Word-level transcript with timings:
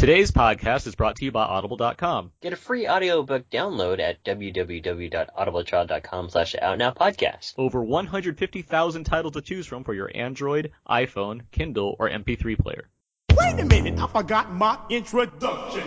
Today's 0.00 0.30
podcast 0.30 0.86
is 0.86 0.94
brought 0.94 1.16
to 1.16 1.26
you 1.26 1.30
by 1.30 1.44
Audible.com. 1.44 2.32
Get 2.40 2.54
a 2.54 2.56
free 2.56 2.88
audiobook 2.88 3.50
download 3.50 4.00
at 4.00 4.24
www.audibletrial.com 4.24 6.30
slash 6.30 6.54
outnowpodcast. 6.54 7.52
Over 7.58 7.84
150,000 7.84 9.04
titles 9.04 9.34
to 9.34 9.42
choose 9.42 9.66
from 9.66 9.84
for 9.84 9.92
your 9.92 10.10
Android, 10.14 10.72
iPhone, 10.88 11.42
Kindle, 11.50 11.96
or 11.98 12.08
MP3 12.08 12.58
player. 12.58 12.88
Wait 13.34 13.60
a 13.60 13.66
minute, 13.66 14.00
I 14.00 14.06
forgot 14.06 14.50
my 14.50 14.78
introduction. 14.88 15.82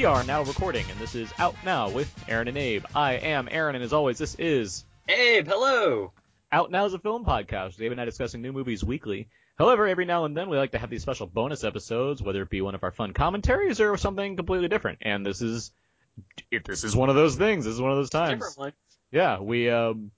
We 0.00 0.06
are 0.06 0.24
now 0.24 0.42
recording, 0.42 0.86
and 0.90 0.98
this 0.98 1.14
is 1.14 1.30
Out 1.38 1.54
Now 1.62 1.90
with 1.90 2.10
Aaron 2.26 2.48
and 2.48 2.56
Abe. 2.56 2.86
I 2.94 3.16
am 3.16 3.50
Aaron, 3.50 3.74
and 3.74 3.84
as 3.84 3.92
always, 3.92 4.16
this 4.16 4.34
is 4.36 4.86
Abe, 5.06 5.46
hello! 5.46 6.12
Out 6.50 6.70
Now 6.70 6.86
is 6.86 6.94
a 6.94 6.98
film 6.98 7.26
podcast. 7.26 7.78
Abe 7.82 7.92
and 7.92 8.00
I 8.00 8.06
discussing 8.06 8.40
new 8.40 8.50
movies 8.50 8.82
weekly. 8.82 9.28
However, 9.58 9.86
every 9.86 10.06
now 10.06 10.24
and 10.24 10.34
then 10.34 10.48
we 10.48 10.56
like 10.56 10.72
to 10.72 10.78
have 10.78 10.88
these 10.88 11.02
special 11.02 11.26
bonus 11.26 11.64
episodes, 11.64 12.22
whether 12.22 12.40
it 12.40 12.48
be 12.48 12.62
one 12.62 12.74
of 12.74 12.82
our 12.82 12.92
fun 12.92 13.12
commentaries 13.12 13.78
or 13.78 13.94
something 13.98 14.36
completely 14.36 14.68
different. 14.68 15.00
And 15.02 15.26
this 15.26 15.42
is, 15.42 15.70
if 16.50 16.64
this 16.64 16.82
is 16.82 16.96
one 16.96 17.10
of 17.10 17.14
those 17.14 17.36
things, 17.36 17.66
this 17.66 17.74
is 17.74 17.80
one 17.82 17.90
of 17.90 17.98
those 17.98 18.08
times. 18.08 18.56
Yeah, 19.12 19.40
we 19.40 19.68
um, 19.68 20.12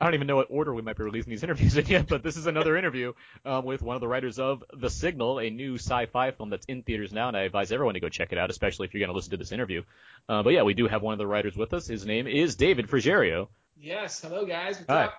I 0.00 0.06
don't 0.06 0.14
even 0.14 0.26
know 0.26 0.36
what 0.36 0.48
order 0.50 0.74
we 0.74 0.82
might 0.82 0.96
be 0.96 1.04
releasing 1.04 1.30
these 1.30 1.42
interviews 1.44 1.76
in 1.76 1.86
yet, 1.86 2.08
but 2.08 2.22
this 2.22 2.36
is 2.36 2.46
another 2.46 2.76
interview 2.76 3.12
um, 3.44 3.64
with 3.64 3.80
one 3.80 3.94
of 3.94 4.00
the 4.00 4.08
writers 4.08 4.38
of 4.38 4.62
The 4.72 4.90
Signal, 4.90 5.38
a 5.38 5.50
new 5.50 5.76
sci-fi 5.76 6.32
film 6.32 6.50
that's 6.50 6.66
in 6.66 6.82
theaters 6.82 7.12
now, 7.12 7.28
and 7.28 7.36
I 7.36 7.42
advise 7.42 7.70
everyone 7.72 7.94
to 7.94 8.00
go 8.00 8.08
check 8.08 8.32
it 8.32 8.38
out, 8.38 8.50
especially 8.50 8.86
if 8.86 8.94
you're 8.94 9.00
going 9.00 9.08
to 9.10 9.14
listen 9.14 9.30
to 9.30 9.36
this 9.36 9.52
interview. 9.52 9.82
Uh, 10.28 10.42
but 10.42 10.50
yeah, 10.52 10.62
we 10.62 10.74
do 10.74 10.88
have 10.88 11.02
one 11.02 11.12
of 11.12 11.18
the 11.18 11.26
writers 11.26 11.56
with 11.56 11.72
us. 11.74 11.86
His 11.86 12.04
name 12.04 12.26
is 12.26 12.56
David 12.56 12.88
Frigerio. 12.88 13.48
Yes, 13.80 14.20
hello 14.20 14.44
guys. 14.46 14.78
What's 14.78 14.90
Hi. 14.90 15.04
up? 15.04 15.14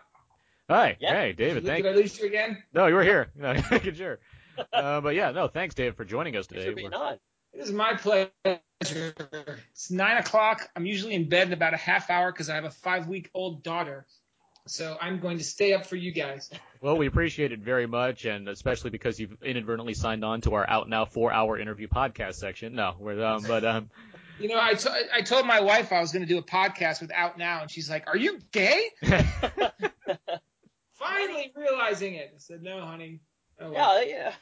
Hi, 0.70 0.98
Yeah. 1.00 1.14
hey, 1.14 1.34
David. 1.34 1.64
Did, 1.64 1.66
Thank. 1.68 1.84
did 1.84 1.94
I 1.94 1.96
lose 1.96 2.20
you 2.20 2.26
again? 2.26 2.62
No, 2.74 2.88
you 2.88 2.96
were 2.96 3.04
here. 3.04 3.30
No, 3.36 3.54
good 3.70 3.96
sure. 3.98 4.20
Uh, 4.74 5.00
but 5.02 5.14
yeah, 5.16 5.32
no, 5.32 5.48
thanks, 5.48 5.76
David, 5.76 5.96
for 5.96 6.06
joining 6.06 6.36
us 6.36 6.48
today. 6.48 6.70
for 6.70 6.76
being 6.76 6.92
We're- 6.92 7.02
on. 7.04 7.20
It 7.54 7.60
is 7.62 7.72
my 7.72 7.94
pleasure. 7.94 8.30
It's 8.82 9.90
nine 9.90 10.18
o'clock. 10.18 10.70
I'm 10.76 10.86
usually 10.86 11.14
in 11.14 11.30
bed 11.30 11.48
in 11.48 11.54
about 11.54 11.74
a 11.74 11.78
half 11.78 12.10
hour 12.10 12.30
because 12.32 12.50
I 12.50 12.56
have 12.56 12.66
a 12.66 12.70
five 12.72 13.08
week 13.08 13.30
old 13.34 13.64
daughter. 13.64 14.06
So 14.68 14.98
I'm 15.00 15.20
going 15.20 15.38
to 15.38 15.44
stay 15.44 15.74
up 15.74 15.86
for 15.86 15.96
you 15.96 16.12
guys. 16.12 16.50
Well, 16.82 16.98
we 16.98 17.08
appreciate 17.08 17.52
it 17.52 17.62
very 17.62 17.88
much, 17.88 18.26
and 18.26 18.48
especially 18.48 18.92
because 18.92 19.20
you've 19.20 19.42
inadvertently 19.42 19.96
signed 19.96 20.24
on 20.24 20.42
to 20.42 20.54
our 20.54 20.70
Out 20.70 20.88
Now 20.88 21.06
four-hour 21.06 21.58
interview 21.58 21.88
podcast 21.88 22.36
section. 22.36 22.76
No, 22.76 22.94
we're 23.00 23.24
um, 23.26 23.42
but 23.48 23.66
um, 23.66 23.90
You 24.40 24.50
know, 24.50 24.60
I, 24.62 24.76
to- 24.76 25.08
I 25.12 25.22
told 25.22 25.48
my 25.48 25.62
wife 25.62 25.92
I 25.92 26.00
was 26.00 26.12
going 26.12 26.22
to 26.22 26.28
do 26.32 26.38
a 26.38 26.44
podcast 26.44 27.02
with 27.02 27.12
Out 27.12 27.40
Now, 27.40 27.62
and 27.62 27.72
she's 27.72 27.90
like, 27.90 28.06
"Are 28.08 28.18
you 28.18 28.40
gay?" 28.52 28.90
Finally 30.94 31.54
realizing 31.56 32.16
it. 32.16 32.32
I 32.36 32.38
said, 32.38 32.62
"No, 32.62 32.82
honey." 32.86 33.22
Oh, 33.60 33.72
well. 33.72 34.06
Yeah, 34.06 34.14
yeah. 34.16 34.34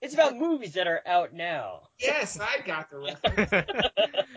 It's 0.00 0.14
about 0.14 0.36
movies 0.36 0.74
that 0.74 0.86
are 0.86 1.02
out 1.06 1.32
now. 1.32 1.88
Yes, 1.98 2.38
I 2.40 2.60
got 2.64 2.88
the 2.88 2.98
reference. 2.98 3.68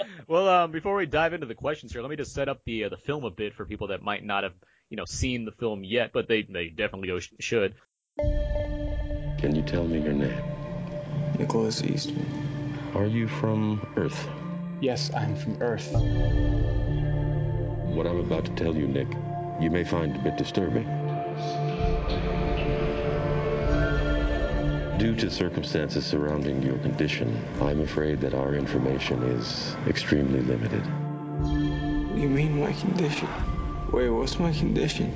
well, 0.28 0.50
um, 0.50 0.72
before 0.72 0.96
we 0.96 1.06
dive 1.06 1.34
into 1.34 1.46
the 1.46 1.54
questions 1.54 1.92
here, 1.92 2.02
let 2.02 2.10
me 2.10 2.16
just 2.16 2.34
set 2.34 2.50
up 2.50 2.62
the 2.66 2.86
uh, 2.86 2.90
the 2.90 2.98
film 2.98 3.26
a 3.26 3.30
bit 3.30 3.54
for 3.54 3.66
people 3.66 3.88
that 3.88 4.02
might 4.02 4.24
not 4.24 4.44
have 4.44 4.54
you 4.90 4.98
know 4.98 5.06
seen 5.06 5.46
the 5.46 5.52
film 5.52 5.84
yet, 5.84 6.12
but 6.14 6.28
they 6.28 6.42
they 6.42 6.70
definitely 6.70 7.10
go 7.10 7.20
sh- 7.20 7.34
should. 7.40 7.76
Can 8.18 9.56
you 9.56 9.62
tell 9.62 9.84
me 9.84 10.02
your 10.02 10.14
name? 10.14 10.42
Nicholas 11.38 11.84
Eastman. 11.84 12.26
Are 12.96 13.06
you 13.06 13.28
from 13.28 13.88
Earth? 13.96 14.28
Yes, 14.82 15.14
I'm 15.14 15.36
from 15.36 15.62
Earth. 15.62 15.92
What 17.94 18.08
I'm 18.08 18.20
about 18.20 18.46
to 18.46 18.52
tell 18.56 18.76
you, 18.76 18.88
Nick, 18.88 19.08
you 19.60 19.70
may 19.70 19.84
find 19.84 20.16
a 20.16 20.20
bit 20.20 20.38
disturbing. 20.38 20.88
Due 25.02 25.16
to 25.16 25.32
circumstances 25.32 26.06
surrounding 26.06 26.62
your 26.62 26.78
condition, 26.78 27.36
I'm 27.60 27.82
afraid 27.82 28.22
that 28.22 28.36
our 28.36 28.54
information 28.54 29.24
is 29.24 29.76
extremely 29.88 30.42
limited. 30.42 30.86
What 30.86 32.16
do 32.16 32.22
you 32.22 32.30
mean 32.30 32.60
my 32.60 32.72
condition? 32.72 33.28
Wait, 33.92 34.10
what's 34.10 34.38
my 34.38 34.52
condition? 34.52 35.12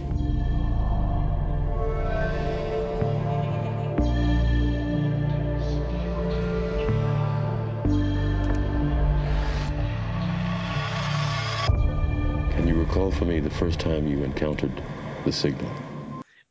Can 12.53 12.67
you 12.67 12.73
recall 12.73 13.12
for 13.12 13.25
me 13.25 13.40
the 13.40 13.52
first 13.52 13.79
time 13.79 14.07
you 14.07 14.23
encountered 14.23 14.81
the 15.25 15.31
signal? 15.31 15.84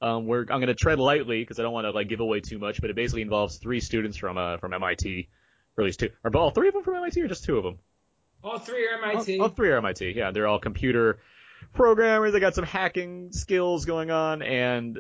Um, 0.05 0.27
we're 0.27 0.41
I'm 0.43 0.61
gonna 0.61 0.75
tread 0.75 0.99
lightly 0.99 1.41
because 1.41 1.59
I 1.59 1.63
don't 1.63 1.73
want 1.73 1.87
to 1.87 1.91
like 1.91 2.09
give 2.09 2.21
away 2.21 2.41
too 2.41 2.59
much, 2.59 2.79
but 2.83 2.91
it 2.91 2.97
basically 2.97 3.23
involves 3.23 3.57
three 3.57 3.81
students 3.81 4.19
from 4.19 4.37
uh 4.37 4.59
from 4.59 4.75
MIT, 4.75 5.29
or 5.79 5.83
at 5.83 5.87
least 5.87 6.01
two. 6.01 6.11
Are 6.23 6.37
all 6.37 6.51
three 6.51 6.69
of 6.69 6.75
them 6.75 6.83
from 6.83 6.97
MIT 6.97 7.23
or 7.23 7.29
just 7.29 7.45
two 7.45 7.57
of 7.57 7.65
them? 7.65 7.79
All 8.43 8.59
three 8.59 8.87
are 8.87 9.03
MIT. 9.03 9.39
All, 9.39 9.45
all 9.45 9.49
three 9.49 9.71
are 9.71 9.79
MIT. 9.79 10.11
Yeah, 10.11 10.31
they're 10.31 10.47
all 10.47 10.59
computer 10.59 11.21
programmers. 11.73 12.35
They 12.35 12.41
got 12.41 12.55
some 12.55 12.67
hacking 12.67 13.33
skills 13.33 13.87
going 13.87 14.11
on, 14.11 14.43
and 14.43 14.99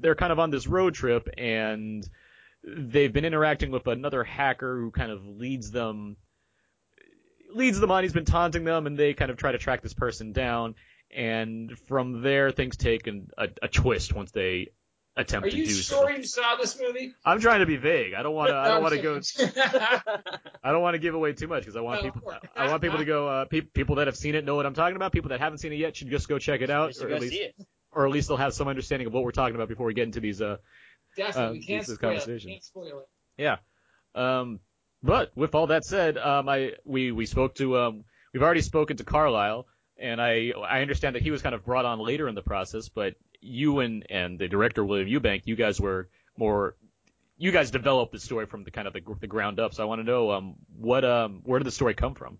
they're 0.00 0.16
kind 0.16 0.32
of 0.32 0.40
on 0.40 0.50
this 0.50 0.66
road 0.66 0.94
trip, 0.94 1.28
and 1.38 2.04
they've 2.64 3.12
been 3.12 3.24
interacting 3.24 3.70
with 3.70 3.86
another 3.86 4.24
hacker 4.24 4.80
who 4.80 4.90
kind 4.90 5.12
of 5.12 5.24
leads 5.24 5.70
them 5.70 6.16
leads 7.54 7.78
them 7.78 7.92
on. 7.92 8.02
He's 8.02 8.12
been 8.12 8.24
taunting 8.24 8.64
them, 8.64 8.88
and 8.88 8.98
they 8.98 9.14
kind 9.14 9.30
of 9.30 9.36
try 9.36 9.52
to 9.52 9.58
track 9.58 9.80
this 9.80 9.94
person 9.94 10.32
down. 10.32 10.74
And 11.14 11.76
from 11.88 12.22
there, 12.22 12.50
things 12.52 12.76
take 12.76 13.06
an, 13.06 13.30
a, 13.36 13.48
a 13.62 13.68
twist 13.68 14.12
once 14.14 14.30
they 14.30 14.68
attempt 15.16 15.48
Are 15.48 15.50
to 15.50 15.56
you 15.56 15.66
do 15.66 15.72
sure 15.72 16.08
so. 16.08 16.16
you 16.16 16.22
saw 16.24 16.54
this 16.56 16.78
movie? 16.80 17.12
I'm 17.24 17.40
trying 17.40 17.60
to 17.60 17.66
be 17.66 17.76
vague. 17.76 18.14
I 18.14 18.22
don't 18.22 18.34
want 18.34 18.50
to. 18.50 18.54
I 18.56 18.68
don't 18.68 18.82
want 18.82 18.94
to 18.94 19.02
go. 19.02 19.20
go. 19.38 20.20
I 20.62 20.70
don't 20.72 20.82
want 20.82 20.94
to 20.94 20.98
give 21.00 21.14
away 21.14 21.32
too 21.32 21.48
much 21.48 21.62
because 21.62 21.74
I 21.76 21.80
want 21.80 22.04
No, 22.04 22.10
people. 22.12 22.32
I 22.56 22.68
want 22.68 22.80
people 22.80 22.98
to 22.98 23.04
go. 23.04 23.28
Uh, 23.28 23.44
pe- 23.46 23.60
people 23.62 23.96
that 23.96 24.06
have 24.06 24.16
seen 24.16 24.34
it 24.36 24.44
know 24.44 24.54
what 24.54 24.66
I'm 24.66 24.74
talking 24.74 24.94
about. 24.96 25.10
People 25.12 25.30
that 25.30 25.40
haven't 25.40 25.58
seen 25.58 25.72
it 25.72 25.76
yet 25.76 25.96
should 25.96 26.10
just 26.10 26.28
go 26.28 26.38
check 26.38 26.60
it 26.60 26.70
out, 26.70 26.94
or 27.02 27.10
at 27.10 27.20
least, 27.20 27.36
or 27.90 28.06
at 28.06 28.12
least 28.12 28.28
they'll 28.28 28.36
have 28.36 28.54
some 28.54 28.68
understanding 28.68 29.08
of 29.08 29.12
what 29.12 29.24
we're 29.24 29.32
talking 29.32 29.56
about 29.56 29.68
before 29.68 29.86
we 29.86 29.94
get 29.94 30.04
into 30.04 30.20
these. 30.20 30.40
Uh, 30.40 30.56
Definitely, 31.16 31.58
we 31.58 31.64
can't 31.66 31.80
this 31.82 31.88
is 31.88 31.94
spoil 31.96 32.10
it. 32.10 32.12
conversation. 32.14 32.48
We 32.48 32.52
can't 32.54 32.64
spoil 32.64 32.98
it. 33.00 33.08
yeah. 33.36 33.56
Um, 34.14 34.60
but 35.02 35.32
with 35.36 35.54
all 35.56 35.66
that 35.68 35.84
said, 35.84 36.18
um, 36.18 36.48
I 36.48 36.74
we 36.84 37.10
we 37.10 37.26
spoke 37.26 37.56
to 37.56 37.78
um, 37.78 38.04
we've 38.32 38.42
already 38.44 38.60
spoken 38.60 38.96
to 38.98 39.04
Carlyle, 39.04 39.66
and 40.00 40.20
I 40.20 40.52
I 40.68 40.80
understand 40.80 41.16
that 41.16 41.22
he 41.22 41.30
was 41.30 41.42
kind 41.42 41.54
of 41.54 41.64
brought 41.64 41.84
on 41.84 41.98
later 41.98 42.28
in 42.28 42.34
the 42.34 42.42
process, 42.42 42.88
but 42.88 43.14
you 43.40 43.80
and 43.80 44.06
and 44.10 44.38
the 44.38 44.48
director 44.48 44.84
William 44.84 45.08
Eubank, 45.08 45.42
you 45.44 45.56
guys 45.56 45.80
were 45.80 46.08
more. 46.36 46.76
You 47.36 47.52
guys 47.52 47.70
developed 47.70 48.12
the 48.12 48.20
story 48.20 48.44
from 48.44 48.64
the 48.64 48.70
kind 48.70 48.86
of 48.86 48.92
the, 48.92 49.00
the 49.18 49.26
ground 49.26 49.60
up, 49.60 49.72
so 49.72 49.82
I 49.82 49.86
want 49.86 50.00
to 50.00 50.04
know 50.04 50.30
um, 50.30 50.56
what 50.76 51.06
um, 51.06 51.40
where 51.44 51.58
did 51.58 51.66
the 51.66 51.70
story 51.72 51.94
come 51.94 52.14
from? 52.14 52.38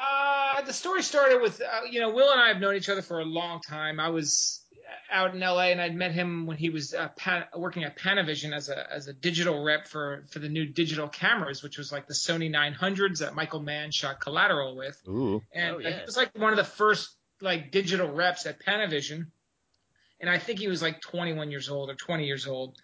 Uh, 0.00 0.62
the 0.62 0.72
story 0.72 1.02
started 1.02 1.40
with, 1.40 1.60
uh, 1.60 1.84
you 1.90 2.00
know, 2.00 2.10
Will 2.10 2.30
and 2.30 2.40
I 2.40 2.48
have 2.48 2.60
known 2.60 2.74
each 2.74 2.88
other 2.88 3.02
for 3.02 3.20
a 3.20 3.24
long 3.24 3.60
time. 3.60 4.00
I 4.00 4.08
was 4.08 4.60
out 5.10 5.34
in 5.34 5.40
LA 5.40 5.68
and 5.70 5.80
I'd 5.80 5.94
met 5.94 6.12
him 6.12 6.46
when 6.46 6.56
he 6.56 6.70
was 6.70 6.94
uh, 6.94 7.08
Pan- 7.16 7.44
working 7.56 7.84
at 7.84 7.98
Panavision 7.98 8.52
as 8.54 8.68
a 8.68 8.92
as 8.92 9.06
a 9.08 9.12
digital 9.12 9.62
rep 9.62 9.86
for 9.88 10.24
for 10.30 10.38
the 10.38 10.48
new 10.48 10.66
digital 10.66 11.08
cameras, 11.08 11.62
which 11.62 11.78
was 11.78 11.90
like 11.92 12.06
the 12.06 12.14
Sony 12.14 12.50
900s 12.50 13.18
that 13.18 13.34
Michael 13.34 13.60
Mann 13.60 13.90
shot 13.90 14.20
Collateral 14.20 14.76
with. 14.76 15.00
Ooh. 15.08 15.42
And 15.52 15.76
Oh, 15.76 15.78
yeah. 15.78 15.98
he 15.98 16.04
was 16.04 16.16
like 16.16 16.36
one 16.38 16.52
of 16.52 16.56
the 16.56 16.64
first 16.64 17.16
like 17.40 17.70
digital 17.70 18.10
reps 18.10 18.46
at 18.46 18.60
Panavision. 18.64 19.26
And 20.20 20.28
I 20.28 20.38
think 20.38 20.58
he 20.58 20.68
was 20.68 20.82
like 20.82 21.00
21 21.00 21.50
years 21.50 21.68
old 21.68 21.90
or 21.90 21.94
20 21.94 22.26
years 22.26 22.46
old. 22.46 22.76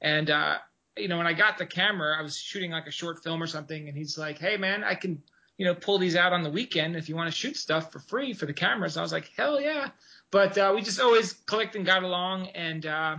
And 0.00 0.30
uh, 0.30 0.58
you 0.96 1.08
know, 1.08 1.16
when 1.16 1.26
I 1.26 1.32
got 1.32 1.56
the 1.58 1.64
camera, 1.66 2.16
I 2.18 2.22
was 2.22 2.36
shooting 2.36 2.70
like 2.72 2.86
a 2.86 2.90
short 2.90 3.22
film 3.24 3.42
or 3.42 3.46
something, 3.46 3.88
and 3.88 3.96
he's 3.96 4.18
like, 4.18 4.38
"Hey, 4.38 4.56
man, 4.58 4.84
I 4.84 4.94
can." 4.94 5.22
You 5.58 5.66
know, 5.66 5.74
pull 5.74 5.98
these 5.98 6.16
out 6.16 6.32
on 6.32 6.42
the 6.42 6.50
weekend 6.50 6.96
if 6.96 7.08
you 7.08 7.16
want 7.16 7.30
to 7.30 7.36
shoot 7.36 7.56
stuff 7.56 7.92
for 7.92 7.98
free 7.98 8.32
for 8.32 8.46
the 8.46 8.52
cameras. 8.52 8.96
I 8.96 9.02
was 9.02 9.12
like, 9.12 9.30
hell 9.36 9.60
yeah. 9.60 9.90
But 10.30 10.56
uh, 10.56 10.72
we 10.74 10.82
just 10.82 11.00
always 11.00 11.32
clicked 11.32 11.76
and 11.76 11.84
got 11.86 12.02
along. 12.02 12.48
And, 12.48 12.86
uh, 12.86 13.16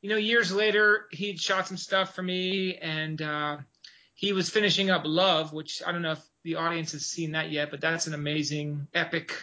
you 0.00 0.08
know, 0.08 0.16
years 0.16 0.52
later, 0.52 1.06
he'd 1.10 1.40
shot 1.40 1.66
some 1.66 1.76
stuff 1.76 2.14
for 2.14 2.22
me 2.22 2.76
and 2.76 3.20
uh, 3.20 3.58
he 4.14 4.32
was 4.32 4.48
finishing 4.48 4.90
up 4.90 5.02
Love, 5.04 5.52
which 5.52 5.82
I 5.84 5.92
don't 5.92 6.02
know 6.02 6.12
if 6.12 6.22
the 6.44 6.54
audience 6.54 6.92
has 6.92 7.04
seen 7.04 7.32
that 7.32 7.50
yet, 7.50 7.70
but 7.70 7.80
that's 7.80 8.06
an 8.06 8.14
amazing, 8.14 8.86
epic 8.94 9.34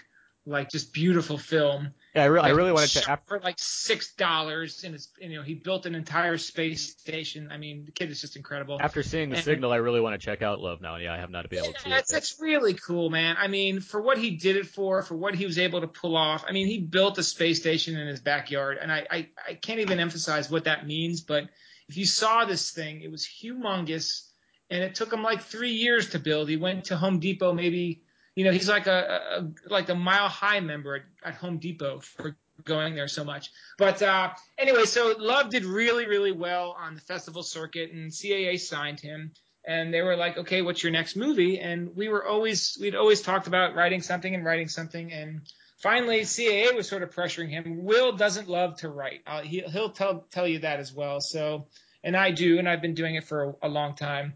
like 0.45 0.69
just 0.69 0.94
beautiful 0.94 1.38
film. 1.38 1.94
Yeah, 2.15 2.23
I, 2.23 2.25
re- 2.27 2.39
I 2.39 2.50
really 2.51 2.71
wanted 2.71 2.91
to. 2.91 3.12
After, 3.12 3.27
for 3.27 3.39
like 3.44 3.56
six 3.57 4.13
dollars, 4.13 4.85
and 4.85 4.95
it's 4.95 5.09
you 5.19 5.35
know 5.35 5.44
he 5.44 5.53
built 5.53 5.85
an 5.85 5.95
entire 5.95 6.38
space 6.38 6.91
station. 6.97 7.50
I 7.51 7.57
mean, 7.57 7.83
the 7.85 7.91
kid 7.91 8.09
is 8.09 8.21
just 8.21 8.38
incredible. 8.38 8.77
after 8.79 9.03
seeing 9.03 9.29
the 9.29 9.35
And- 9.35 9.44
signal, 9.44 9.73
I 9.73 9.77
really 9.77 10.00
want 10.00 10.19
to 10.19 10.25
check 10.25 10.41
out 10.41 10.62
Love 10.62 10.79
Now. 10.81 10.95
Yeah, 10.95 11.13
I 11.13 11.17
have 11.17 11.29
not 11.29 11.50
been 11.50 11.63
able 11.65 11.73
to. 11.73 11.89
Yeah, 11.89 11.97
it's, 11.97 12.13
it's 12.13 12.38
really 12.39 12.73
cool, 12.73 13.09
man. 13.09 13.35
I 13.38 13.47
mean, 13.47 13.81
for 13.81 14.01
what 14.01 14.17
he 14.17 14.31
did 14.38 14.56
it 14.56 14.67
for, 14.67 15.03
for 15.03 15.15
what 15.15 15.35
he 15.35 15.45
was 15.45 15.59
able 15.59 15.81
to 15.81 15.88
pull 15.88 16.15
off. 16.15 16.45
I 16.47 16.53
mean, 16.53 16.67
he 16.67 16.79
built 16.79 17.17
a 17.17 17.23
space 17.23 17.59
station 17.59 17.97
in 17.97 18.07
his 18.07 18.21
backyard, 18.21 18.77
and 18.81 18.89
I, 18.91 19.06
I, 19.11 19.29
I 19.50 19.53
can't 19.56 19.81
even 19.81 20.00
emphasize 20.00 20.50
what 20.50 20.63
that 20.63 20.88
means. 20.88 21.19
But 21.19 21.50
if 21.89 21.97
you 21.97 22.06
saw 22.06 22.45
this 22.45 22.71
thing, 22.71 23.01
it 23.01 23.11
was 23.11 23.27
humongous, 23.27 24.21
and 24.69 24.81
it 24.81 24.95
took 24.95 25.11
him 25.11 25.21
like 25.21 25.41
three 25.41 25.73
years 25.73 26.11
to 26.11 26.19
build. 26.19 26.47
He 26.47 26.56
went 26.56 26.85
to 26.85 26.95
Home 26.95 27.19
Depot, 27.19 27.51
maybe, 27.51 28.03
you 28.35 28.43
know, 28.43 28.51
he's 28.51 28.69
like 28.69 28.87
a, 28.87 29.21
a 29.39 29.69
like 29.69 29.89
a 29.89 29.95
mile 29.95 30.27
high 30.27 30.59
member 30.59 30.95
at, 30.95 31.03
at 31.23 31.35
Home 31.35 31.57
Depot 31.57 31.99
for 31.99 32.35
going 32.63 32.95
there 32.95 33.07
so 33.07 33.23
much. 33.23 33.51
But 33.77 34.01
uh, 34.01 34.31
anyway, 34.57 34.85
so 34.85 35.15
Love 35.17 35.49
did 35.49 35.65
really, 35.65 36.05
really 36.07 36.31
well 36.31 36.75
on 36.79 36.95
the 36.95 37.01
festival 37.01 37.43
circuit, 37.43 37.91
and 37.91 38.11
CAA 38.11 38.59
signed 38.59 38.99
him 38.99 39.31
and 39.67 39.93
they 39.93 40.01
were 40.01 40.15
like, 40.15 40.37
okay, 40.37 40.61
what's 40.61 40.83
your 40.83 40.91
next 40.91 41.15
movie? 41.15 41.59
And 41.59 41.95
we 41.95 42.07
were 42.07 42.25
always, 42.25 42.77
we'd 42.79 42.95
always 42.95 43.21
talked 43.21 43.47
about 43.47 43.75
writing 43.75 44.01
something 44.01 44.33
and 44.33 44.45
writing 44.45 44.67
something. 44.67 45.11
And 45.11 45.41
finally, 45.77 46.21
CAA 46.21 46.75
was 46.75 46.87
sort 46.87 47.03
of 47.03 47.13
pressuring 47.13 47.49
him. 47.49 47.83
Will 47.83 48.15
doesn't 48.15 48.47
love 48.47 48.77
to 48.77 48.89
write. 48.89 49.21
Uh, 49.25 49.41
he, 49.41 49.61
he'll 49.61 49.89
tell, 49.89 50.25
tell 50.31 50.47
you 50.47 50.59
that 50.59 50.79
as 50.79 50.93
well. 50.93 51.19
So, 51.19 51.67
and 52.03 52.15
I 52.15 52.31
do, 52.31 52.59
and 52.59 52.69
I've 52.69 52.81
been 52.81 52.93
doing 52.93 53.15
it 53.15 53.23
for 53.23 53.55
a, 53.61 53.67
a 53.67 53.69
long 53.69 53.95
time. 53.95 54.35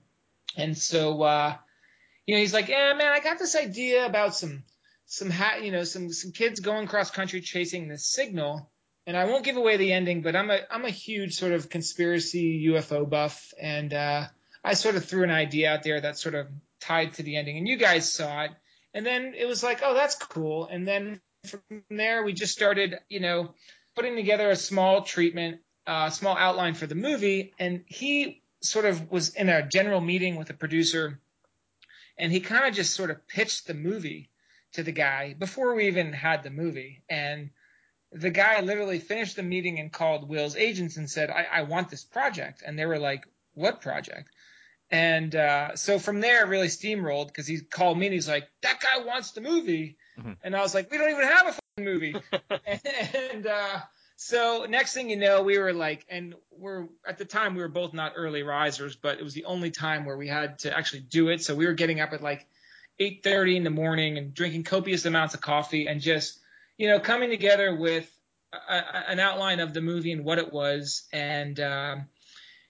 And 0.58 0.76
so, 0.76 1.22
uh, 1.22 1.56
you 2.30 2.36
know, 2.36 2.42
he's 2.42 2.54
like, 2.54 2.68
yeah, 2.68 2.94
man, 2.94 3.12
I 3.12 3.22
got 3.22 3.40
this 3.40 3.56
idea 3.56 4.06
about 4.06 4.36
some, 4.36 4.64
some, 5.08 5.32
ha- 5.32 5.58
you 5.64 5.72
know, 5.72 5.84
some, 5.84 6.14
some 6.14 6.32
kids 6.32 6.60
going 6.60 6.86
cross 6.86 7.10
country 7.10 7.42
chasing 7.42 7.88
this 7.88 8.06
signal. 8.06 8.70
And 9.08 9.18
I 9.18 9.26
won't 9.26 9.44
give 9.44 9.58
away 9.58 9.78
the 9.78 9.92
ending, 9.92 10.22
but 10.22 10.36
I'm 10.36 10.52
a, 10.52 10.60
I'm 10.70 10.86
a 10.86 10.92
huge 10.92 11.34
sort 11.34 11.54
of 11.54 11.72
conspiracy 11.72 12.68
UFO 12.68 13.10
buff. 13.10 13.52
And, 13.60 13.92
uh, 13.92 14.28
I 14.64 14.76
sort 14.76 14.96
of 14.96 15.06
threw 15.06 15.24
an 15.24 15.32
idea 15.32 15.74
out 15.74 15.82
there 15.82 16.00
that 16.00 16.20
sort 16.20 16.36
of 16.36 16.46
tied 16.80 17.16
to 17.16 17.24
the 17.24 17.36
ending, 17.36 17.58
and 17.58 17.68
you 17.68 17.78
guys 17.78 18.14
saw 18.14 18.44
it. 18.44 18.52
And 18.94 19.04
then 19.04 19.34
it 19.36 19.48
was 19.48 19.64
like, 19.64 19.82
oh, 19.84 19.96
that's 19.96 20.14
cool. 20.14 20.68
And 20.68 20.88
then 20.88 21.22
from 21.48 21.62
there, 21.90 22.24
we 22.24 22.34
just 22.34 22.54
started, 22.54 23.00
you 23.10 23.22
know, 23.22 23.56
putting 23.96 24.16
together 24.16 24.52
a 24.52 24.56
small 24.56 25.02
treatment, 25.02 25.62
a 25.88 25.92
uh, 25.92 26.10
small 26.12 26.38
outline 26.38 26.76
for 26.76 26.86
the 26.86 26.94
movie. 26.94 27.54
And 27.58 27.86
he 27.88 28.44
sort 28.62 28.86
of 28.86 29.10
was 29.10 29.34
in 29.34 29.50
a 29.50 29.68
general 29.68 30.00
meeting 30.00 30.36
with 30.36 30.52
a 30.52 30.54
producer, 30.54 31.20
and 32.20 32.32
he 32.32 32.40
kind 32.42 32.68
of 32.68 32.76
just 32.76 32.94
sort 32.94 33.10
of 33.10 33.28
pitched 33.28 33.66
the 33.66 33.74
movie 33.74 34.30
to 34.74 34.84
the 34.84 34.92
guy 34.92 35.34
before 35.34 35.74
we 35.74 35.88
even 35.88 36.14
had 36.14 36.44
the 36.44 36.50
movie. 36.52 37.04
And 37.10 37.50
the 38.12 38.30
guy 38.30 38.62
literally 38.62 39.00
finished 39.00 39.36
the 39.36 39.44
meeting 39.44 39.80
and 39.80 39.92
called 39.92 40.30
Will's 40.30 40.56
agents 40.56 40.98
and 40.98 41.10
said, 41.10 41.30
I, 41.30 41.48
I 41.52 41.62
want 41.64 41.90
this 41.90 42.04
project. 42.04 42.62
And 42.66 42.78
they 42.78 42.86
were 42.86 43.00
like, 43.00 43.24
what 43.54 43.82
project? 43.82 44.30
And 44.92 45.36
uh, 45.36 45.76
so 45.76 46.00
from 46.00 46.20
there, 46.20 46.46
really 46.48 46.68
steamrolled 46.68 47.28
because 47.28 47.48
he 47.48 47.60
called 47.62 47.98
me 47.98 48.08
and 48.08 48.14
he's 48.14 48.28
like, 48.28 48.48
"That 48.64 48.80
guy 48.82 49.06
wants 49.06 49.32
the 49.32 49.42
movie," 49.42 49.98
Mhm. 50.18 50.38
and 50.44 50.56
I 50.56 50.62
was 50.62 50.74
like, 50.74 50.90
"We 50.90 50.98
don't 50.98 51.12
even 51.12 51.26
have 51.28 51.60
a 51.78 51.82
movie." 51.82 52.16
and 52.66 53.46
uh, 53.46 53.80
so 54.22 54.66
next 54.68 54.94
thing 54.94 55.10
you 55.10 55.16
know, 55.16 55.44
we 55.44 55.58
were 55.58 55.72
like, 55.72 56.06
and 56.10 56.36
we're 56.52 56.88
at 57.08 57.18
the 57.18 57.24
time 57.24 57.56
we 57.56 57.62
were 57.62 57.70
both 57.70 57.94
not 57.94 58.12
early 58.18 58.44
risers, 58.44 58.98
but 58.98 59.18
it 59.18 59.24
was 59.24 59.34
the 59.34 59.46
only 59.46 59.72
time 59.72 60.04
where 60.04 60.18
we 60.18 60.28
had 60.28 60.60
to 60.60 60.78
actually 60.78 61.04
do 61.04 61.30
it. 61.30 61.42
So 61.42 61.56
we 61.56 61.66
were 61.66 61.74
getting 61.74 62.02
up 62.02 62.12
at 62.12 62.22
like 62.22 62.46
8:30 63.00 63.56
in 63.56 63.64
the 63.64 63.70
morning 63.70 64.18
and 64.18 64.34
drinking 64.34 64.66
copious 64.66 65.06
amounts 65.06 65.36
of 65.36 65.42
coffee 65.42 65.88
and 65.88 66.02
just, 66.02 66.40
you 66.78 66.90
know, 66.90 67.00
coming 67.00 67.30
together 67.30 67.74
with 67.74 68.12
a, 68.52 68.58
a, 68.58 69.04
an 69.08 69.22
outline 69.22 69.62
of 69.62 69.74
the 69.74 69.80
movie 69.80 70.12
and 70.12 70.26
what 70.26 70.38
it 70.38 70.52
was, 70.52 71.08
and 71.14 71.58
um, 71.62 72.10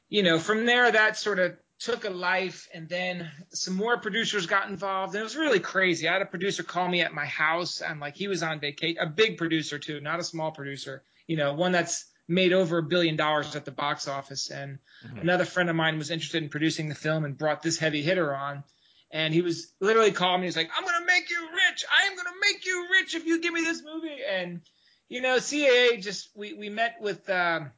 you 0.07 0.21
know, 0.21 0.37
from 0.37 0.67
there 0.67 0.91
that 0.91 1.17
sort 1.17 1.39
of 1.39 1.57
took 1.79 2.05
a 2.05 2.11
life. 2.11 2.69
And 2.75 2.87
then 2.87 3.27
some 3.49 3.75
more 3.75 3.97
producers 3.97 4.45
got 4.45 4.69
involved. 4.69 5.15
And 5.15 5.21
it 5.21 5.23
was 5.23 5.35
really 5.35 5.61
crazy. 5.61 6.07
I 6.07 6.13
had 6.13 6.21
a 6.21 6.25
producer 6.25 6.61
call 6.61 6.87
me 6.87 7.01
at 7.01 7.11
my 7.11 7.25
house. 7.25 7.81
And 7.81 7.99
like 7.99 8.15
he 8.15 8.27
was 8.27 8.43
on 8.43 8.59
vacation, 8.59 9.01
a 9.01 9.07
big 9.07 9.37
producer 9.37 9.79
too, 9.79 9.99
not 9.99 10.19
a 10.19 10.23
small 10.23 10.51
producer, 10.51 11.01
you 11.29 11.37
know, 11.37 11.53
one 11.53 11.71
that's 11.71 12.05
made 12.27 12.53
over 12.53 12.79
a 12.79 12.83
billion 12.83 13.15
dollars 13.15 13.55
at 13.55 13.63
the 13.63 13.71
box 13.71 14.07
office. 14.07 14.49
And 14.49 14.79
Mhm. 15.05 15.21
another 15.21 15.45
friend 15.45 15.69
of 15.69 15.75
mine 15.75 15.99
was 15.99 16.09
interested 16.09 16.41
in 16.41 16.49
producing 16.49 16.89
the 16.89 16.95
film 16.95 17.23
and 17.23 17.37
brought 17.37 17.61
this 17.61 17.77
heavy 17.77 18.01
hitter 18.01 18.35
on. 18.35 18.63
And 19.11 19.31
he 19.31 19.41
was 19.41 19.71
literally 19.79 20.11
calling 20.11 20.41
me. 20.41 20.47
He's 20.47 20.57
like, 20.57 20.71
I'm 20.75 20.83
going 20.83 20.99
to 20.99 21.05
make 21.05 21.29
you 21.29 21.41
rich. 21.51 21.85
I 21.95 22.07
am 22.07 22.15
going 22.15 22.25
to 22.27 22.39
make 22.41 22.65
you 22.65 22.87
rich 22.91 23.13
if 23.13 23.25
you 23.27 23.41
give 23.41 23.53
me 23.53 23.61
this 23.63 23.83
movie. 23.83 24.17
And, 24.27 24.61
you 25.07 25.21
know, 25.21 25.35
CAA 25.37 26.01
just, 26.01 26.29
we, 26.35 26.53
we 26.53 26.69
met 26.69 26.95
with, 26.99 27.29
um, 27.29 27.71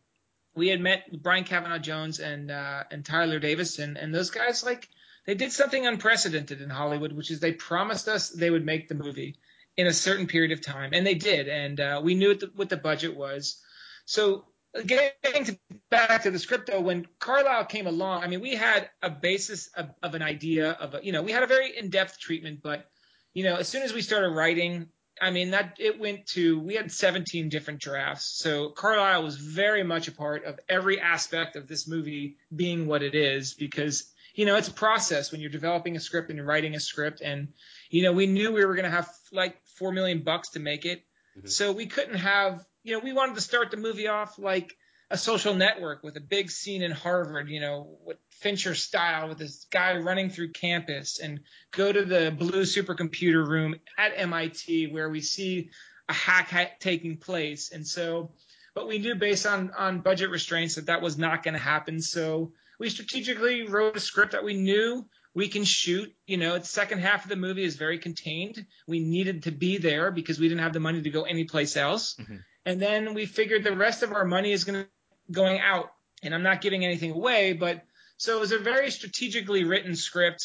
we 0.55 0.69
had 0.69 0.79
met 0.79 1.21
Brian 1.21 1.43
Kavanaugh 1.43 1.77
Jones 1.79 2.19
and 2.19 2.51
uh, 2.51 2.83
and 2.91 3.05
Tyler 3.05 3.39
Davis, 3.39 3.79
and, 3.79 3.97
and 3.97 4.13
those 4.13 4.31
guys 4.31 4.63
like 4.65 4.87
they 5.25 5.33
did 5.33 5.51
something 5.53 5.87
unprecedented 5.87 6.61
in 6.61 6.69
Hollywood, 6.69 7.13
which 7.13 7.31
is 7.31 7.39
they 7.39 7.53
promised 7.53 8.07
us 8.09 8.29
they 8.29 8.49
would 8.49 8.65
make 8.65 8.89
the 8.89 8.95
movie 8.95 9.37
in 9.77 9.87
a 9.87 9.93
certain 9.93 10.27
period 10.27 10.51
of 10.51 10.61
time, 10.61 10.91
and 10.93 11.05
they 11.05 11.15
did, 11.15 11.47
and 11.47 11.79
uh, 11.79 12.01
we 12.03 12.15
knew 12.15 12.29
what 12.29 12.39
the, 12.39 12.51
what 12.55 12.69
the 12.69 12.77
budget 12.77 13.15
was. 13.15 13.61
So 14.05 14.45
getting 14.85 15.45
to, 15.45 15.59
back 15.89 16.23
to 16.23 16.31
the 16.31 16.39
script 16.39 16.69
though, 16.71 16.81
when 16.81 17.07
Carlyle 17.19 17.65
came 17.65 17.87
along, 17.87 18.23
I 18.23 18.27
mean, 18.27 18.41
we 18.41 18.55
had 18.55 18.89
a 19.01 19.09
basis 19.09 19.69
of, 19.75 19.89
of 20.01 20.15
an 20.15 20.21
idea 20.21 20.71
of 20.71 20.95
a, 20.95 20.99
you 21.03 21.11
know, 21.11 21.21
we 21.21 21.31
had 21.31 21.43
a 21.43 21.47
very 21.47 21.77
in-depth 21.77 22.19
treatment, 22.19 22.61
but 22.63 22.85
you 23.33 23.43
know, 23.43 23.55
as 23.55 23.67
soon 23.67 23.83
as 23.83 23.93
we 23.93 24.01
started 24.01 24.29
writing, 24.29 24.87
I 25.21 25.31
mean, 25.31 25.51
that 25.51 25.77
it 25.79 25.99
went 25.99 26.25
to 26.27 26.59
we 26.59 26.75
had 26.75 26.91
17 26.91 27.49
different 27.49 27.79
drafts. 27.79 28.25
So 28.25 28.69
Carlyle 28.69 29.23
was 29.23 29.37
very 29.37 29.83
much 29.83 30.07
a 30.07 30.11
part 30.11 30.45
of 30.45 30.59
every 30.67 30.99
aspect 30.99 31.55
of 31.55 31.67
this 31.67 31.87
movie 31.87 32.37
being 32.53 32.87
what 32.87 33.03
it 33.03 33.15
is 33.15 33.53
because 33.53 34.11
you 34.35 34.45
know 34.45 34.55
it's 34.55 34.67
a 34.67 34.73
process 34.73 35.31
when 35.31 35.41
you're 35.41 35.49
developing 35.49 35.95
a 35.95 35.99
script 35.99 36.29
and 36.29 36.37
you're 36.37 36.45
writing 36.45 36.75
a 36.75 36.79
script 36.79 37.21
and 37.21 37.49
you 37.89 38.03
know 38.03 38.11
we 38.11 38.27
knew 38.27 38.51
we 38.51 38.65
were 38.65 38.75
going 38.75 38.85
to 38.85 38.91
have 38.91 39.09
like 39.31 39.57
4 39.81 39.91
million 39.91 40.19
bucks 40.19 40.49
to 40.49 40.59
make 40.59 40.85
it. 40.85 41.03
Mm-hmm. 41.37 41.47
So 41.47 41.71
we 41.71 41.87
couldn't 41.87 42.17
have, 42.17 42.63
you 42.83 42.93
know, 42.93 42.99
we 42.99 43.13
wanted 43.13 43.35
to 43.35 43.41
start 43.41 43.71
the 43.71 43.77
movie 43.77 44.07
off 44.07 44.37
like 44.37 44.77
a 45.09 45.17
social 45.17 45.55
network 45.55 46.03
with 46.03 46.15
a 46.17 46.21
big 46.21 46.51
scene 46.51 46.83
in 46.83 46.91
Harvard, 46.91 47.49
you 47.49 47.59
know, 47.59 47.97
with 48.05 48.17
Fincher 48.29 48.75
style, 48.75 49.29
with 49.29 49.39
this 49.39 49.65
guy 49.71 49.97
running 49.97 50.29
through 50.29 50.51
campus, 50.51 51.19
and 51.19 51.41
go 51.71 51.91
to 51.91 52.05
the 52.05 52.31
blue 52.37 52.61
supercomputer 52.61 53.45
room 53.45 53.75
at 53.97 54.13
MIT 54.15 54.87
where 54.91 55.09
we 55.09 55.21
see 55.21 55.71
a 56.07 56.13
hack 56.13 56.79
taking 56.79 57.17
place. 57.17 57.71
And 57.71 57.85
so, 57.85 58.31
but 58.73 58.87
we 58.87 58.99
knew 58.99 59.15
based 59.15 59.45
on 59.45 59.71
on 59.71 59.99
budget 59.99 60.29
restraints 60.29 60.75
that 60.75 60.85
that 60.85 61.01
was 61.01 61.17
not 61.17 61.43
going 61.43 61.55
to 61.55 61.59
happen. 61.59 62.01
So 62.01 62.53
we 62.81 62.89
strategically 62.89 63.67
wrote 63.67 63.95
a 63.95 63.99
script 63.99 64.31
that 64.31 64.43
we 64.43 64.55
knew 64.55 65.05
we 65.35 65.47
can 65.49 65.63
shoot. 65.63 66.11
You 66.25 66.37
know, 66.37 66.57
the 66.57 66.65
second 66.65 66.97
half 66.97 67.23
of 67.23 67.29
the 67.29 67.35
movie 67.35 67.63
is 67.63 67.75
very 67.75 67.99
contained. 67.99 68.65
We 68.87 68.99
needed 68.99 69.43
to 69.43 69.51
be 69.51 69.77
there 69.77 70.09
because 70.09 70.39
we 70.39 70.49
didn't 70.49 70.63
have 70.63 70.73
the 70.73 70.79
money 70.79 70.99
to 71.03 71.09
go 71.11 71.21
anyplace 71.21 71.77
else. 71.77 72.15
Mhm. 72.15 72.43
And 72.65 72.81
then 72.81 73.13
we 73.13 73.27
figured 73.27 73.63
the 73.63 73.75
rest 73.75 74.01
of 74.01 74.13
our 74.13 74.25
money 74.25 74.51
is 74.51 74.63
going 74.63 74.83
to 74.83 74.89
going 75.31 75.59
out. 75.59 75.93
And 76.23 76.33
I'm 76.33 76.41
not 76.41 76.59
giving 76.59 76.83
anything 76.83 77.11
away, 77.11 77.53
but 77.53 77.85
so 78.17 78.35
it 78.35 78.39
was 78.39 78.51
a 78.51 78.57
very 78.57 78.89
strategically 78.89 79.63
written 79.63 79.95
script 79.95 80.43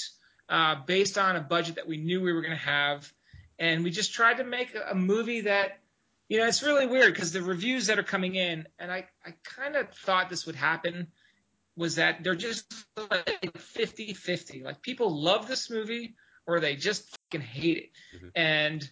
uh, 0.50 0.75
based 0.87 1.16
on 1.16 1.37
a 1.37 1.40
budget 1.40 1.76
that 1.76 1.88
we 1.88 1.96
knew 1.96 2.20
we 2.20 2.34
were 2.34 2.42
going 2.42 2.58
to 2.58 2.68
have, 2.78 3.11
and 3.58 3.82
we 3.82 3.90
just 3.90 4.12
tried 4.12 4.37
to 4.37 4.44
make 4.44 4.75
a, 4.75 4.90
a 4.90 4.94
movie 4.94 5.42
that, 5.42 5.80
you 6.28 6.38
know, 6.38 6.46
it's 6.46 6.62
really 6.62 6.87
weird 6.87 7.12
because 7.14 7.32
the 7.32 7.42
reviews 7.42 7.87
that 7.87 7.99
are 7.99 8.04
coming 8.04 8.34
in, 8.34 8.68
and 8.78 8.92
I 8.92 9.06
I 9.25 9.34
kind 9.42 9.75
of 9.75 9.88
thought 10.04 10.28
this 10.28 10.44
would 10.46 10.54
happen, 10.54 11.08
was 11.76 11.97
that 11.97 12.23
they're 12.23 12.35
just 12.35 12.73
like 12.97 13.52
50-50. 13.52 14.64
Like 14.64 14.83
people 14.83 15.23
love 15.23 15.47
this 15.49 15.71
movie 15.71 16.14
or 16.47 16.61
they 16.61 16.76
just 16.76 17.11
fucking 17.11 17.47
hate 17.47 17.76
it, 17.76 18.30
and 18.35 18.88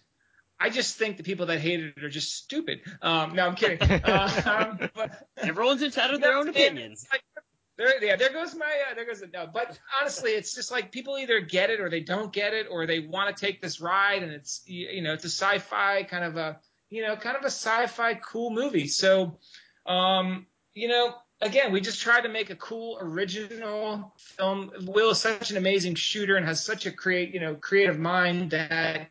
I 0.59 0.69
just 0.69 0.97
think 0.97 1.17
the 1.17 1.23
people 1.23 1.47
that 1.47 1.59
hate 1.59 1.81
it 1.81 2.03
are 2.03 2.09
just 2.09 2.33
stupid. 2.35 2.79
Um, 3.01 3.35
no, 3.35 3.47
I'm 3.47 3.55
kidding. 3.55 3.81
Uh, 3.81 4.75
um, 4.81 4.89
but, 4.95 5.27
Everyone's 5.37 5.83
entitled 5.83 6.21
to 6.21 6.27
their 6.27 6.37
own 6.37 6.49
opinions. 6.49 7.05
like- 7.11 7.23
there, 7.77 8.01
yeah, 8.03 8.15
there 8.15 8.31
goes 8.31 8.55
my, 8.55 8.65
uh, 8.89 8.95
there 8.95 9.05
goes 9.05 9.19
the 9.19 9.27
no. 9.27 9.47
But 9.53 9.77
honestly, 9.99 10.31
it's 10.31 10.55
just 10.55 10.71
like 10.71 10.93
people 10.93 11.17
either 11.17 11.41
get 11.41 11.69
it 11.69 11.81
or 11.81 11.89
they 11.89 11.99
don't 11.99 12.31
get 12.31 12.53
it, 12.53 12.67
or 12.69 12.85
they 12.85 13.01
want 13.01 13.35
to 13.35 13.45
take 13.45 13.61
this 13.61 13.81
ride, 13.81 14.23
and 14.23 14.31
it's 14.31 14.61
you 14.65 14.87
you 14.87 15.01
know, 15.01 15.11
it's 15.11 15.25
a 15.25 15.29
sci-fi 15.29 16.03
kind 16.03 16.23
of 16.23 16.37
a, 16.37 16.59
you 16.89 17.01
know, 17.01 17.17
kind 17.17 17.35
of 17.35 17.43
a 17.43 17.47
sci-fi 17.47 18.13
cool 18.13 18.51
movie. 18.51 18.87
So, 18.87 19.39
um, 19.85 20.45
you 20.73 20.87
know, 20.87 21.15
again, 21.41 21.71
we 21.71 21.81
just 21.81 22.01
tried 22.01 22.21
to 22.21 22.29
make 22.29 22.49
a 22.49 22.55
cool 22.55 22.97
original 23.01 24.13
film. 24.17 24.71
Will 24.81 25.11
is 25.11 25.19
such 25.19 25.51
an 25.51 25.57
amazing 25.57 25.95
shooter 25.95 26.35
and 26.35 26.45
has 26.45 26.63
such 26.63 26.85
a 26.85 26.91
create, 26.91 27.33
you 27.33 27.39
know, 27.39 27.55
creative 27.55 27.99
mind 27.99 28.51
that, 28.51 29.09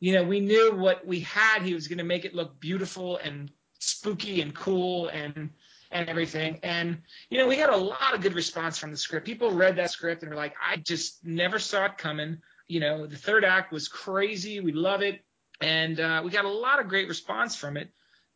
you 0.00 0.12
know, 0.12 0.24
we 0.24 0.40
knew 0.40 0.74
what 0.74 1.06
we 1.06 1.20
had. 1.20 1.62
He 1.62 1.74
was 1.74 1.88
going 1.88 1.98
to 1.98 2.04
make 2.04 2.24
it 2.24 2.34
look 2.34 2.60
beautiful 2.60 3.16
and 3.18 3.50
spooky 3.78 4.40
and 4.40 4.54
cool 4.54 5.08
and 5.08 5.50
and 5.90 6.08
everything. 6.08 6.58
And 6.62 7.02
you 7.28 7.38
know, 7.38 7.46
we 7.46 7.56
got 7.56 7.72
a 7.72 7.76
lot 7.76 8.14
of 8.14 8.20
good 8.22 8.34
response 8.34 8.78
from 8.78 8.90
the 8.90 8.96
script. 8.96 9.26
People 9.26 9.50
read 9.52 9.76
that 9.76 9.90
script 9.90 10.22
and 10.22 10.30
were 10.30 10.36
like, 10.36 10.54
I 10.64 10.76
just 10.76 11.24
never 11.24 11.58
saw 11.58 11.84
it 11.86 11.98
coming. 11.98 12.38
You 12.66 12.80
know, 12.80 13.06
the 13.06 13.16
third 13.16 13.44
act 13.44 13.72
was 13.72 13.88
crazy. 13.88 14.60
We 14.60 14.72
love 14.72 15.02
it. 15.02 15.20
and 15.60 16.00
uh, 16.00 16.22
we 16.24 16.30
got 16.30 16.44
a 16.44 16.48
lot 16.48 16.80
of 16.80 16.88
great 16.88 17.08
response 17.08 17.56
from 17.56 17.76
it. 17.76 17.90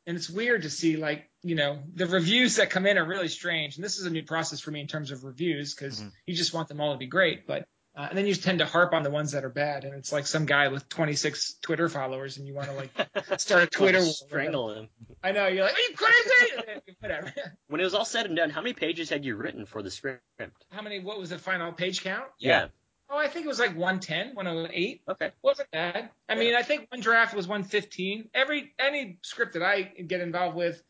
And 0.06 0.16
it's 0.16 0.30
weird 0.30 0.62
to 0.62 0.70
see 0.70 0.96
like 0.96 1.28
you 1.42 1.54
know 1.56 1.78
the 1.94 2.06
reviews 2.06 2.56
that 2.56 2.70
come 2.70 2.86
in 2.86 2.98
are 2.98 3.04
really 3.06 3.28
strange. 3.28 3.76
And 3.76 3.84
this 3.84 3.98
is 3.98 4.06
a 4.06 4.10
new 4.10 4.22
process 4.22 4.60
for 4.60 4.70
me 4.70 4.80
in 4.80 4.86
terms 4.86 5.10
of 5.10 5.24
reviews 5.24 5.74
because 5.74 6.00
Mhm. 6.00 6.12
you 6.26 6.34
just 6.34 6.54
want 6.54 6.68
them 6.68 6.80
all 6.80 6.92
to 6.92 6.98
be 6.98 7.06
great, 7.06 7.46
but 7.46 7.66
uh, 7.96 8.06
and 8.10 8.18
then 8.18 8.26
you 8.26 8.34
tend 8.34 8.58
to 8.58 8.66
harp 8.66 8.92
on 8.92 9.02
the 9.02 9.10
ones 9.10 9.32
that 9.32 9.42
are 9.42 9.48
bad. 9.48 9.84
And 9.84 9.94
it's 9.94 10.12
like 10.12 10.26
some 10.26 10.44
guy 10.44 10.68
with 10.68 10.86
26 10.90 11.54
Twitter 11.62 11.88
followers, 11.88 12.36
and 12.36 12.46
you 12.46 12.52
want 12.52 12.68
to 12.68 12.74
like 12.74 12.90
start 13.40 13.62
a 13.62 13.66
Twitter 13.66 13.98
war 14.00 14.06
with 14.08 14.20
him. 14.20 14.28
strangle 14.28 14.72
him. 14.74 14.88
I 15.24 15.32
know 15.32 15.46
you're 15.46 15.64
like, 15.64 15.74
are 15.74 15.80
you 15.80 15.96
crazy? 15.96 16.80
Whatever. 17.00 17.32
When 17.68 17.80
it 17.80 17.84
was 17.84 17.94
all 17.94 18.04
said 18.04 18.26
and 18.26 18.36
done, 18.36 18.50
how 18.50 18.60
many 18.60 18.74
pages 18.74 19.08
had 19.10 19.24
you 19.24 19.34
written 19.34 19.64
for 19.66 19.82
the 19.82 19.90
script? 19.90 20.22
How 20.70 20.82
many? 20.82 21.00
What 21.00 21.18
was 21.18 21.30
the 21.30 21.38
final 21.38 21.72
page 21.72 22.02
count? 22.04 22.26
Yeah. 22.38 22.66
Oh, 23.08 23.18
I 23.18 23.28
think 23.28 23.44
it 23.44 23.48
was 23.48 23.60
like 23.60 23.76
110, 23.76 24.34
108. 24.34 25.02
Okay. 25.08 25.30
Wasn't 25.42 25.70
bad. 25.70 26.10
I 26.28 26.34
mean, 26.34 26.54
I 26.54 26.62
think 26.62 26.88
one 26.90 27.00
draft 27.00 27.34
was 27.36 27.46
115. 27.46 28.30
Every 28.34 28.74
any 28.78 29.18
script 29.22 29.54
that 29.54 29.62
I 29.62 29.82
get 29.82 30.20
involved 30.20 30.56
with, 30.56 30.82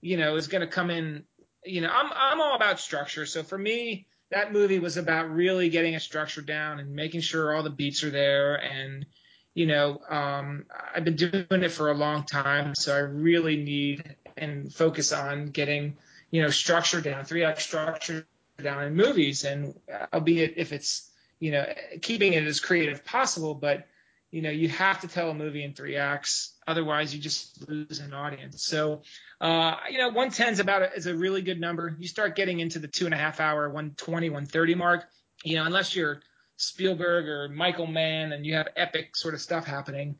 you 0.00 0.18
know, 0.18 0.36
is 0.36 0.48
going 0.48 0.60
to 0.60 0.66
come 0.66 0.90
in. 0.90 1.24
You 1.64 1.80
know, 1.80 1.88
I'm 1.88 2.10
I'm 2.14 2.40
all 2.40 2.56
about 2.56 2.78
structure. 2.78 3.24
So 3.24 3.42
for 3.42 3.56
me, 3.56 4.06
that 4.30 4.52
movie 4.52 4.80
was 4.80 4.96
about 4.96 5.30
really 5.30 5.70
getting 5.70 5.94
a 5.94 6.00
structure 6.00 6.42
down 6.42 6.78
and 6.78 6.94
making 6.94 7.20
sure 7.22 7.54
all 7.54 7.62
the 7.62 7.70
beats 7.70 8.04
are 8.04 8.10
there. 8.10 8.56
And 8.56 9.06
you 9.54 9.66
know, 9.66 10.00
um, 10.08 10.66
I've 10.94 11.04
been 11.04 11.16
doing 11.16 11.46
it 11.50 11.72
for 11.72 11.90
a 11.90 11.94
long 11.94 12.24
time, 12.24 12.74
so 12.74 12.94
I 12.94 13.00
really 13.00 13.56
need 13.56 14.16
and 14.36 14.72
focus 14.72 15.12
on 15.12 15.46
getting 15.46 15.96
you 16.30 16.42
know 16.42 16.50
structure 16.50 17.00
down, 17.00 17.24
three 17.24 17.44
act 17.44 17.62
structure 17.62 18.26
down 18.62 18.84
in 18.84 18.94
movies, 18.94 19.44
and 19.44 19.74
uh, 19.92 20.06
albeit 20.12 20.54
if 20.56 20.72
it's 20.72 21.10
you 21.42 21.50
know, 21.50 21.66
keeping 22.00 22.34
it 22.34 22.44
as 22.44 22.60
creative 22.60 23.04
possible, 23.04 23.52
but 23.52 23.88
you 24.30 24.42
know, 24.42 24.50
you 24.50 24.68
have 24.68 25.00
to 25.00 25.08
tell 25.08 25.28
a 25.28 25.34
movie 25.34 25.64
in 25.64 25.74
three 25.74 25.96
acts, 25.96 26.54
otherwise 26.68 27.12
you 27.12 27.20
just 27.20 27.68
lose 27.68 27.98
an 27.98 28.14
audience. 28.14 28.64
So, 28.64 29.02
uh, 29.40 29.74
you 29.90 29.98
know, 29.98 30.06
110 30.06 30.52
is 30.52 30.60
about 30.60 30.82
a, 30.82 30.94
is 30.94 31.08
a 31.08 31.16
really 31.16 31.42
good 31.42 31.60
number. 31.60 31.96
You 31.98 32.06
start 32.06 32.36
getting 32.36 32.60
into 32.60 32.78
the 32.78 32.86
two 32.86 33.06
and 33.06 33.12
a 33.12 33.16
half 33.16 33.40
hour, 33.40 33.66
120, 33.66 34.30
130 34.30 34.74
mark, 34.76 35.04
you 35.42 35.56
know, 35.56 35.64
unless 35.64 35.96
you're 35.96 36.20
Spielberg 36.58 37.26
or 37.26 37.48
Michael 37.48 37.88
Mann 37.88 38.30
and 38.30 38.46
you 38.46 38.54
have 38.54 38.68
epic 38.76 39.16
sort 39.16 39.34
of 39.34 39.40
stuff 39.40 39.66
happening, 39.66 40.14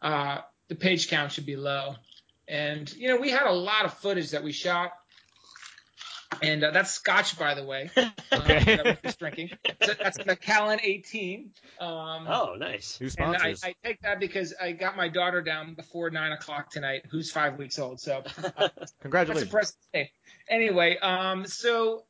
uh, 0.00 0.38
the 0.68 0.76
page 0.76 1.08
count 1.08 1.32
should 1.32 1.46
be 1.46 1.56
low. 1.56 1.96
And 2.46 2.90
you 2.94 3.08
know, 3.08 3.16
we 3.16 3.30
had 3.30 3.48
a 3.48 3.52
lot 3.52 3.84
of 3.84 3.94
footage 3.94 4.30
that 4.30 4.44
we 4.44 4.52
shot. 4.52 4.92
And 6.42 6.62
uh, 6.64 6.70
that's 6.70 6.92
Scotch, 6.92 7.38
by 7.38 7.54
the 7.54 7.64
way. 7.64 7.90
uh, 7.96 8.08
Okay. 8.32 8.76
that 8.76 8.84
we're 8.84 8.98
just 9.02 9.18
drinking. 9.18 9.50
So 9.82 9.94
that's 10.00 10.24
Macallan 10.24 10.78
18. 10.82 11.50
Um, 11.80 12.26
Oh, 12.28 12.54
nice. 12.58 12.96
Who 12.98 13.06
and 13.18 13.34
I, 13.34 13.54
sponsors? 13.54 13.64
I 13.64 13.74
take 13.84 14.00
that 14.02 14.20
because 14.20 14.54
I 14.60 14.72
got 14.72 14.96
my 14.96 15.08
daughter 15.08 15.42
down 15.42 15.74
before 15.74 16.10
nine 16.10 16.32
o'clock 16.32 16.70
tonight, 16.70 17.02
who's 17.10 17.30
five 17.30 17.58
weeks 17.58 17.78
old. 17.78 18.00
So 18.00 18.22
that's 18.36 18.92
a 18.92 18.94
Congratulations. 19.02 19.50
present 19.50 19.76
day. 19.92 20.10
Anyway, 20.48 20.96
um, 20.98 21.46
so 21.46 22.04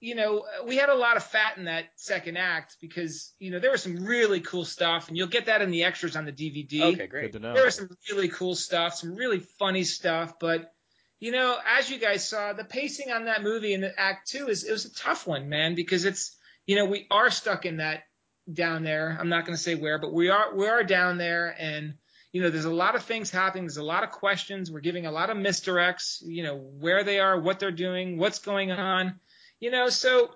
you 0.00 0.14
know, 0.14 0.44
we 0.64 0.76
had 0.76 0.90
a 0.90 0.94
lot 0.94 1.16
of 1.16 1.24
fat 1.24 1.56
in 1.58 1.64
that 1.64 1.86
second 1.96 2.36
act 2.36 2.76
because 2.80 3.34
you 3.40 3.50
know 3.50 3.58
there 3.58 3.72
was 3.72 3.82
some 3.82 3.96
really 4.04 4.40
cool 4.40 4.64
stuff, 4.64 5.08
and 5.08 5.16
you'll 5.16 5.26
get 5.26 5.46
that 5.46 5.60
in 5.60 5.70
the 5.72 5.82
extras 5.84 6.14
on 6.14 6.24
the 6.24 6.30
DVD. 6.32 6.82
Okay, 6.82 6.96
Good 6.98 7.10
great. 7.10 7.32
to 7.32 7.40
know. 7.40 7.52
There 7.54 7.64
was 7.64 7.74
some 7.74 7.88
really 8.12 8.28
cool 8.28 8.54
stuff, 8.54 8.94
some 8.94 9.14
really 9.16 9.40
funny 9.40 9.82
stuff, 9.82 10.34
but 10.38 10.72
you 11.20 11.32
know, 11.32 11.56
as 11.66 11.90
you 11.90 11.98
guys 11.98 12.28
saw, 12.28 12.52
the 12.52 12.64
pacing 12.64 13.10
on 13.10 13.24
that 13.24 13.42
movie 13.42 13.74
in 13.74 13.90
Act 13.96 14.28
Two 14.28 14.48
is 14.48 14.64
it 14.64 14.72
was 14.72 14.84
a 14.84 14.94
tough 14.94 15.26
one, 15.26 15.48
man, 15.48 15.74
because 15.74 16.04
it's 16.04 16.36
you 16.66 16.76
know 16.76 16.84
we 16.84 17.06
are 17.10 17.30
stuck 17.30 17.66
in 17.66 17.78
that 17.78 18.04
down 18.52 18.84
there. 18.84 19.16
I'm 19.18 19.28
not 19.28 19.44
going 19.44 19.56
to 19.56 19.62
say 19.62 19.74
where, 19.74 19.98
but 19.98 20.12
we 20.12 20.28
are 20.28 20.54
we 20.54 20.68
are 20.68 20.84
down 20.84 21.18
there, 21.18 21.54
and 21.58 21.94
you 22.32 22.42
know 22.42 22.50
there's 22.50 22.64
a 22.64 22.70
lot 22.70 22.94
of 22.94 23.02
things 23.02 23.30
happening. 23.30 23.64
There's 23.64 23.78
a 23.78 23.82
lot 23.82 24.04
of 24.04 24.10
questions. 24.10 24.70
We're 24.70 24.80
giving 24.80 25.06
a 25.06 25.12
lot 25.12 25.30
of 25.30 25.36
misdirects. 25.36 26.22
You 26.22 26.44
know 26.44 26.56
where 26.56 27.02
they 27.02 27.18
are, 27.18 27.38
what 27.40 27.58
they're 27.58 27.72
doing, 27.72 28.18
what's 28.18 28.38
going 28.38 28.70
on. 28.70 29.18
You 29.60 29.72
know, 29.72 29.88
so 29.88 30.30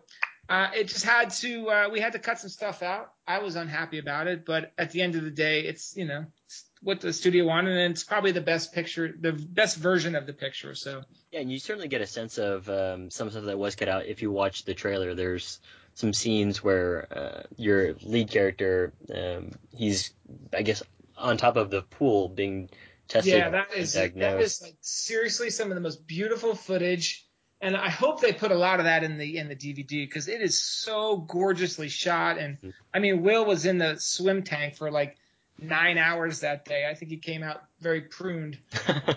uh, 0.48 0.68
it 0.74 0.88
just 0.88 1.04
had 1.04 1.30
to 1.30 1.68
uh, 1.68 1.88
we 1.90 2.00
had 2.00 2.12
to 2.14 2.18
cut 2.18 2.40
some 2.40 2.50
stuff 2.50 2.82
out. 2.82 3.12
I 3.26 3.38
was 3.38 3.54
unhappy 3.54 3.98
about 3.98 4.26
it, 4.26 4.44
but 4.44 4.72
at 4.76 4.90
the 4.90 5.02
end 5.02 5.14
of 5.14 5.22
the 5.22 5.30
day, 5.30 5.60
it's 5.60 5.96
you 5.96 6.06
know 6.06 6.26
it's 6.44 6.64
what 6.82 7.00
the 7.00 7.12
studio 7.12 7.44
wanted, 7.44 7.76
and 7.76 7.92
it's 7.92 8.04
probably 8.04 8.32
the 8.32 8.40
best 8.40 8.72
picture, 8.74 9.14
the 9.18 9.32
best 9.32 9.76
version 9.76 10.14
of 10.16 10.26
the 10.26 10.32
picture. 10.32 10.74
So 10.74 11.02
Yeah, 11.30 11.40
and 11.40 11.50
you 11.50 11.58
certainly 11.58 11.88
get 11.88 12.00
a 12.00 12.06
sense 12.06 12.38
of 12.38 12.68
um, 12.68 13.10
some 13.10 13.30
stuff 13.30 13.44
that 13.44 13.58
was 13.58 13.76
cut 13.76 13.88
out 13.88 14.06
if 14.06 14.20
you 14.22 14.30
watch 14.30 14.64
the 14.64 14.74
trailer. 14.74 15.14
There's 15.14 15.60
some 15.94 16.12
scenes 16.12 16.62
where 16.62 17.06
uh, 17.16 17.42
your 17.56 17.94
lead 18.02 18.30
character, 18.30 18.92
um, 19.14 19.52
he's, 19.76 20.12
I 20.52 20.62
guess, 20.62 20.82
on 21.16 21.36
top 21.36 21.56
of 21.56 21.70
the 21.70 21.82
pool 21.82 22.28
being 22.28 22.68
tested. 23.08 23.34
yeah, 23.34 23.50
that 23.50 23.74
is 23.76 23.92
that 23.92 24.14
diagnosed. 24.16 24.44
is 24.44 24.62
like 24.62 24.76
seriously 24.80 25.50
some 25.50 25.68
of 25.70 25.74
the 25.74 25.80
most 25.80 26.06
beautiful 26.06 26.54
footage, 26.54 27.26
and 27.60 27.76
I 27.76 27.90
hope 27.90 28.20
they 28.20 28.32
put 28.32 28.50
a 28.50 28.56
lot 28.56 28.80
of 28.80 28.86
that 28.86 29.04
in 29.04 29.18
the 29.18 29.38
in 29.38 29.48
the 29.48 29.54
DVD 29.54 29.88
because 30.08 30.26
it 30.28 30.40
is 30.40 30.58
so 30.60 31.18
gorgeously 31.18 31.88
shot. 31.88 32.38
And 32.38 32.56
Mm-hmm. 32.58 32.70
I 32.94 32.98
mean, 32.98 33.22
Will 33.22 33.44
was 33.44 33.66
in 33.66 33.78
the 33.78 33.96
swim 33.98 34.42
tank 34.42 34.76
for 34.76 34.90
like 34.90 35.16
nine 35.58 35.98
hours 35.98 36.40
that 36.40 36.64
day. 36.64 36.86
I 36.88 36.94
think 36.94 37.10
he 37.10 37.18
came 37.18 37.42
out 37.42 37.62
very 37.80 38.02
pruned. 38.02 38.58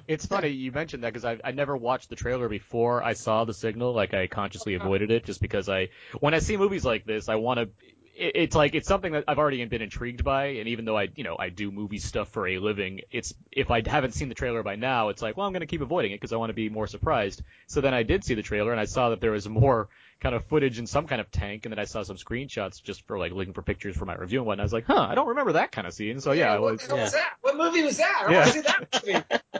It's 0.07 0.25
funny 0.25 0.49
you 0.49 0.71
mentioned 0.71 1.03
that 1.03 1.13
because 1.13 1.25
I 1.25 1.39
I 1.43 1.51
never 1.51 1.75
watched 1.75 2.09
the 2.09 2.15
trailer 2.15 2.47
before 2.47 3.03
I 3.03 3.13
saw 3.13 3.43
the 3.45 3.53
signal. 3.53 3.93
Like 3.93 4.13
I 4.13 4.27
consciously 4.27 4.73
avoided 4.81 5.11
it 5.11 5.25
just 5.25 5.41
because 5.41 5.67
I 5.69 5.89
when 6.19 6.33
I 6.33 6.39
see 6.39 6.57
movies 6.57 6.85
like 6.85 7.05
this 7.05 7.29
I 7.29 7.35
want 7.35 7.59
to. 7.59 7.69
It's 8.17 8.55
like 8.55 8.75
it's 8.75 8.87
something 8.87 9.11
that 9.11 9.25
I've 9.27 9.39
already 9.39 9.65
been 9.65 9.81
intrigued 9.81 10.23
by, 10.23 10.45
and 10.45 10.69
even 10.69 10.85
though 10.85 10.97
I, 10.97 11.09
you 11.17 11.25
know, 11.25 11.35
I 11.37 11.49
do 11.49 11.69
movie 11.69 11.97
stuff 11.97 12.29
for 12.29 12.47
a 12.47 12.59
living, 12.59 13.01
it's 13.11 13.33
if 13.51 13.69
I 13.69 13.83
haven't 13.85 14.13
seen 14.13 14.29
the 14.29 14.35
trailer 14.35 14.63
by 14.63 14.77
now, 14.77 15.09
it's 15.09 15.21
like, 15.21 15.35
well, 15.35 15.45
I'm 15.45 15.51
going 15.51 15.59
to 15.59 15.67
keep 15.67 15.81
avoiding 15.81 16.13
it 16.13 16.21
because 16.21 16.31
I 16.31 16.37
want 16.37 16.49
to 16.49 16.53
be 16.53 16.69
more 16.69 16.87
surprised. 16.87 17.41
So 17.67 17.81
then 17.81 17.93
I 17.93 18.03
did 18.03 18.23
see 18.23 18.33
the 18.33 18.41
trailer, 18.41 18.71
and 18.71 18.79
I 18.79 18.85
saw 18.85 19.09
that 19.09 19.19
there 19.19 19.31
was 19.31 19.49
more 19.49 19.89
kind 20.25 20.35
of 20.35 20.43
footage 20.45 20.79
in 20.79 20.87
some 20.87 21.05
kind 21.05 21.21
of 21.21 21.29
tank, 21.29 21.65
and 21.65 21.71
then 21.71 21.77
I 21.77 21.85
saw 21.85 22.01
some 22.01 22.17
screenshots 22.17 22.81
just 22.81 23.05
for 23.05 23.19
like 23.19 23.31
looking 23.31 23.53
for 23.53 23.61
pictures 23.61 23.95
for 23.95 24.05
my 24.05 24.15
review 24.15 24.39
and 24.39 24.47
whatnot. 24.47 24.63
I 24.63 24.65
was 24.65 24.73
like, 24.73 24.85
huh, 24.87 25.05
I 25.07 25.13
don't 25.13 25.27
remember 25.27 25.51
that 25.53 25.71
kind 25.71 25.85
of 25.85 25.93
scene. 25.93 26.19
So 26.19 26.31
yeah, 26.31 26.53
I 26.53 26.57
what 26.59 26.71
was, 26.73 26.87
the 26.87 26.95
yeah. 26.95 27.01
was 27.03 27.11
that? 27.11 27.33
What 27.41 27.55
movie 27.57 27.83
was 27.83 27.97
that? 27.97 28.23
I 28.27 28.31
Yeah. 28.31 28.37
want 28.39 28.47
to 28.47 28.53
see 28.53 28.61
that 28.61 29.03
movie. 29.05 29.59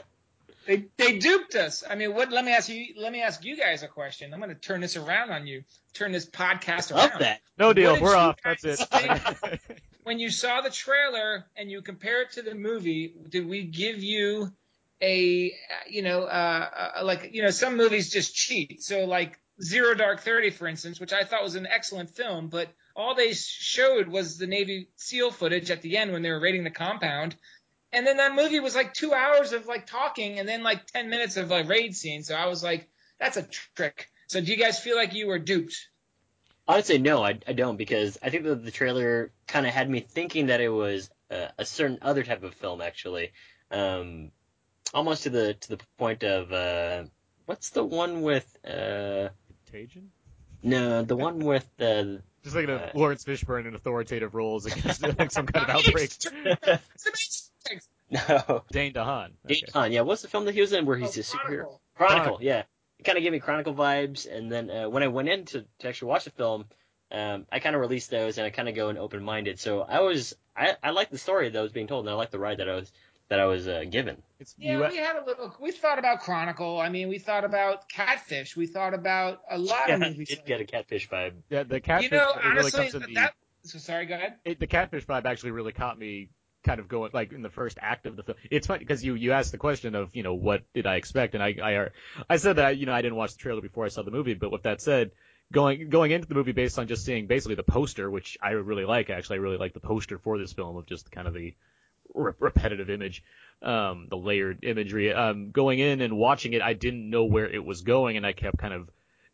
They 0.66 0.86
they 0.96 1.18
duped 1.18 1.54
us. 1.54 1.84
I 1.88 1.94
mean, 1.94 2.12
what? 2.12 2.32
Let 2.32 2.44
me 2.44 2.50
ask 2.50 2.68
you. 2.68 2.94
Let 2.96 3.12
me 3.12 3.22
ask 3.22 3.44
you 3.44 3.56
guys 3.56 3.84
a 3.84 3.86
question. 3.86 4.34
I'm 4.34 4.40
going 4.40 4.50
to 4.50 4.56
turn 4.56 4.80
this 4.80 4.96
around 4.96 5.30
on 5.30 5.46
you. 5.46 5.62
Turn 5.94 6.10
this 6.10 6.26
podcast 6.26 6.92
Love 6.92 7.10
around. 7.10 7.20
that. 7.20 7.40
no 7.56 7.72
deal, 7.72 8.00
we're 8.00 8.16
off. 8.16 8.36
That's 8.42 8.64
it. 8.64 8.80
When 10.02 10.18
you 10.18 10.30
saw 10.30 10.60
the 10.60 10.70
trailer 10.70 11.46
and 11.56 11.70
you 11.70 11.82
compare 11.82 12.22
it 12.22 12.32
to 12.32 12.42
the 12.42 12.56
movie, 12.56 13.12
did 13.28 13.48
we 13.48 13.62
give 13.62 14.02
you 14.02 14.52
a 15.00 15.52
you 15.88 16.02
know 16.02 16.22
uh, 16.24 16.68
uh 16.98 17.04
like 17.04 17.30
you 17.32 17.42
know 17.42 17.50
some 17.50 17.76
movies 17.76 18.10
just 18.10 18.34
cheat. 18.34 18.82
So 18.82 19.04
like 19.04 19.38
Zero 19.62 19.94
Dark 19.94 20.20
Thirty, 20.20 20.50
for 20.50 20.66
instance, 20.66 21.00
which 21.00 21.12
I 21.12 21.24
thought 21.24 21.42
was 21.42 21.54
an 21.54 21.66
excellent 21.66 22.10
film, 22.10 22.48
but 22.48 22.68
all 22.94 23.14
they 23.14 23.32
showed 23.32 24.08
was 24.08 24.38
the 24.38 24.46
Navy 24.46 24.88
SEAL 24.96 25.30
footage 25.30 25.70
at 25.70 25.82
the 25.82 25.96
end 25.96 26.12
when 26.12 26.22
they 26.22 26.30
were 26.30 26.40
raiding 26.40 26.64
the 26.64 26.70
compound. 26.70 27.36
And 27.92 28.06
then 28.06 28.18
that 28.18 28.34
movie 28.34 28.60
was 28.60 28.74
like 28.74 28.92
two 28.92 29.14
hours 29.14 29.52
of 29.52 29.66
like 29.66 29.86
talking 29.86 30.38
and 30.38 30.48
then 30.48 30.62
like 30.62 30.86
10 30.86 31.08
minutes 31.08 31.36
of 31.36 31.50
a 31.50 31.64
raid 31.64 31.94
scene. 31.94 32.22
So 32.22 32.34
I 32.34 32.46
was 32.46 32.62
like, 32.62 32.88
that's 33.18 33.36
a 33.36 33.42
trick. 33.42 34.08
So 34.26 34.40
do 34.40 34.50
you 34.50 34.58
guys 34.58 34.78
feel 34.78 34.96
like 34.96 35.14
you 35.14 35.28
were 35.28 35.38
duped? 35.38 35.88
I 36.68 36.76
would 36.76 36.84
say 36.84 36.98
no, 36.98 37.22
I, 37.22 37.38
I 37.46 37.52
don't, 37.52 37.76
because 37.76 38.18
I 38.22 38.30
think 38.30 38.44
that 38.44 38.64
the 38.64 38.72
trailer 38.72 39.30
kind 39.46 39.66
of 39.66 39.72
had 39.72 39.88
me 39.88 40.00
thinking 40.00 40.46
that 40.46 40.60
it 40.60 40.68
was 40.68 41.08
a 41.30 41.64
certain 41.64 41.98
other 42.02 42.22
type 42.22 42.42
of 42.42 42.54
film, 42.54 42.80
actually, 42.80 43.32
um, 43.70 44.30
almost 44.94 45.24
to 45.24 45.30
the 45.30 45.54
to 45.54 45.68
the 45.70 45.78
point 45.98 46.22
of 46.22 46.52
uh, 46.52 47.04
what's 47.46 47.70
the 47.70 47.84
one 47.84 48.22
with 48.22 48.56
uh, 48.64 49.28
Contagion? 49.76 50.10
no, 50.62 51.02
the 51.02 51.16
one 51.16 51.38
with 51.40 51.66
the. 51.76 52.22
Just 52.42 52.56
like 52.56 52.68
Uh, 52.68 52.90
a 52.94 52.98
Laurence 52.98 53.24
Fishburne 53.24 53.66
in 53.66 53.74
authoritative 53.74 54.34
roles 54.34 54.66
against 54.66 55.02
like 55.18 55.30
some 55.30 55.46
kind 55.46 55.68
of 55.68 55.76
outbreak. 55.76 56.10
no, 58.10 58.64
Dane 58.70 58.92
DeHaan. 58.92 59.30
Dane 59.46 59.62
DeHaan, 59.72 59.92
yeah, 59.92 60.00
what's 60.02 60.22
the 60.22 60.28
film 60.28 60.44
that 60.46 60.54
he 60.54 60.60
was 60.60 60.72
in 60.72 60.86
where 60.86 60.96
he's 60.96 61.16
Oh, 61.18 61.20
a 61.20 61.24
superhero? 61.24 61.46
Chronicle. 61.48 61.80
Chronicle, 61.96 62.22
Chronicle. 62.24 62.38
yeah. 62.42 62.62
It 62.98 63.04
kind 63.04 63.18
of 63.18 63.24
gave 63.24 63.32
me 63.32 63.40
Chronicle 63.40 63.74
vibes, 63.74 64.26
and 64.32 64.50
then 64.50 64.70
uh, 64.70 64.88
when 64.88 65.02
I 65.02 65.08
went 65.08 65.28
in 65.28 65.44
to, 65.46 65.66
to 65.80 65.88
actually 65.88 66.08
watch 66.08 66.24
the 66.24 66.30
film, 66.30 66.64
um, 67.12 67.46
I 67.52 67.58
kind 67.58 67.74
of 67.74 67.80
released 67.82 68.10
those, 68.10 68.38
and 68.38 68.46
I 68.46 68.50
kind 68.50 68.68
of 68.68 68.74
go 68.74 68.88
in 68.88 68.96
open 68.96 69.22
minded. 69.22 69.58
So 69.60 69.82
I 69.82 70.00
was, 70.00 70.34
I, 70.56 70.76
I 70.82 70.90
liked 70.90 71.10
the 71.10 71.18
story 71.18 71.48
that 71.50 71.60
was 71.60 71.72
being 71.72 71.86
told, 71.88 72.06
and 72.06 72.10
I 72.12 72.16
liked 72.16 72.32
the 72.32 72.38
ride 72.38 72.58
that 72.58 72.68
I 72.68 72.74
was 72.76 72.90
that 73.28 73.40
I 73.40 73.46
was 73.46 73.66
uh, 73.66 73.84
given. 73.90 74.22
It's 74.38 74.54
Yeah, 74.58 74.78
you. 74.78 74.88
we 74.90 74.96
had 74.98 75.16
a 75.16 75.24
little. 75.24 75.54
We 75.60 75.72
thought 75.72 75.98
about 75.98 76.20
Chronicle. 76.20 76.78
I 76.78 76.88
mean, 76.88 77.08
we 77.08 77.18
thought 77.18 77.44
about 77.44 77.88
Catfish. 77.88 78.56
We 78.56 78.66
thought 78.66 78.94
about 78.94 79.40
a 79.50 79.58
lot 79.58 79.88
Yeah, 79.88 79.96
of 79.96 80.02
I 80.02 80.08
movies. 80.10 80.28
did 80.28 80.44
get 80.46 80.60
a 80.60 80.64
catfish 80.64 81.08
vibe. 81.08 81.32
Yeah, 81.50 81.62
the 81.64 81.80
catfish 81.80 82.10
you 82.10 82.16
know, 82.18 82.32
it 82.32 82.48
really 82.54 82.70
comes 82.70 82.94
in 82.94 83.02
the. 83.02 83.30
So 83.62 83.78
sorry, 83.78 84.06
go 84.06 84.14
ahead. 84.14 84.34
it, 84.44 84.60
the 84.60 84.66
catfish 84.68 85.06
vibe 85.06 85.24
actually 85.24 85.50
really 85.50 85.72
caught 85.72 85.98
me 85.98 86.30
kind 86.62 86.78
of 86.80 86.88
going 86.88 87.10
like 87.14 87.32
in 87.32 87.42
the 87.42 87.50
first 87.50 87.78
act 87.80 88.06
of 88.06 88.16
the 88.16 88.22
film. 88.22 88.38
It's 88.50 88.66
funny 88.66 88.80
because 88.80 89.04
you 89.04 89.14
you 89.14 89.32
asked 89.32 89.52
the 89.52 89.58
question 89.58 89.94
of 89.94 90.14
you 90.14 90.22
know 90.22 90.34
what 90.34 90.62
did 90.72 90.86
I 90.86 90.96
expect, 90.96 91.34
and 91.34 91.42
I 91.42 91.56
I 91.62 91.88
I 92.30 92.36
said 92.36 92.56
that 92.56 92.76
you 92.76 92.86
know 92.86 92.92
I 92.92 93.02
didn't 93.02 93.16
watch 93.16 93.32
the 93.32 93.38
trailer 93.38 93.60
before 93.60 93.84
I 93.84 93.88
saw 93.88 94.02
the 94.02 94.10
movie, 94.10 94.34
but 94.34 94.50
with 94.50 94.62
that 94.64 94.80
said. 94.80 95.10
Going 95.52 95.90
going 95.90 96.10
into 96.10 96.26
the 96.26 96.34
movie 96.34 96.50
based 96.50 96.76
on 96.76 96.88
just 96.88 97.04
seeing 97.04 97.28
basically 97.28 97.54
the 97.54 97.62
poster, 97.62 98.10
which 98.10 98.36
I 98.42 98.50
really 98.50 98.84
like 98.84 99.10
actually, 99.10 99.36
I 99.36 99.42
really 99.42 99.58
like 99.58 99.74
the 99.74 99.78
poster 99.78 100.18
for 100.18 100.38
this 100.38 100.52
film 100.52 100.76
of 100.76 100.86
just 100.86 101.12
kind 101.12 101.28
of 101.28 101.34
the 101.34 101.54
re- 102.16 102.32
repetitive 102.38 102.90
image, 102.90 103.22
um, 103.62 104.08
the 104.10 104.16
layered 104.16 104.64
imagery. 104.64 105.12
Um, 105.12 105.50
going 105.50 105.78
in 105.78 106.00
and 106.00 106.16
watching 106.16 106.52
it, 106.52 106.62
I 106.62 106.72
didn't 106.72 107.08
know 107.08 107.24
where 107.24 107.48
it 107.48 107.64
was 107.64 107.82
going, 107.82 108.16
and 108.16 108.26
I 108.26 108.32
kept 108.32 108.58
kind 108.58 108.74
of 108.74 108.90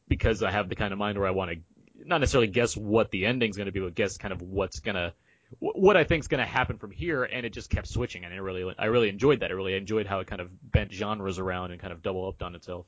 because 0.09 0.43
I 0.43 0.51
have 0.51 0.69
the 0.69 0.75
kind 0.75 0.93
of 0.93 0.99
mind 0.99 1.19
where 1.19 1.29
I 1.29 1.31
want 1.31 1.53
to 1.53 1.59
not 2.05 2.19
necessarily 2.19 2.49
guess 2.49 2.77
what 2.77 3.11
the 3.11 3.27
ending's 3.27 3.57
going 3.57 3.67
to 3.67 3.73
be, 3.73 3.81
but 3.81 3.95
guess 3.95 4.19
kind 4.19 4.35
of 4.35 4.43
what's 4.43 4.81
gonna 4.81 5.15
what 5.59 5.97
I 5.97 6.05
think's 6.05 6.29
going 6.29 6.41
to 6.41 6.47
happen 6.47 6.79
from 6.79 6.91
here, 6.91 7.25
and 7.25 7.45
it 7.45 7.53
just 7.53 7.71
kept 7.71 7.87
switching, 7.87 8.25
and 8.25 8.33
I 8.33 8.39
really, 8.39 8.75
I 8.79 8.87
really 8.87 9.09
enjoyed 9.09 9.41
that. 9.41 9.51
I 9.51 9.55
really 9.55 9.75
enjoyed 9.75 10.07
how 10.07 10.21
it 10.21 10.27
kind 10.27 10.41
of 10.41 10.49
bent 10.71 10.93
genres 10.93 11.39
around 11.39 11.73
and 11.73 11.81
kind 11.81 11.93
of 11.93 12.03
double 12.03 12.27
upped 12.27 12.43
on 12.43 12.55
itself. 12.55 12.87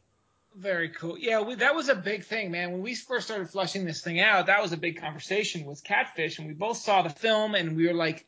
Very 0.56 0.88
cool. 0.88 1.18
Yeah, 1.18 1.40
we, 1.40 1.56
that 1.56 1.74
was 1.74 1.88
a 1.88 1.94
big 1.94 2.24
thing, 2.24 2.50
man. 2.50 2.72
When 2.72 2.82
we 2.82 2.94
first 2.94 3.26
started 3.26 3.50
flushing 3.50 3.84
this 3.84 4.02
thing 4.02 4.20
out, 4.20 4.46
that 4.46 4.62
was 4.62 4.72
a 4.72 4.76
big 4.76 5.00
conversation 5.00 5.66
with 5.66 5.82
Catfish, 5.82 6.38
and 6.38 6.46
we 6.46 6.54
both 6.54 6.76
saw 6.76 7.02
the 7.02 7.10
film, 7.10 7.54
and 7.54 7.76
we 7.76 7.86
were 7.86 7.94
like, 7.94 8.26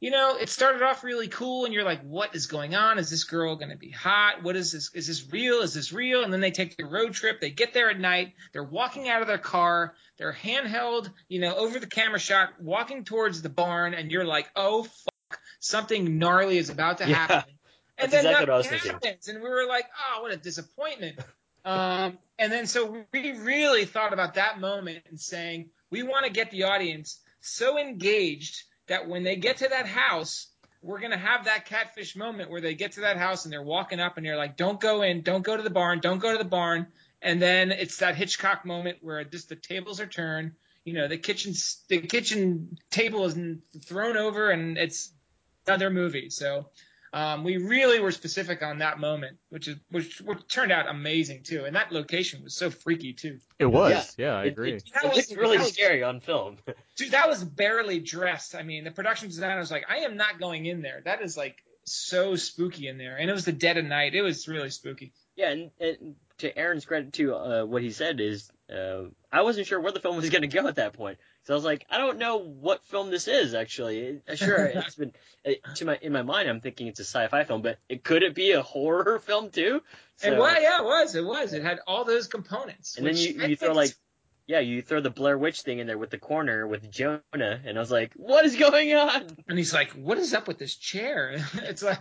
you 0.00 0.10
know, 0.10 0.36
it 0.36 0.48
started 0.50 0.82
off 0.82 1.02
really 1.04 1.28
cool, 1.28 1.64
and 1.64 1.72
you're 1.72 1.84
like, 1.84 2.02
what 2.02 2.34
is 2.34 2.46
going 2.46 2.74
on? 2.74 2.98
Is 2.98 3.08
this 3.08 3.24
girl 3.24 3.56
going 3.56 3.70
to 3.70 3.76
be 3.76 3.90
hot? 3.90 4.42
What 4.42 4.54
is 4.56 4.72
this? 4.72 4.94
Is 4.94 5.06
this 5.06 5.32
real? 5.32 5.62
Is 5.62 5.72
this 5.72 5.92
real? 5.92 6.22
And 6.22 6.32
then 6.32 6.40
they 6.40 6.50
take 6.50 6.76
the 6.76 6.84
road 6.84 7.14
trip. 7.14 7.40
They 7.40 7.50
get 7.50 7.72
there 7.72 7.88
at 7.88 7.98
night. 7.98 8.34
They're 8.52 8.62
walking 8.62 9.08
out 9.08 9.22
of 9.22 9.28
their 9.28 9.38
car. 9.38 9.94
They're 10.18 10.32
handheld, 10.34 11.10
you 11.28 11.40
know, 11.40 11.56
over 11.56 11.78
the 11.78 11.86
camera 11.86 12.18
shot, 12.18 12.60
walking 12.60 13.04
towards 13.04 13.40
the 13.42 13.48
barn, 13.48 13.94
and 13.94 14.10
you're 14.10 14.24
like, 14.24 14.50
oh 14.54 14.82
fuck, 14.84 15.40
something 15.60 16.18
gnarly 16.18 16.58
is 16.58 16.68
about 16.70 16.98
to 16.98 17.08
Yeah, 17.08 17.16
happen. 17.16 17.52
And 17.98 18.12
that's 18.12 18.22
then 18.22 18.26
exactly 18.26 18.42
what 18.46 18.54
I 18.54 18.56
was 18.58 18.66
nothing 18.66 18.78
thinking. 18.80 19.08
happens, 19.08 19.28
and 19.28 19.42
we 19.42 19.48
were 19.48 19.66
like, 19.66 19.86
oh, 20.10 20.22
what 20.22 20.30
a 20.30 20.36
disappointment. 20.36 21.18
Um, 21.64 22.18
and 22.38 22.52
then 22.52 22.66
so 22.66 23.06
we 23.12 23.32
really 23.38 23.86
thought 23.86 24.12
about 24.12 24.34
that 24.34 24.60
moment 24.60 25.04
and 25.08 25.18
saying 25.18 25.70
we 25.90 26.02
want 26.02 26.26
to 26.26 26.30
get 26.30 26.50
the 26.50 26.64
audience 26.64 27.18
so 27.40 27.78
engaged 27.78 28.64
that 28.88 29.08
when 29.08 29.22
they 29.22 29.36
get 29.36 29.58
to 29.58 29.68
that 29.68 29.86
house, 29.86 30.48
we're 30.82 31.00
gonna 31.00 31.16
have 31.16 31.46
that 31.46 31.66
catfish 31.66 32.16
moment 32.16 32.50
where 32.50 32.60
they 32.60 32.74
get 32.74 32.92
to 32.92 33.00
that 33.00 33.16
house 33.16 33.44
and 33.44 33.52
they're 33.52 33.62
walking 33.62 34.00
up 34.00 34.16
and 34.16 34.26
they're 34.26 34.36
like, 34.36 34.56
"Don't 34.56 34.80
go 34.80 35.02
in, 35.02 35.22
don't 35.22 35.42
go 35.42 35.56
to 35.56 35.62
the 35.62 35.70
barn, 35.70 36.00
don't 36.00 36.18
go 36.18 36.32
to 36.32 36.38
the 36.38 36.48
barn." 36.48 36.86
And 37.22 37.40
then 37.42 37.72
it's 37.72 37.98
that 37.98 38.14
Hitchcock 38.14 38.64
moment 38.64 38.98
where 39.00 39.24
just 39.24 39.48
the 39.48 39.56
tables 39.56 40.00
are 40.00 40.06
turned. 40.06 40.52
You 40.84 40.92
know, 40.92 41.08
the 41.08 41.18
kitchen 41.18 41.54
the 41.88 42.00
kitchen 42.02 42.78
table 42.90 43.24
is 43.24 43.36
thrown 43.84 44.16
over 44.16 44.50
and 44.50 44.78
it's 44.78 45.12
another 45.66 45.90
movie. 45.90 46.30
So 46.30 46.70
um, 47.12 47.44
we 47.44 47.56
really 47.56 48.00
were 48.00 48.10
specific 48.10 48.62
on 48.62 48.78
that 48.78 48.98
moment, 48.98 49.38
which 49.50 49.68
is 49.68 49.76
which, 49.90 50.20
which 50.20 50.38
turned 50.48 50.72
out 50.72 50.88
amazing 50.88 51.42
too. 51.42 51.64
And 51.64 51.74
that 51.76 51.92
location 51.92 52.42
was 52.42 52.54
so 52.54 52.70
freaky 52.70 53.12
too. 53.12 53.38
It 53.58 53.66
was, 53.66 54.14
yeah, 54.18 54.34
I 54.36 54.44
It- 54.44 54.48
agree. 54.48 54.72
It, 54.74 54.84
That 54.94 55.04
it 55.04 55.08
was- 55.08 55.16
looks 55.16 55.32
really 55.32 55.56
that 55.58 55.64
was- 55.64 55.72
scary 55.72 56.02
on 56.02 56.20
film. 56.20 56.58
Dude, 56.96 57.12
that 57.12 57.28
was 57.28 57.42
barely 57.44 58.00
dressed. 58.00 58.54
I 58.54 58.62
mean, 58.62 58.84
the 58.84 58.90
production 58.90 59.28
designer 59.28 59.58
was 59.58 59.70
like, 59.70 59.84
I 59.88 59.98
am 59.98 60.16
not 60.16 60.38
going 60.40 60.66
in 60.66 60.82
there. 60.82 61.02
That 61.04 61.22
is 61.22 61.36
like 61.36 61.56
so 61.84 62.34
spooky 62.36 62.88
in 62.88 62.98
there. 62.98 63.16
And 63.16 63.30
it 63.30 63.32
was 63.32 63.44
the 63.44 63.52
dead 63.52 63.76
of 63.76 63.84
night. 63.84 64.14
It 64.14 64.22
was 64.22 64.48
really 64.48 64.70
spooky. 64.70 65.12
Yeah, 65.36 65.50
and, 65.50 65.70
and 65.80 66.14
to 66.38 66.56
Aaron's 66.58 66.84
credit 66.84 67.12
too, 67.12 67.34
uh, 67.34 67.64
what 67.64 67.82
he 67.82 67.90
said 67.90 68.20
is, 68.20 68.50
uh, 68.74 69.04
I 69.30 69.42
wasn't 69.42 69.66
sure 69.66 69.80
where 69.80 69.92
the 69.92 70.00
film 70.00 70.16
was 70.16 70.28
going 70.30 70.42
to 70.42 70.48
go 70.48 70.66
at 70.66 70.76
that 70.76 70.94
point. 70.94 71.18
So 71.46 71.54
I 71.54 71.56
was 71.56 71.64
like, 71.64 71.86
I 71.88 71.98
don't 71.98 72.18
know 72.18 72.38
what 72.38 72.84
film 72.86 73.08
this 73.10 73.28
is 73.28 73.54
actually. 73.54 74.20
Uh, 74.28 74.34
Sure, 74.34 74.64
it's 74.74 74.96
been 74.96 75.12
uh, 75.46 75.52
to 75.76 75.84
my 75.84 75.96
in 76.02 76.12
my 76.12 76.22
mind, 76.22 76.48
I'm 76.48 76.60
thinking 76.60 76.88
it's 76.88 76.98
a 76.98 77.04
sci-fi 77.04 77.44
film, 77.44 77.62
but 77.62 77.78
it 77.88 78.02
could 78.02 78.24
it 78.24 78.34
be 78.34 78.50
a 78.50 78.62
horror 78.62 79.18
film 79.24 79.50
too? 79.50 79.80
and 80.24 80.34
So- 80.34 80.40
well, 80.40 80.60
yeah, 80.60 80.80
it 80.80 80.84
was. 80.84 81.14
It 81.14 81.24
was. 81.24 81.52
It 81.52 81.62
had 81.62 81.78
all 81.86 82.04
those 82.04 82.26
components. 82.26 82.96
And 82.98 83.06
then 83.06 83.16
you, 83.16 83.40
I 83.40 83.46
you 83.46 83.56
throw 83.56 83.72
like, 83.72 83.94
yeah, 84.48 84.58
you 84.58 84.82
throw 84.82 85.00
the 85.00 85.10
Blair 85.10 85.38
Witch 85.38 85.62
thing 85.62 85.78
in 85.78 85.86
there 85.86 85.98
with 85.98 86.10
the 86.10 86.18
corner 86.18 86.66
with 86.66 86.90
Jonah, 86.90 87.20
and 87.32 87.76
I 87.76 87.80
was 87.80 87.92
like, 87.92 88.12
what 88.16 88.44
is 88.44 88.56
going 88.56 88.92
on? 88.94 89.28
and 89.48 89.56
he's 89.56 89.72
like, 89.72 89.90
"What 89.92 90.18
is 90.18 90.34
up 90.34 90.48
with 90.48 90.58
this 90.58 90.74
chair?" 90.74 91.36
it's 91.54 91.82
like, 91.82 92.00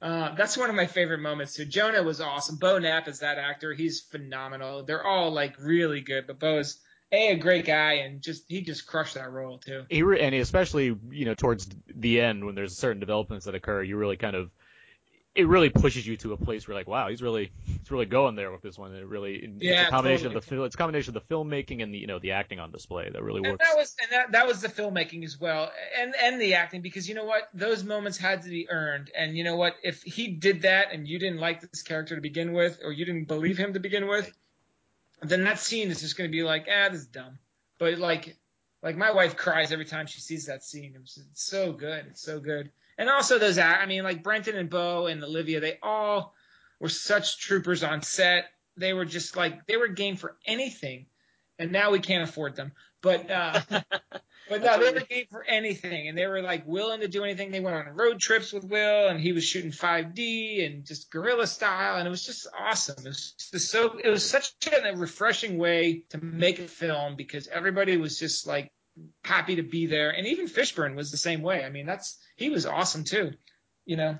uh, 0.00 0.34
that's 0.36 0.56
one 0.56 0.70
of 0.70 0.76
my 0.76 0.86
favorite 0.86 1.20
moments 1.20 1.54
too. 1.54 1.64
Jonah 1.64 2.02
was 2.04 2.20
awesome. 2.20 2.56
Beau 2.56 2.78
Knapp 2.78 3.08
is 3.08 3.18
that 3.20 3.38
actor. 3.38 3.72
He's 3.72 4.00
phenomenal. 4.00 4.84
They're 4.84 5.04
all 5.04 5.32
like 5.32 5.56
really 5.58 6.02
good, 6.02 6.26
but 6.28 6.38
Beau's 6.38 6.66
is 6.68 6.80
a 7.12 7.28
a 7.32 7.36
great 7.36 7.64
guy 7.64 7.94
and 7.94 8.22
just 8.22 8.44
he 8.48 8.62
just 8.62 8.86
crushed 8.86 9.14
that 9.14 9.30
role 9.30 9.58
too. 9.58 9.84
He 9.88 10.02
re- 10.02 10.20
and 10.20 10.34
especially 10.34 10.96
you 11.10 11.24
know 11.24 11.34
towards 11.34 11.68
the 11.94 12.20
end 12.20 12.44
when 12.44 12.54
there's 12.54 12.76
certain 12.76 13.00
developments 13.00 13.46
that 13.46 13.54
occur, 13.54 13.82
you 13.82 13.96
really 13.96 14.16
kind 14.16 14.36
of 14.36 14.50
it 15.34 15.46
really 15.46 15.68
pushes 15.68 16.06
you 16.06 16.16
to 16.16 16.32
a 16.32 16.36
place 16.36 16.66
where 16.66 16.74
like 16.74 16.88
wow 16.88 17.08
he's 17.08 17.22
really 17.22 17.52
he's 17.66 17.90
really 17.90 18.06
going 18.06 18.34
there 18.36 18.50
with 18.50 18.62
this 18.62 18.78
one. 18.78 18.94
It 18.94 19.06
really 19.06 19.36
it's 19.36 19.60
Yeah, 19.60 19.82
a 19.82 19.86
combination 19.86 20.28
totally. 20.28 20.36
of 20.36 20.46
the 20.46 20.62
it's 20.64 20.74
a 20.74 20.78
combination 20.78 21.14
of 21.16 21.22
the 21.22 21.34
filmmaking 21.34 21.82
and 21.82 21.92
the 21.94 21.98
you 21.98 22.06
know 22.06 22.18
the 22.18 22.32
acting 22.32 22.58
on 22.58 22.72
display 22.72 23.10
that 23.10 23.22
really 23.22 23.40
And 23.42 23.52
works. 23.52 23.68
that 23.68 23.76
was 23.76 23.94
and 24.02 24.10
that, 24.12 24.32
that 24.32 24.46
was 24.46 24.60
the 24.60 24.68
filmmaking 24.68 25.24
as 25.24 25.38
well, 25.38 25.70
and 25.98 26.14
and 26.16 26.40
the 26.40 26.54
acting 26.54 26.80
because 26.82 27.08
you 27.08 27.14
know 27.14 27.24
what, 27.24 27.48
those 27.54 27.84
moments 27.84 28.18
had 28.18 28.42
to 28.42 28.48
be 28.48 28.68
earned, 28.70 29.10
and 29.16 29.36
you 29.36 29.44
know 29.44 29.56
what, 29.56 29.76
if 29.82 30.02
he 30.02 30.28
did 30.28 30.62
that 30.62 30.92
and 30.92 31.06
you 31.06 31.18
didn't 31.18 31.38
like 31.38 31.60
this 31.60 31.82
character 31.82 32.16
to 32.16 32.20
begin 32.20 32.52
with, 32.52 32.78
or 32.82 32.92
you 32.92 33.04
didn't 33.04 33.26
believe 33.26 33.56
him 33.58 33.74
to 33.74 33.80
begin 33.80 34.08
with, 34.08 34.32
then 35.22 35.44
that 35.44 35.58
scene 35.58 35.90
is 35.90 36.00
just 36.00 36.16
going 36.16 36.28
to 36.30 36.32
be 36.32 36.42
like, 36.42 36.66
ah, 36.70 36.88
this 36.90 37.02
is 37.02 37.06
dumb. 37.06 37.38
But 37.78 37.98
like, 37.98 38.36
like 38.82 38.96
my 38.96 39.12
wife 39.12 39.36
cries 39.36 39.72
every 39.72 39.84
time 39.84 40.06
she 40.06 40.20
sees 40.20 40.46
that 40.46 40.64
scene. 40.64 40.92
It 40.94 41.00
was 41.00 41.18
it's 41.30 41.44
so 41.44 41.72
good, 41.72 42.06
it's 42.08 42.22
so 42.22 42.40
good, 42.40 42.70
and 42.98 43.08
also 43.08 43.38
those, 43.38 43.58
I 43.58 43.86
mean, 43.86 44.04
like 44.04 44.22
Brenton 44.22 44.56
and 44.56 44.70
Beau 44.70 45.06
and 45.06 45.22
Olivia, 45.22 45.60
they 45.60 45.78
all 45.82 46.34
were 46.80 46.88
such 46.88 47.38
troopers 47.38 47.82
on 47.82 48.02
set. 48.02 48.46
They 48.76 48.92
were 48.92 49.04
just 49.04 49.36
like 49.36 49.66
they 49.66 49.76
were 49.76 49.88
game 49.88 50.16
for 50.16 50.36
anything, 50.46 51.06
and 51.58 51.72
now 51.72 51.90
we 51.90 52.00
can't 52.00 52.28
afford 52.28 52.56
them. 52.56 52.72
But 53.06 53.30
uh, 53.30 53.60
but 54.48 54.62
no, 54.62 54.80
they 54.80 54.92
were 54.92 55.06
game 55.06 55.26
for 55.30 55.44
anything, 55.44 56.08
and 56.08 56.18
they 56.18 56.26
were 56.26 56.42
like 56.42 56.66
willing 56.66 57.02
to 57.02 57.08
do 57.08 57.22
anything. 57.22 57.52
They 57.52 57.60
went 57.60 57.76
on 57.76 57.94
road 57.94 58.18
trips 58.18 58.52
with 58.52 58.64
Will, 58.64 59.06
and 59.06 59.20
he 59.20 59.30
was 59.30 59.44
shooting 59.44 59.70
5D 59.70 60.66
and 60.66 60.84
just 60.84 61.08
guerrilla 61.08 61.46
style, 61.46 61.98
and 61.98 62.08
it 62.08 62.10
was 62.10 62.26
just 62.26 62.48
awesome. 62.58 62.96
It 62.98 63.08
was 63.08 63.34
just 63.52 63.70
so 63.70 63.96
it 64.02 64.08
was 64.08 64.28
such 64.28 64.52
a 64.66 64.96
refreshing 64.96 65.56
way 65.56 66.02
to 66.10 66.18
make 66.18 66.58
a 66.58 66.66
film 66.66 67.14
because 67.14 67.46
everybody 67.46 67.96
was 67.96 68.18
just 68.18 68.44
like 68.44 68.72
happy 69.22 69.54
to 69.56 69.62
be 69.62 69.86
there, 69.86 70.10
and 70.10 70.26
even 70.26 70.48
Fishburne 70.48 70.96
was 70.96 71.12
the 71.12 71.16
same 71.16 71.42
way. 71.42 71.64
I 71.64 71.70
mean, 71.70 71.86
that's 71.86 72.18
he 72.34 72.50
was 72.50 72.66
awesome 72.66 73.04
too, 73.04 73.34
you 73.84 73.96
know. 73.96 74.18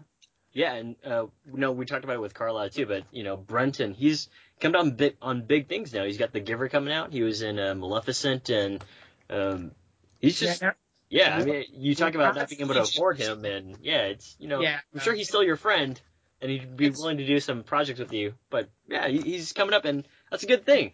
Yeah, 0.52 0.74
and 0.74 0.96
uh, 1.04 1.26
no, 1.44 1.72
we 1.72 1.86
talked 1.86 2.04
about 2.04 2.16
it 2.16 2.20
with 2.20 2.34
Carlyle 2.34 2.70
too, 2.70 2.86
but 2.86 3.02
you 3.10 3.24
know, 3.24 3.36
Brenton, 3.36 3.94
he's 3.94 4.28
come 4.60 4.74
on 4.74 4.92
big 4.92 5.16
on 5.22 5.42
big 5.42 5.68
things 5.68 5.92
now. 5.92 6.04
He's 6.04 6.18
got 6.18 6.32
The 6.32 6.40
Giver 6.40 6.68
coming 6.68 6.92
out. 6.92 7.12
He 7.12 7.22
was 7.22 7.42
in 7.42 7.58
uh, 7.58 7.74
Maleficent, 7.74 8.48
and 8.50 8.84
um, 9.30 9.72
he's 10.20 10.38
just 10.40 10.62
Yeah, 10.62 10.72
yeah. 11.08 11.36
I 11.36 11.44
mean, 11.44 11.64
you 11.72 11.94
talk 11.94 12.14
about 12.14 12.34
not 12.34 12.48
being 12.48 12.62
able 12.62 12.74
to 12.74 12.82
afford 12.82 13.18
him, 13.18 13.44
and 13.44 13.76
yeah, 13.82 14.02
it's 14.06 14.36
you 14.38 14.48
know, 14.48 14.60
Yeah. 14.60 14.80
I'm 14.92 15.00
sure 15.00 15.14
he's 15.14 15.28
still 15.28 15.42
your 15.42 15.56
friend, 15.56 16.00
and 16.40 16.50
he'd 16.50 16.76
be 16.76 16.90
willing 16.90 17.18
to 17.18 17.26
do 17.26 17.40
some 17.40 17.62
projects 17.62 18.00
with 18.00 18.12
you. 18.12 18.34
But 18.50 18.70
yeah, 18.88 19.08
he's 19.08 19.52
coming 19.52 19.74
up, 19.74 19.84
and 19.84 20.06
that's 20.30 20.42
a 20.42 20.46
good 20.46 20.64
thing. 20.66 20.92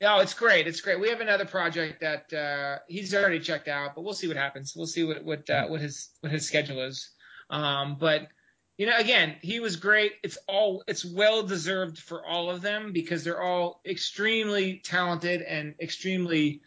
No, 0.00 0.20
it's 0.20 0.34
great. 0.34 0.66
It's 0.66 0.82
great. 0.82 1.00
We 1.00 1.08
have 1.08 1.22
another 1.22 1.46
project 1.46 2.02
that 2.02 2.30
uh, 2.32 2.80
he's 2.86 3.14
already 3.14 3.40
checked 3.40 3.66
out, 3.66 3.94
but 3.94 4.04
we'll 4.04 4.12
see 4.12 4.28
what 4.28 4.36
happens. 4.36 4.74
We'll 4.76 4.86
see 4.86 5.04
what 5.04 5.24
what 5.24 5.48
uh, 5.48 5.68
what 5.68 5.80
his 5.80 6.10
what 6.20 6.32
his 6.32 6.46
schedule 6.46 6.82
is. 6.82 7.10
Um, 7.48 7.96
but 7.98 8.28
you 8.76 8.86
know, 8.86 8.96
again, 8.98 9.36
he 9.40 9.60
was 9.60 9.76
great. 9.76 10.12
It's 10.22 10.36
all 10.46 10.84
it's 10.86 11.04
well 11.04 11.42
deserved 11.42 11.98
for 11.98 12.24
all 12.24 12.50
of 12.50 12.60
them 12.60 12.92
because 12.92 13.24
they're 13.24 13.42
all 13.42 13.80
extremely 13.86 14.78
talented 14.84 15.40
and 15.42 15.74
extremely 15.80 16.60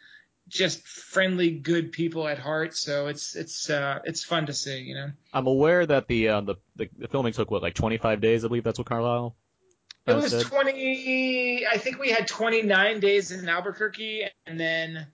just 0.47 0.87
friendly, 0.87 1.51
good 1.51 1.91
people 1.91 2.27
at 2.27 2.39
heart. 2.39 2.75
So 2.75 3.07
it's 3.07 3.35
it's 3.35 3.69
uh, 3.69 3.99
it's 4.03 4.23
fun 4.23 4.47
to 4.47 4.53
see. 4.53 4.79
You 4.79 4.95
know, 4.95 5.11
I'm 5.33 5.45
aware 5.45 5.85
that 5.85 6.07
the, 6.07 6.29
uh, 6.29 6.41
the 6.41 6.55
the 6.75 6.89
the 6.97 7.07
filming 7.07 7.33
took 7.33 7.51
what 7.51 7.61
like 7.61 7.75
25 7.75 8.21
days. 8.21 8.43
I 8.43 8.47
believe 8.47 8.63
that's 8.63 8.79
what 8.79 8.87
Carlyle. 8.87 9.35
it 10.07 10.15
was 10.15 10.31
said. 10.31 10.45
20. 10.45 11.67
I 11.71 11.77
think 11.77 11.99
we 11.99 12.09
had 12.09 12.27
29 12.27 12.99
days 12.99 13.31
in 13.31 13.47
Albuquerque, 13.47 14.25
and 14.47 14.59
then 14.59 15.07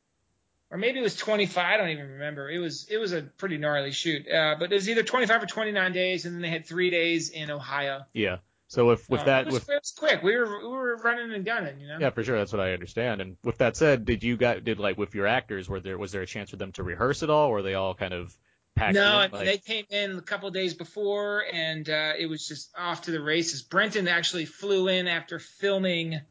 or 0.71 0.77
maybe 0.77 0.99
it 0.99 1.03
was 1.03 1.15
25. 1.15 1.63
I 1.63 1.77
don't 1.77 1.89
even 1.89 2.09
remember. 2.11 2.49
It 2.49 2.59
was 2.59 2.87
it 2.89 2.97
was 2.97 3.13
a 3.13 3.21
pretty 3.21 3.57
gnarly 3.57 3.91
shoot. 3.91 4.27
Uh, 4.29 4.55
but 4.59 4.71
it 4.71 4.75
was 4.75 4.89
either 4.89 5.03
25 5.03 5.43
or 5.43 5.45
29 5.45 5.91
days, 5.93 6.25
and 6.25 6.35
then 6.35 6.41
they 6.41 6.49
had 6.49 6.65
three 6.65 6.89
days 6.89 7.29
in 7.29 7.51
Ohio. 7.51 8.01
Yeah. 8.13 8.37
So 8.67 8.87
with 8.87 9.07
with 9.09 9.21
Uh, 9.21 9.25
that 9.25 9.41
it 9.41 9.45
was, 9.47 9.53
with 9.53 9.69
it 9.69 9.81
was 9.81 9.93
quick. 9.97 10.23
We 10.23 10.35
were 10.35 10.59
we 10.59 10.67
were 10.67 10.97
running 10.97 11.31
and 11.33 11.45
gunning, 11.45 11.79
you 11.79 11.87
know. 11.87 11.97
Yeah, 11.99 12.09
for 12.09 12.23
sure. 12.23 12.37
That's 12.37 12.51
what 12.51 12.61
I 12.61 12.73
understand. 12.73 13.21
And 13.21 13.37
with 13.43 13.59
that 13.59 13.77
said, 13.77 14.05
did 14.05 14.23
you 14.23 14.37
got 14.37 14.63
did 14.63 14.79
like 14.79 14.97
with 14.97 15.13
your 15.13 15.27
actors, 15.27 15.69
were 15.69 15.79
there 15.79 15.97
was 15.97 16.11
there 16.11 16.21
a 16.23 16.27
chance 16.27 16.49
for 16.49 16.55
them 16.57 16.71
to 16.73 16.83
rehearse 16.83 17.21
at 17.21 17.29
all, 17.29 17.49
or 17.49 17.53
were 17.53 17.61
they 17.61 17.75
all 17.75 17.93
kind 17.93 18.13
of 18.13 18.35
packed 18.75 18.95
No, 18.95 19.21
in? 19.21 19.31
Like- 19.31 19.45
they 19.45 19.57
came 19.59 19.85
in 19.91 20.17
a 20.17 20.21
couple 20.21 20.49
days 20.49 20.73
before, 20.73 21.45
and 21.53 21.87
uh, 21.87 22.13
it 22.17 22.25
was 22.25 22.47
just 22.47 22.71
off 22.75 23.03
to 23.03 23.11
the 23.11 23.21
races. 23.21 23.61
Brenton 23.61 24.07
actually 24.07 24.45
flew 24.45 24.87
in 24.87 25.07
after 25.07 25.37
filming 25.37 26.21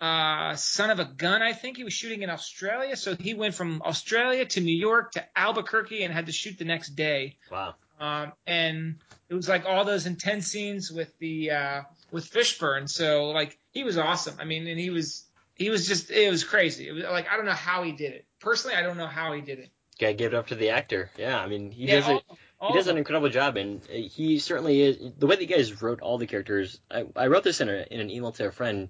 uh, 0.00 0.54
Son 0.56 0.90
of 0.90 0.98
a 1.00 1.04
Gun, 1.04 1.42
I 1.42 1.52
think 1.52 1.76
he 1.76 1.84
was 1.84 1.92
shooting 1.92 2.22
in 2.22 2.30
Australia. 2.30 2.96
So 2.96 3.14
he 3.16 3.34
went 3.34 3.54
from 3.54 3.82
Australia 3.84 4.44
to 4.46 4.60
New 4.60 4.76
York 4.76 5.12
to 5.12 5.24
Albuquerque 5.38 6.04
and 6.04 6.12
had 6.14 6.26
to 6.26 6.32
shoot 6.32 6.58
the 6.58 6.64
next 6.64 6.90
day. 6.90 7.36
Wow. 7.50 7.74
Um, 8.00 8.32
and 8.46 8.96
it 9.28 9.34
was 9.34 9.48
like 9.48 9.64
all 9.66 9.84
those 9.84 10.06
intense 10.06 10.46
scenes 10.46 10.92
with 10.92 11.12
the 11.18 11.50
uh, 11.50 11.82
with 12.12 12.30
Fishburne. 12.30 12.88
So 12.88 13.30
like 13.30 13.58
he 13.72 13.82
was 13.82 13.98
awesome. 13.98 14.36
I 14.38 14.44
mean, 14.44 14.66
and 14.68 14.78
he 14.78 14.90
was 14.90 15.24
he 15.56 15.68
was 15.70 15.88
just 15.88 16.10
it 16.10 16.30
was 16.30 16.44
crazy. 16.44 16.86
It 16.88 16.92
was 16.92 17.02
like 17.04 17.26
I 17.28 17.36
don't 17.36 17.46
know 17.46 17.52
how 17.52 17.82
he 17.82 17.92
did 17.92 18.12
it. 18.12 18.24
Personally, 18.40 18.76
I 18.76 18.82
don't 18.82 18.96
know 18.98 19.08
how 19.08 19.32
he 19.32 19.40
did 19.40 19.58
it. 19.58 19.70
Gotta 20.00 20.14
give 20.14 20.32
it 20.32 20.36
up 20.36 20.46
to 20.48 20.54
the 20.54 20.70
actor. 20.70 21.10
Yeah, 21.18 21.40
I 21.40 21.48
mean, 21.48 21.72
he 21.72 21.86
Yeah, 21.86 21.96
does 22.00 22.08
it. 22.08 22.12
all- 22.28 22.38
All 22.60 22.68
he 22.72 22.74
does 22.78 22.88
an 22.88 22.98
incredible 22.98 23.28
job, 23.28 23.56
and 23.56 23.84
he 23.86 24.38
certainly 24.40 24.80
is. 24.82 24.98
The 25.18 25.26
way 25.28 25.36
that 25.36 25.42
you 25.42 25.46
guys 25.48 25.80
wrote 25.80 26.00
all 26.00 26.18
the 26.18 26.26
characters, 26.26 26.80
I, 26.90 27.04
I 27.14 27.28
wrote 27.28 27.44
this 27.44 27.60
in, 27.60 27.68
a, 27.68 27.84
in 27.88 28.00
an 28.00 28.10
email 28.10 28.32
to 28.32 28.46
a 28.48 28.50
friend 28.52 28.88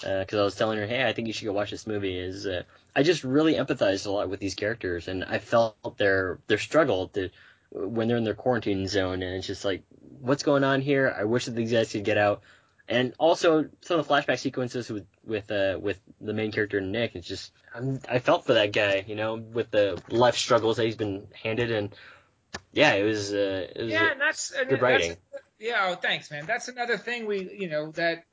because 0.00 0.38
I 0.38 0.42
was 0.42 0.54
telling 0.54 0.78
her, 0.78 0.86
hey, 0.86 1.04
I 1.06 1.12
think 1.12 1.26
you 1.28 1.32
should 1.34 1.44
go 1.44 1.52
watch 1.52 1.70
this 1.70 1.86
movie. 1.86 2.18
Is 2.18 2.46
uh, 2.46 2.62
I 2.94 3.02
just 3.02 3.24
really 3.24 3.54
empathized 3.54 4.06
a 4.06 4.10
lot 4.10 4.28
with 4.28 4.40
these 4.40 4.54
characters, 4.54 5.08
and 5.08 5.24
I 5.24 5.38
felt 5.38 5.98
their 5.98 6.38
their 6.46 6.58
struggle 6.58 7.08
to, 7.08 7.30
when 7.72 8.08
they're 8.08 8.16
in 8.16 8.24
their 8.24 8.34
quarantine 8.34 8.86
zone, 8.88 9.22
and 9.22 9.34
it's 9.36 9.46
just 9.46 9.64
like, 9.64 9.82
what's 10.20 10.42
going 10.42 10.64
on 10.64 10.80
here? 10.80 11.14
I 11.16 11.24
wish 11.24 11.44
that 11.46 11.52
these 11.52 11.72
guys 11.72 11.92
could 11.92 12.04
get 12.04 12.18
out. 12.18 12.42
And 12.88 13.14
also 13.18 13.68
some 13.82 14.00
of 14.00 14.08
the 14.08 14.12
flashback 14.12 14.38
sequences 14.40 14.90
with 14.90 15.06
with 15.24 15.50
uh, 15.50 15.78
with 15.80 16.00
the 16.20 16.32
main 16.32 16.50
character 16.50 16.80
Nick, 16.80 17.14
it's 17.14 17.28
just 17.28 17.52
I'm, 17.72 18.00
I 18.08 18.18
felt 18.18 18.46
for 18.46 18.54
that 18.54 18.72
guy, 18.72 19.04
you 19.06 19.14
know, 19.14 19.36
with 19.36 19.70
the 19.70 20.02
life 20.08 20.36
struggles 20.36 20.76
that 20.78 20.86
he's 20.86 20.96
been 20.96 21.28
handed, 21.40 21.70
and 21.70 21.94
yeah, 22.72 22.94
it 22.94 23.04
was 23.04 23.32
uh, 23.32 23.68
it 23.76 23.82
was 23.82 23.92
Yeah, 23.92 24.10
and 24.10 24.20
that's 24.20 24.50
and 24.50 24.68
good 24.68 24.80
that's- 24.80 25.00
writing. 25.02 25.16
yeah, 25.60 25.86
oh, 25.90 25.94
thanks, 25.94 26.32
man. 26.32 26.46
That's 26.46 26.66
another 26.66 26.96
thing 26.96 27.26
we, 27.26 27.48
you 27.60 27.68
know, 27.68 27.92
that 27.92 28.24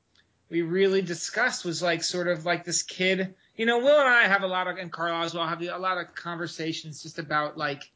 we 0.50 0.62
really 0.62 1.02
discussed 1.02 1.64
was 1.64 1.82
like 1.82 2.02
sort 2.02 2.28
of 2.28 2.44
like 2.44 2.64
this 2.64 2.82
kid. 2.82 3.34
You 3.56 3.66
know, 3.66 3.78
Will 3.78 3.98
and 3.98 4.08
I 4.08 4.28
have 4.28 4.42
a 4.42 4.46
lot 4.46 4.68
of, 4.68 4.76
and 4.76 4.90
Carl 4.90 5.22
as 5.24 5.34
well 5.34 5.46
have 5.46 5.62
a 5.62 5.78
lot 5.78 5.98
of 5.98 6.14
conversations 6.14 7.02
just 7.02 7.18
about 7.18 7.58
like, 7.58 7.90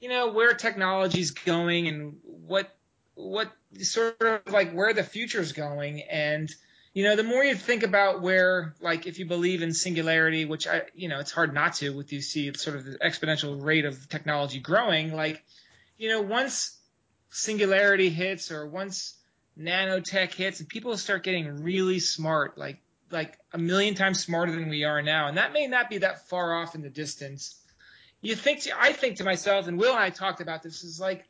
you 0.00 0.08
know, 0.08 0.32
where 0.32 0.54
technology's 0.54 1.32
going 1.32 1.88
and 1.88 2.16
what 2.22 2.74
what 3.14 3.52
sort 3.80 4.20
of 4.22 4.40
like 4.52 4.72
where 4.72 4.94
the 4.94 5.02
future's 5.02 5.52
going 5.52 6.02
and 6.02 6.50
you 6.94 7.04
know 7.04 7.16
the 7.16 7.22
more 7.22 7.44
you 7.44 7.54
think 7.54 7.82
about 7.82 8.22
where 8.22 8.74
like 8.80 9.06
if 9.06 9.18
you 9.18 9.26
believe 9.26 9.62
in 9.62 9.72
singularity 9.72 10.44
which 10.44 10.66
i 10.66 10.82
you 10.94 11.08
know 11.08 11.18
it's 11.18 11.30
hard 11.30 11.52
not 11.52 11.74
to 11.74 11.90
with 11.90 12.12
you 12.12 12.20
see 12.20 12.52
sort 12.54 12.76
of 12.76 12.84
the 12.84 12.98
exponential 12.98 13.62
rate 13.62 13.84
of 13.84 14.08
technology 14.08 14.60
growing 14.60 15.14
like 15.14 15.42
you 15.98 16.08
know 16.08 16.22
once 16.22 16.78
singularity 17.30 18.08
hits 18.08 18.50
or 18.50 18.66
once 18.66 19.14
nanotech 19.58 20.32
hits 20.32 20.60
and 20.60 20.68
people 20.68 20.96
start 20.96 21.22
getting 21.22 21.62
really 21.62 21.98
smart 21.98 22.56
like 22.56 22.78
like 23.10 23.38
a 23.52 23.58
million 23.58 23.94
times 23.94 24.18
smarter 24.18 24.52
than 24.52 24.68
we 24.68 24.84
are 24.84 25.02
now 25.02 25.28
and 25.28 25.36
that 25.36 25.52
may 25.52 25.66
not 25.66 25.90
be 25.90 25.98
that 25.98 26.28
far 26.28 26.54
off 26.54 26.74
in 26.74 26.80
the 26.80 26.88
distance 26.88 27.60
you 28.22 28.34
think 28.34 28.62
to, 28.62 28.70
i 28.80 28.92
think 28.92 29.16
to 29.16 29.24
myself 29.24 29.68
and 29.68 29.78
will 29.78 29.92
and 29.92 30.02
i 30.02 30.10
talked 30.10 30.40
about 30.40 30.62
this 30.62 30.82
is 30.84 30.98
like 30.98 31.28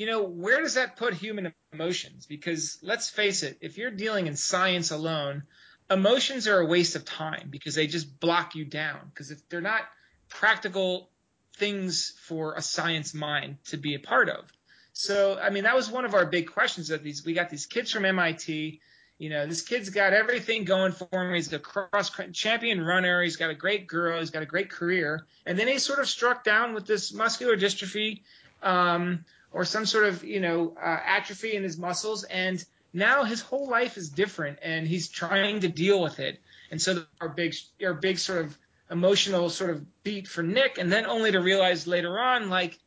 you 0.00 0.06
know, 0.06 0.22
where 0.22 0.62
does 0.62 0.74
that 0.74 0.96
put 0.96 1.12
human 1.12 1.52
emotions? 1.72 2.24
Because 2.24 2.78
let's 2.82 3.10
face 3.10 3.42
it, 3.42 3.58
if 3.60 3.76
you're 3.76 3.90
dealing 3.90 4.28
in 4.28 4.34
science 4.34 4.90
alone, 4.90 5.42
emotions 5.90 6.48
are 6.48 6.58
a 6.58 6.64
waste 6.64 6.96
of 6.96 7.04
time 7.04 7.48
because 7.50 7.74
they 7.74 7.86
just 7.86 8.18
block 8.18 8.54
you 8.54 8.64
down. 8.64 9.00
Because 9.12 9.30
if 9.30 9.46
they're 9.50 9.60
not 9.60 9.82
practical 10.30 11.10
things 11.56 12.14
for 12.22 12.54
a 12.54 12.62
science 12.62 13.12
mind 13.12 13.58
to 13.66 13.76
be 13.76 13.94
a 13.94 13.98
part 13.98 14.30
of. 14.30 14.50
So, 15.00 15.38
I 15.38 15.48
mean, 15.48 15.64
that 15.64 15.74
was 15.74 15.90
one 15.90 16.04
of 16.04 16.14
our 16.14 16.26
big 16.26 16.52
questions 16.52 16.88
that 16.88 17.02
these, 17.02 17.24
we 17.24 17.32
got 17.32 17.48
these 17.48 17.64
kids 17.64 17.90
from 17.90 18.04
MIT. 18.04 18.80
You 19.16 19.30
know, 19.30 19.46
this 19.46 19.62
kid's 19.62 19.88
got 19.88 20.12
everything 20.12 20.64
going 20.64 20.92
for 20.92 21.08
him. 21.12 21.32
He's 21.34 21.50
a 21.52 21.58
cross 21.58 22.10
champion 22.32 22.84
runner. 22.84 23.22
He's 23.22 23.36
got 23.36 23.48
a 23.48 23.54
great 23.54 23.86
girl. 23.86 24.18
He's 24.18 24.30
got 24.30 24.42
a 24.42 24.46
great 24.46 24.68
career. 24.68 25.24
And 25.46 25.58
then 25.58 25.68
he 25.68 25.78
sort 25.78 26.00
of 26.00 26.08
struck 26.08 26.44
down 26.44 26.74
with 26.74 26.86
this 26.86 27.14
muscular 27.14 27.56
dystrophy. 27.56 28.20
Um, 28.62 29.24
or 29.52 29.64
some 29.64 29.86
sort 29.86 30.04
of 30.04 30.22
you 30.22 30.40
know 30.40 30.76
uh, 30.80 30.98
atrophy 31.04 31.54
in 31.54 31.62
his 31.62 31.78
muscles 31.78 32.24
and 32.24 32.64
now 32.92 33.24
his 33.24 33.40
whole 33.40 33.68
life 33.68 33.96
is 33.96 34.08
different 34.08 34.58
and 34.62 34.86
he's 34.86 35.08
trying 35.08 35.60
to 35.60 35.68
deal 35.68 36.00
with 36.00 36.20
it 36.20 36.40
and 36.70 36.80
so 36.80 37.04
our 37.20 37.28
big 37.28 37.54
our 37.84 37.94
big 37.94 38.18
sort 38.18 38.44
of 38.44 38.56
emotional 38.90 39.48
sort 39.50 39.70
of 39.70 40.02
beat 40.02 40.28
for 40.28 40.42
Nick 40.42 40.78
and 40.78 40.92
then 40.92 41.06
only 41.06 41.32
to 41.32 41.40
realize 41.40 41.86
later 41.86 42.18
on 42.18 42.50
like 42.50 42.78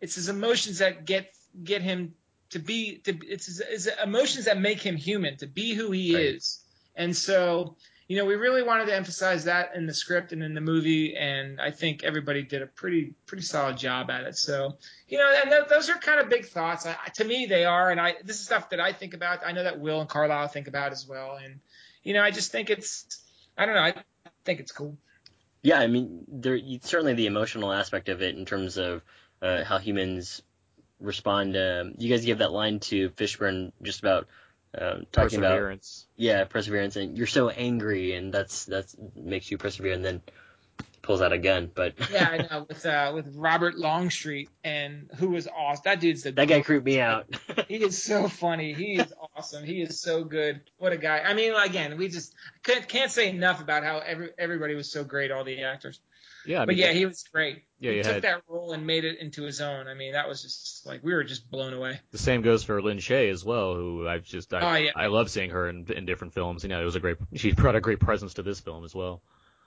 it's 0.00 0.14
his 0.14 0.28
emotions 0.28 0.78
that 0.78 1.04
get 1.04 1.32
get 1.62 1.82
him 1.82 2.14
to 2.50 2.58
be 2.58 2.98
to 2.98 3.18
it's 3.22 3.60
emotions 4.02 4.46
that 4.46 4.58
make 4.60 4.80
him 4.80 4.96
human 4.96 5.36
to 5.36 5.46
be 5.46 5.74
who 5.74 5.90
he 5.90 6.14
Right. 6.14 6.24
is 6.24 6.60
and 6.96 7.16
so 7.16 7.76
you 8.08 8.16
know 8.16 8.24
we 8.24 8.34
really 8.34 8.62
wanted 8.62 8.86
to 8.86 8.94
emphasize 8.94 9.44
that 9.44 9.76
in 9.76 9.86
the 9.86 9.94
script 9.94 10.32
and 10.32 10.42
in 10.42 10.54
the 10.54 10.60
movie 10.60 11.16
and 11.16 11.60
I 11.60 11.70
think 11.70 12.02
everybody 12.02 12.42
did 12.42 12.62
a 12.62 12.66
pretty 12.66 13.14
pretty 13.26 13.44
solid 13.44 13.76
job 13.78 14.10
at 14.10 14.24
it 14.24 14.36
so 14.36 14.76
you 15.10 15.18
know, 15.18 15.28
and 15.42 15.50
th- 15.50 15.68
those 15.68 15.90
are 15.90 15.98
kind 15.98 16.20
of 16.20 16.28
big 16.28 16.46
thoughts. 16.46 16.86
I, 16.86 16.94
to 17.14 17.24
me, 17.24 17.46
they 17.46 17.64
are, 17.64 17.90
and 17.90 18.00
I 18.00 18.14
this 18.24 18.38
is 18.38 18.44
stuff 18.44 18.70
that 18.70 18.80
I 18.80 18.92
think 18.92 19.12
about. 19.12 19.44
I 19.44 19.50
know 19.52 19.64
that 19.64 19.80
Will 19.80 20.00
and 20.00 20.08
Carlyle 20.08 20.46
think 20.46 20.68
about 20.68 20.92
as 20.92 21.06
well, 21.06 21.36
and 21.42 21.58
you 22.04 22.14
know, 22.14 22.22
I 22.22 22.30
just 22.30 22.52
think 22.52 22.70
it's, 22.70 23.20
I 23.58 23.66
don't 23.66 23.74
know, 23.74 23.82
I 23.82 23.94
think 24.44 24.60
it's 24.60 24.72
cool. 24.72 24.96
Yeah, 25.62 25.80
I 25.80 25.88
mean, 25.88 26.24
there 26.28 26.58
certainly 26.82 27.14
the 27.14 27.26
emotional 27.26 27.72
aspect 27.72 28.08
of 28.08 28.22
it 28.22 28.36
in 28.36 28.46
terms 28.46 28.78
of 28.78 29.02
uh, 29.42 29.64
how 29.64 29.78
humans 29.78 30.42
respond. 31.00 31.56
Um, 31.56 31.94
you 31.98 32.10
guys 32.10 32.24
give 32.24 32.38
that 32.38 32.52
line 32.52 32.80
to 32.80 33.10
Fishburne 33.10 33.72
just 33.82 34.00
about 34.00 34.28
um, 34.78 35.06
talking 35.10 35.38
about 35.38 35.80
yeah 36.16 36.44
perseverance, 36.44 36.96
and 36.96 37.16
you're 37.16 37.26
so 37.26 37.48
angry, 37.48 38.14
and 38.14 38.32
that's 38.32 38.64
that's 38.64 38.96
makes 39.16 39.50
you 39.50 39.58
persevere, 39.58 39.92
and 39.92 40.04
then 40.04 40.22
pulls 41.02 41.20
out 41.22 41.32
a 41.32 41.38
gun. 41.38 41.70
But 41.74 41.94
Yeah, 42.12 42.28
I 42.28 42.36
know 42.50 42.66
with 42.68 42.86
uh, 42.86 43.12
with 43.14 43.34
Robert 43.36 43.76
Longstreet, 43.76 44.48
and 44.62 45.10
who 45.16 45.30
was 45.30 45.48
awesome. 45.48 45.82
That 45.84 46.00
dude's 46.00 46.22
the 46.22 46.32
that 46.32 46.48
guy 46.48 46.60
creeped 46.60 46.84
me 46.84 47.00
out. 47.00 47.26
He 47.68 47.76
is 47.76 48.02
so 48.02 48.26
funny. 48.26 48.72
He 48.72 48.94
is 48.94 49.12
awesome. 49.36 49.64
He 49.64 49.80
is 49.80 50.00
so 50.00 50.24
good. 50.24 50.60
What 50.78 50.92
a 50.92 50.96
guy. 50.96 51.20
I 51.20 51.34
mean, 51.34 51.54
again, 51.54 51.96
we 51.98 52.08
just 52.08 52.34
can't, 52.64 52.88
can't 52.88 53.12
say 53.12 53.28
enough 53.30 53.60
about 53.60 53.84
how 53.84 53.98
every, 53.98 54.30
everybody 54.36 54.74
was 54.74 54.90
so 54.90 55.04
great, 55.04 55.30
all 55.30 55.44
the 55.44 55.62
actors. 55.62 56.00
Yeah, 56.46 56.62
I 56.62 56.66
but 56.66 56.76
yeah, 56.76 56.92
he 56.92 57.06
was 57.06 57.22
great. 57.32 57.62
Yeah, 57.80 57.92
he 57.92 58.02
took 58.02 58.12
had- 58.14 58.22
that 58.22 58.42
role 58.48 58.72
and 58.72 58.86
made 58.86 59.04
it 59.04 59.18
into 59.20 59.42
his 59.42 59.60
own. 59.60 59.88
I 59.88 59.94
mean, 59.94 60.12
that 60.12 60.28
was 60.28 60.42
just 60.42 60.86
like 60.86 61.02
we 61.04 61.12
were 61.12 61.24
just 61.24 61.50
blown 61.50 61.72
away. 61.74 62.00
the 62.12 62.18
same 62.18 62.42
goes 62.42 62.64
for 62.64 62.80
Lin 62.82 62.98
Shaye 62.98 63.30
as 63.30 63.44
well, 63.44 63.74
who 63.74 64.06
I've 64.08 64.24
just 64.24 64.52
I, 64.54 64.60
Oh, 64.60 64.82
yeah. 64.82 64.90
I 64.96 65.06
love 65.08 65.30
seeing 65.30 65.50
her 65.50 65.68
in, 65.68 65.86
in 65.92 66.06
different 66.06 66.34
films. 66.34 66.62
You 66.62 66.68
know, 66.70 66.80
it 66.80 66.84
was 66.84 66.96
a 66.96 67.00
great 67.00 67.16
she 67.34 67.52
brought 67.52 67.76
a 67.76 67.80
great 67.80 68.00
presence 68.00 68.34
to 68.34 68.42
this 68.42 68.60
film 68.60 68.84
as 68.84 68.94
well. 68.94 69.22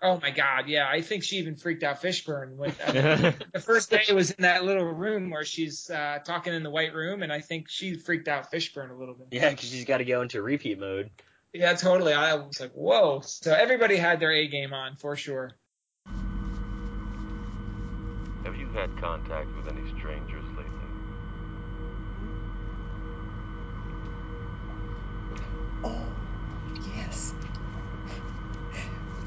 Oh 0.06 0.20
my 0.22 0.32
God, 0.32 0.68
yeah. 0.68 0.86
I 0.90 1.02
think 1.02 1.24
she 1.24 1.38
even 1.38 1.56
freaked 1.56 1.82
out 1.84 2.02
Fishburne 2.02 2.58
when 2.58 2.74
I 2.86 2.92
mean, 2.92 3.34
the 3.54 3.60
first 3.62 3.90
day 3.90 4.02
was 4.14 4.32
in 4.32 4.42
that 4.42 4.66
little 4.66 4.84
room 4.84 5.30
where 5.30 5.46
she's 5.46 5.90
uh, 5.90 6.20
talking 6.26 6.54
in 6.54 6.62
the 6.64 6.70
white 6.70 6.94
room, 6.94 7.24
and 7.24 7.32
I 7.32 7.40
think 7.40 7.70
she 7.70 7.96
freaked 7.96 8.28
out 8.28 8.52
Fishburne 8.52 8.90
a 8.92 8.96
little 8.96 9.16
bit. 9.16 9.28
yeah, 9.32 9.50
because 9.50 9.70
she's 9.70 9.86
got 9.86 10.00
to 10.00 10.06
go 10.06 10.22
into 10.22 10.42
repeat 10.42 10.78
mode. 10.78 11.10
Yeah, 11.54 11.72
totally. 11.76 12.12
I 12.12 12.34
was 12.36 12.60
like, 12.60 12.72
whoa. 12.74 13.22
So 13.24 13.54
everybody 13.54 13.96
had 13.96 14.20
their 14.20 14.32
A 14.34 14.48
game 14.48 14.74
on 14.74 14.98
for 14.98 15.16
sure. 15.16 15.52
Have 18.44 18.56
you 18.56 18.70
had 18.74 18.96
contact 18.98 19.56
with 19.56 19.68
any 19.68 19.84
strangers 19.98 20.46
lately? 20.58 20.92
Oh, 25.84 26.14
yes. 26.82 27.34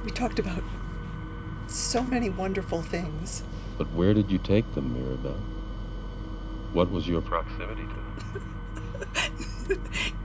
We 0.05 0.11
talked 0.11 0.39
about 0.39 0.65
so 1.69 2.05
many 2.05 2.31
wonderful 2.31 2.83
things. 2.83 3.43
But 3.79 3.93
where 3.93 4.15
did 4.15 4.31
you 4.31 4.39
take 4.39 4.73
them, 4.73 4.93
Mirabelle? 4.95 5.47
What 6.73 6.91
was 6.91 7.09
your 7.09 7.23
proximity 7.23 7.87
to 7.89 7.97
them? 7.97 8.17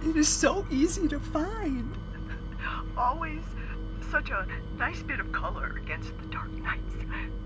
It 0.02 0.16
is 0.18 0.30
so 0.30 0.66
easy 0.70 1.08
to 1.10 1.20
find. 1.20 1.98
Always 2.98 3.44
such 4.12 4.30
a 4.32 4.48
nice 4.78 5.04
bit 5.04 5.20
of 5.20 5.32
color 5.32 5.72
against 5.84 6.10
the 6.20 6.26
dark 6.32 6.52
nights. 6.64 6.94
Dark 6.94 7.10
nights, 7.10 7.41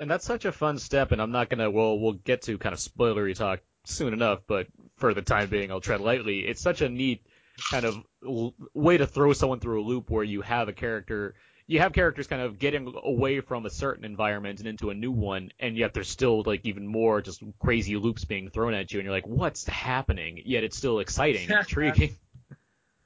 And 0.00 0.10
that's 0.10 0.24
such 0.24 0.46
a 0.46 0.52
fun 0.52 0.78
step, 0.78 1.12
and 1.12 1.20
I'm 1.20 1.30
not 1.30 1.50
gonna. 1.50 1.70
Well, 1.70 1.98
we'll 1.98 2.14
get 2.14 2.42
to 2.42 2.56
kind 2.56 2.72
of 2.72 2.78
spoilery 2.78 3.34
talk 3.34 3.60
soon 3.84 4.14
enough, 4.14 4.40
but 4.46 4.66
for 4.96 5.12
the 5.12 5.22
time 5.22 5.50
being, 5.50 5.70
I'll 5.70 5.80
tread 5.80 6.00
lightly. 6.00 6.40
It's 6.40 6.62
such 6.62 6.80
a 6.80 6.88
neat 6.88 7.24
kind 7.70 7.84
of 7.84 7.98
l- 8.26 8.54
way 8.72 8.96
to 8.96 9.06
throw 9.06 9.34
someone 9.34 9.60
through 9.60 9.82
a 9.82 9.84
loop 9.84 10.08
where 10.08 10.24
you 10.24 10.40
have 10.40 10.68
a 10.68 10.72
character. 10.72 11.34
You 11.66 11.80
have 11.80 11.92
characters 11.92 12.26
kind 12.26 12.42
of 12.42 12.58
getting 12.58 12.92
away 13.04 13.40
from 13.40 13.66
a 13.66 13.70
certain 13.70 14.04
environment 14.04 14.58
and 14.58 14.68
into 14.68 14.90
a 14.90 14.94
new 14.94 15.12
one, 15.12 15.50
and 15.60 15.76
yet 15.76 15.92
there's 15.94 16.08
still 16.08 16.42
like 16.42 16.64
even 16.64 16.86
more 16.86 17.20
just 17.20 17.42
crazy 17.60 17.96
loops 17.96 18.24
being 18.24 18.48
thrown 18.48 18.72
at 18.72 18.90
you, 18.90 19.00
and 19.00 19.04
you're 19.04 19.14
like, 19.14 19.26
what's 19.26 19.66
happening? 19.66 20.42
Yet 20.44 20.64
it's 20.64 20.78
still 20.78 20.98
exciting, 20.98 21.50
and 21.50 21.58
intriguing. 21.60 22.16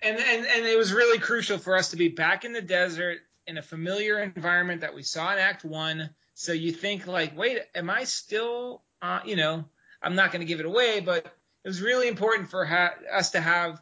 And, 0.00 0.16
and 0.16 0.46
and 0.46 0.64
it 0.64 0.78
was 0.78 0.92
really 0.92 1.18
crucial 1.18 1.59
for 1.59 1.76
us 1.76 1.90
to 1.90 1.96
be 1.96 2.09
back 2.09 2.44
in 2.44 2.52
the 2.52 2.62
desert 2.62 3.18
in 3.46 3.59
a 3.59 3.62
familiar 3.62 4.20
environment 4.20 4.83
that 4.83 4.94
we 4.94 5.02
saw 5.02 5.33
in 5.33 5.38
Act 5.38 5.64
One. 5.64 6.11
So 6.35 6.53
you 6.53 6.73
think 6.73 7.07
like, 7.07 7.37
wait, 7.37 7.59
am 7.75 7.88
I 7.88 8.05
still? 8.05 8.83
Uh, 9.01 9.20
you 9.25 9.37
know, 9.37 9.64
I'm 10.03 10.14
not 10.14 10.33
going 10.33 10.40
to 10.40 10.47
give 10.47 10.61
it 10.61 10.66
away, 10.66 11.01
but 11.01 11.25
it 11.27 11.68
was 11.68 11.81
really 11.81 12.09
important 12.09 12.51
for 12.51 12.64
ha- 12.64 12.94
us 13.12 13.31
to 13.33 13.40
have, 13.40 13.81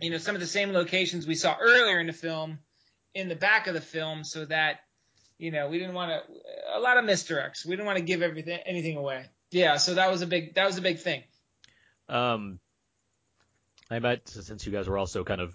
you 0.00 0.10
know, 0.10 0.18
some 0.18 0.34
of 0.34 0.40
the 0.40 0.46
same 0.46 0.72
locations 0.72 1.26
we 1.26 1.34
saw 1.34 1.56
earlier 1.60 2.00
in 2.00 2.06
the 2.06 2.12
film 2.12 2.58
in 3.14 3.28
the 3.28 3.36
back 3.36 3.66
of 3.66 3.74
the 3.74 3.80
film, 3.80 4.24
so 4.24 4.44
that 4.46 4.80
you 5.38 5.50
know 5.50 5.68
we 5.68 5.78
didn't 5.78 5.94
want 5.94 6.10
to 6.10 6.76
a 6.76 6.80
lot 6.80 6.96
of 6.96 7.04
misdirects. 7.04 7.64
We 7.64 7.72
didn't 7.72 7.86
want 7.86 7.98
to 7.98 8.04
give 8.04 8.22
everything 8.22 8.58
anything 8.66 8.96
away. 8.96 9.26
Yeah, 9.50 9.76
so 9.76 9.94
that 9.94 10.10
was 10.10 10.22
a 10.22 10.26
big 10.26 10.54
that 10.54 10.66
was 10.66 10.78
a 10.78 10.82
big 10.82 10.98
thing. 10.98 11.22
Um, 12.08 12.58
I 13.90 13.98
bet 13.98 14.28
since 14.28 14.66
you 14.66 14.72
guys 14.72 14.88
were 14.88 14.98
also 14.98 15.24
kind 15.24 15.40
of 15.40 15.54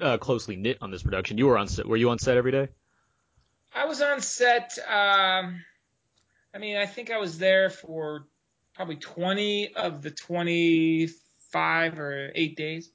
uh, 0.00 0.18
closely 0.18 0.56
knit 0.56 0.78
on 0.80 0.90
this 0.90 1.02
production. 1.02 1.38
You 1.38 1.46
were 1.46 1.58
on 1.58 1.68
set. 1.68 1.86
Were 1.86 1.96
you 1.96 2.10
on 2.10 2.18
set 2.18 2.36
every 2.36 2.52
day? 2.52 2.68
I 3.74 3.86
was 3.86 4.00
on 4.00 4.20
set. 4.20 4.78
Um, 4.78 5.62
I 6.54 6.58
mean, 6.58 6.76
I 6.76 6.86
think 6.86 7.10
I 7.10 7.18
was 7.18 7.38
there 7.38 7.70
for 7.70 8.26
probably 8.74 8.96
20 8.96 9.74
of 9.74 10.02
the 10.02 10.10
25 10.10 11.98
or 11.98 12.32
eight 12.34 12.56
days. 12.56 12.90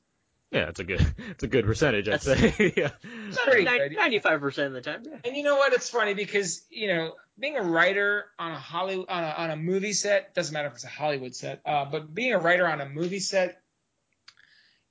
Yeah, 0.52 0.70
it's 0.70 0.80
a 0.80 0.84
good, 0.84 1.02
it's 1.30 1.44
a 1.44 1.48
good 1.48 1.66
percentage, 1.66 2.08
I'd 2.08 2.22
say. 2.22 2.74
yeah. 2.78 2.92
Pretty. 3.44 3.64
Ninety-five 3.64 4.40
percent 4.40 4.68
of 4.68 4.74
the 4.74 4.82
time. 4.82 5.02
Yeah. 5.04 5.18
And 5.26 5.36
you 5.36 5.42
know 5.42 5.56
what? 5.56 5.74
It's 5.74 5.90
funny 5.90 6.14
because 6.14 6.64
you 6.70 6.88
know 6.88 7.16
being 7.40 7.58
a 7.58 7.64
writer 7.64 8.26
on 8.38 8.52
a 8.52 8.60
Hollywood 8.60 9.08
on 9.10 9.24
a, 9.24 9.28
on 9.28 9.50
a 9.50 9.56
movie 9.56 9.94
set 9.94 10.36
doesn't 10.36 10.54
matter 10.54 10.68
if 10.68 10.76
it's 10.76 10.84
a 10.84 10.90
Hollywood 10.90 11.36
set, 11.36 11.62
uh, 11.66 11.86
but 11.86 12.14
being 12.14 12.34
a 12.34 12.38
writer 12.38 12.68
on 12.68 12.82
a 12.82 12.88
movie 12.88 13.20
set, 13.20 13.62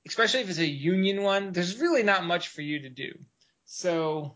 especially 0.05 0.41
if 0.41 0.49
it's 0.49 0.59
a 0.59 0.67
union 0.67 1.23
one, 1.23 1.53
there's 1.53 1.79
really 1.79 2.03
not 2.03 2.25
much 2.25 2.49
for 2.49 2.61
you 2.61 2.81
to 2.81 2.89
do. 2.89 3.13
So, 3.65 4.35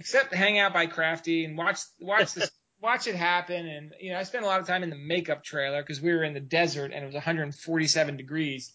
except 0.00 0.34
hang 0.34 0.58
out 0.58 0.72
by 0.72 0.86
Crafty 0.86 1.44
and 1.44 1.56
watch 1.56 1.80
watch 2.00 2.34
this 2.34 2.50
watch 2.80 3.06
it 3.06 3.14
happen. 3.14 3.66
And 3.66 3.94
you 4.00 4.12
know, 4.12 4.18
I 4.18 4.22
spent 4.22 4.44
a 4.44 4.46
lot 4.46 4.60
of 4.60 4.66
time 4.66 4.82
in 4.82 4.90
the 4.90 4.96
makeup 4.96 5.42
trailer 5.42 5.82
because 5.82 6.00
we 6.00 6.12
were 6.12 6.24
in 6.24 6.34
the 6.34 6.40
desert 6.40 6.92
and 6.92 7.02
it 7.02 7.06
was 7.06 7.14
147 7.14 8.16
degrees. 8.16 8.72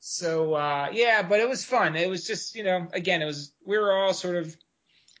So 0.00 0.54
uh, 0.54 0.88
yeah, 0.92 1.22
but 1.22 1.40
it 1.40 1.48
was 1.48 1.64
fun. 1.64 1.96
It 1.96 2.08
was 2.08 2.26
just 2.26 2.54
you 2.54 2.64
know, 2.64 2.86
again, 2.92 3.22
it 3.22 3.26
was 3.26 3.52
we 3.64 3.78
were 3.78 3.92
all 3.92 4.12
sort 4.12 4.36
of 4.36 4.56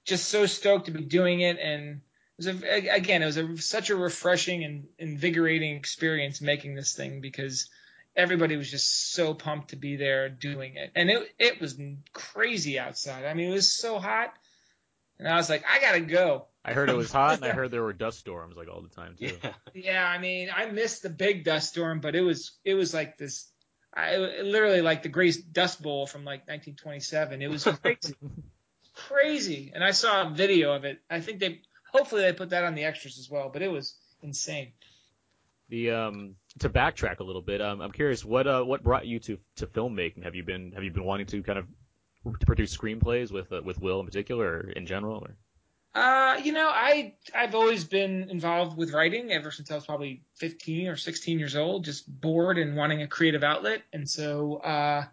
just 0.04 0.28
so 0.28 0.46
stoked 0.46 0.86
to 0.86 0.92
be 0.92 1.02
doing 1.02 1.40
it, 1.40 1.58
and 1.58 1.96
it 1.96 2.00
was 2.36 2.46
a, 2.46 2.88
again, 2.90 3.22
it 3.22 3.26
was 3.26 3.36
a, 3.36 3.56
such 3.58 3.90
a 3.90 3.96
refreshing 3.96 4.62
and 4.62 4.84
invigorating 4.98 5.74
experience 5.74 6.40
making 6.40 6.76
this 6.76 6.94
thing 6.94 7.20
because 7.20 7.68
everybody 8.14 8.56
was 8.56 8.70
just 8.70 9.12
so 9.12 9.34
pumped 9.34 9.70
to 9.70 9.76
be 9.76 9.96
there 9.96 10.28
doing 10.28 10.76
it, 10.76 10.92
and 10.94 11.10
it 11.10 11.34
it 11.38 11.60
was 11.60 11.76
crazy 12.12 12.78
outside. 12.78 13.24
I 13.24 13.34
mean, 13.34 13.50
it 13.50 13.54
was 13.54 13.72
so 13.72 13.98
hot, 13.98 14.32
and 15.18 15.28
I 15.28 15.36
was 15.36 15.48
like, 15.48 15.64
I 15.68 15.80
gotta 15.80 16.00
go. 16.00 16.46
I 16.64 16.72
heard 16.72 16.88
it 16.88 16.96
was 16.96 17.12
hot, 17.12 17.36
and 17.36 17.44
I 17.44 17.50
heard 17.52 17.70
there 17.70 17.82
were 17.82 17.92
dust 17.92 18.18
storms 18.18 18.56
like 18.56 18.68
all 18.68 18.82
the 18.82 18.88
time 18.88 19.14
too. 19.18 19.36
Yeah. 19.42 19.52
Yeah, 19.74 20.08
I 20.08 20.18
mean, 20.18 20.48
I 20.54 20.66
missed 20.66 21.02
the 21.02 21.10
big 21.10 21.44
dust 21.44 21.70
storm, 21.70 22.00
but 22.00 22.14
it 22.14 22.22
was 22.22 22.52
it 22.64 22.74
was 22.74 22.92
like 22.92 23.16
this, 23.18 23.50
I 23.94 24.16
literally 24.16 24.82
like 24.82 25.02
the 25.02 25.08
Great 25.08 25.52
Dust 25.52 25.80
Bowl 25.80 26.06
from 26.06 26.24
like 26.24 26.40
1927. 26.48 27.40
It 27.40 27.48
was 27.48 27.64
crazy, 27.64 28.14
crazy. 28.94 29.72
And 29.74 29.84
I 29.84 29.92
saw 29.92 30.26
a 30.26 30.30
video 30.30 30.72
of 30.72 30.84
it. 30.84 30.98
I 31.08 31.20
think 31.20 31.38
they 31.40 31.60
hopefully 31.92 32.22
they 32.22 32.32
put 32.32 32.50
that 32.50 32.64
on 32.64 32.74
the 32.74 32.84
extras 32.84 33.18
as 33.18 33.30
well, 33.30 33.48
but 33.52 33.62
it 33.62 33.70
was 33.70 33.94
insane. 34.22 34.72
The 35.68 35.92
um 35.92 36.34
to 36.60 36.68
backtrack 36.68 37.20
a 37.20 37.24
little 37.24 37.42
bit, 37.42 37.60
um, 37.60 37.80
I'm 37.80 37.92
curious 37.92 38.24
what 38.24 38.46
uh 38.46 38.62
what 38.62 38.82
brought 38.82 39.06
you 39.06 39.20
to 39.20 39.38
to 39.56 39.66
filmmaking? 39.66 40.24
Have 40.24 40.34
you 40.34 40.42
been 40.42 40.72
have 40.72 40.82
you 40.84 40.90
been 40.90 41.04
wanting 41.04 41.26
to 41.26 41.42
kind 41.42 41.58
of 41.58 41.66
to 41.66 41.72
produce 42.32 42.76
screenplays 42.76 43.30
with 43.30 43.52
uh, 43.52 43.62
with 43.64 43.80
Will 43.80 44.00
in 44.00 44.06
particular, 44.06 44.46
or 44.46 44.70
in 44.70 44.86
general? 44.86 45.18
Or? 45.18 45.36
Uh, 46.00 46.38
you 46.42 46.52
know, 46.52 46.68
I 46.68 47.14
I've 47.34 47.54
always 47.54 47.84
been 47.84 48.28
involved 48.30 48.76
with 48.76 48.92
writing 48.92 49.32
ever 49.32 49.50
since 49.50 49.70
I 49.70 49.74
was 49.74 49.86
probably 49.86 50.22
15 50.34 50.88
or 50.88 50.96
16 50.96 51.38
years 51.38 51.56
old, 51.56 51.84
just 51.84 52.08
bored 52.20 52.58
and 52.58 52.76
wanting 52.76 53.02
a 53.02 53.08
creative 53.08 53.42
outlet. 53.42 53.82
And 53.92 54.08
so 54.08 54.56
uh, 54.56 55.04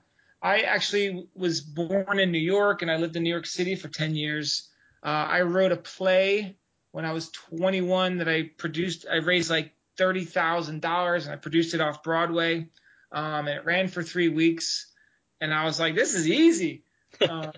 I 0.42 0.60
actually 0.62 1.28
was 1.36 1.62
born 1.62 2.20
in 2.20 2.32
New 2.32 2.40
York 2.40 2.82
and 2.82 2.92
I 2.92 2.98
lived 2.98 3.16
in 3.16 3.24
New 3.24 3.30
York 3.30 3.46
City 3.46 3.76
for 3.76 3.88
10 3.88 4.16
years. 4.16 4.68
Uh, 5.02 5.08
I 5.08 5.42
wrote 5.44 5.72
a 5.72 5.78
play 5.78 6.58
when 6.92 7.06
I 7.06 7.14
was 7.14 7.30
21 7.30 8.18
that 8.18 8.28
I 8.28 8.44
produced. 8.44 9.06
I 9.10 9.18
raised 9.18 9.50
like 9.50 9.74
thirty 9.98 10.26
thousand 10.26 10.82
dollars 10.82 11.26
and 11.26 11.34
I 11.34 11.38
produced 11.38 11.74
it 11.74 11.82
off 11.82 12.04
Broadway. 12.04 12.68
Um, 13.12 13.48
and 13.48 13.60
it 13.60 13.66
ran 13.66 13.90
for 13.90 14.02
three 14.02 14.30
weeks, 14.30 14.88
and 15.40 15.54
I 15.54 15.66
was 15.66 15.80
like, 15.80 15.94
this 15.94 16.16
is 16.16 16.28
easy. 16.28 16.84
Um, 17.22 17.52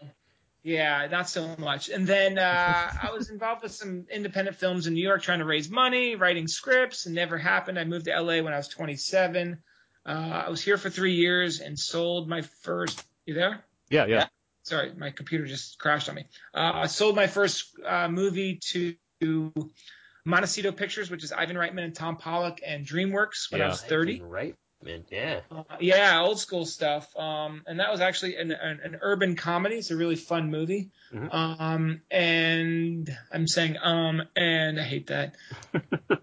yeah, 0.63 1.07
not 1.11 1.29
so 1.29 1.55
much. 1.59 1.89
And 1.89 2.07
then 2.07 2.39
uh, 2.39 2.91
I 3.03 3.11
was 3.11 3.29
involved 3.29 3.61
with 3.61 3.71
some 3.71 4.07
independent 4.11 4.57
films 4.57 4.87
in 4.87 4.95
New 4.95 5.03
York, 5.03 5.21
trying 5.21 5.39
to 5.39 5.45
raise 5.45 5.69
money, 5.69 6.15
writing 6.15 6.47
scripts, 6.47 7.05
and 7.05 7.13
never 7.13 7.37
happened. 7.37 7.77
I 7.77 7.83
moved 7.83 8.05
to 8.05 8.19
LA 8.19 8.41
when 8.41 8.51
I 8.51 8.57
was 8.57 8.67
27. 8.69 9.59
Uh, 10.05 10.09
I 10.09 10.49
was 10.49 10.63
here 10.63 10.77
for 10.77 10.89
three 10.89 11.13
years 11.13 11.59
and 11.59 11.77
sold 11.77 12.27
my 12.27 12.41
first. 12.63 13.03
You 13.27 13.35
there? 13.35 13.63
Yeah, 13.89 14.07
yeah. 14.07 14.27
Sorry, 14.63 14.91
my 14.97 15.11
computer 15.11 15.45
just 15.45 15.77
crashed 15.77 16.09
on 16.09 16.15
me. 16.15 16.25
Uh, 16.51 16.71
I 16.73 16.87
sold 16.87 17.15
my 17.15 17.27
first 17.27 17.77
uh, 17.85 18.07
movie 18.07 18.59
to 18.71 18.95
Montecito 20.25 20.71
Pictures, 20.71 21.11
which 21.11 21.23
is 21.23 21.31
Ivan 21.31 21.55
Reitman 21.55 21.83
and 21.83 21.95
Tom 21.95 22.17
Pollock 22.17 22.61
and 22.65 22.85
DreamWorks 22.85 23.51
when 23.51 23.61
I 23.61 23.67
was 23.67 23.81
30. 23.81 24.21
Right, 24.21 24.55
man. 24.85 25.03
Yeah. 25.09 25.41
Uh, 25.51 25.63
yeah, 25.79 26.21
old 26.21 26.39
school 26.39 26.65
stuff. 26.65 27.15
Um, 27.17 27.63
and 27.67 27.79
that 27.79 27.91
was 27.91 28.01
actually 28.01 28.37
an, 28.37 28.51
an, 28.51 28.79
an 28.83 28.99
urban 29.01 29.35
comedy. 29.35 29.75
It's 29.75 29.91
a 29.91 29.95
really 29.97 30.15
fun 30.15 30.51
movie. 30.51 30.91
Mhm. 31.13 31.33
Um, 31.33 32.01
and 32.11 33.09
I'm 33.31 33.47
saying 33.47 33.77
um, 33.81 34.23
and 34.35 34.79
I 34.79 34.83
hate 34.83 35.07
that. 35.07 35.35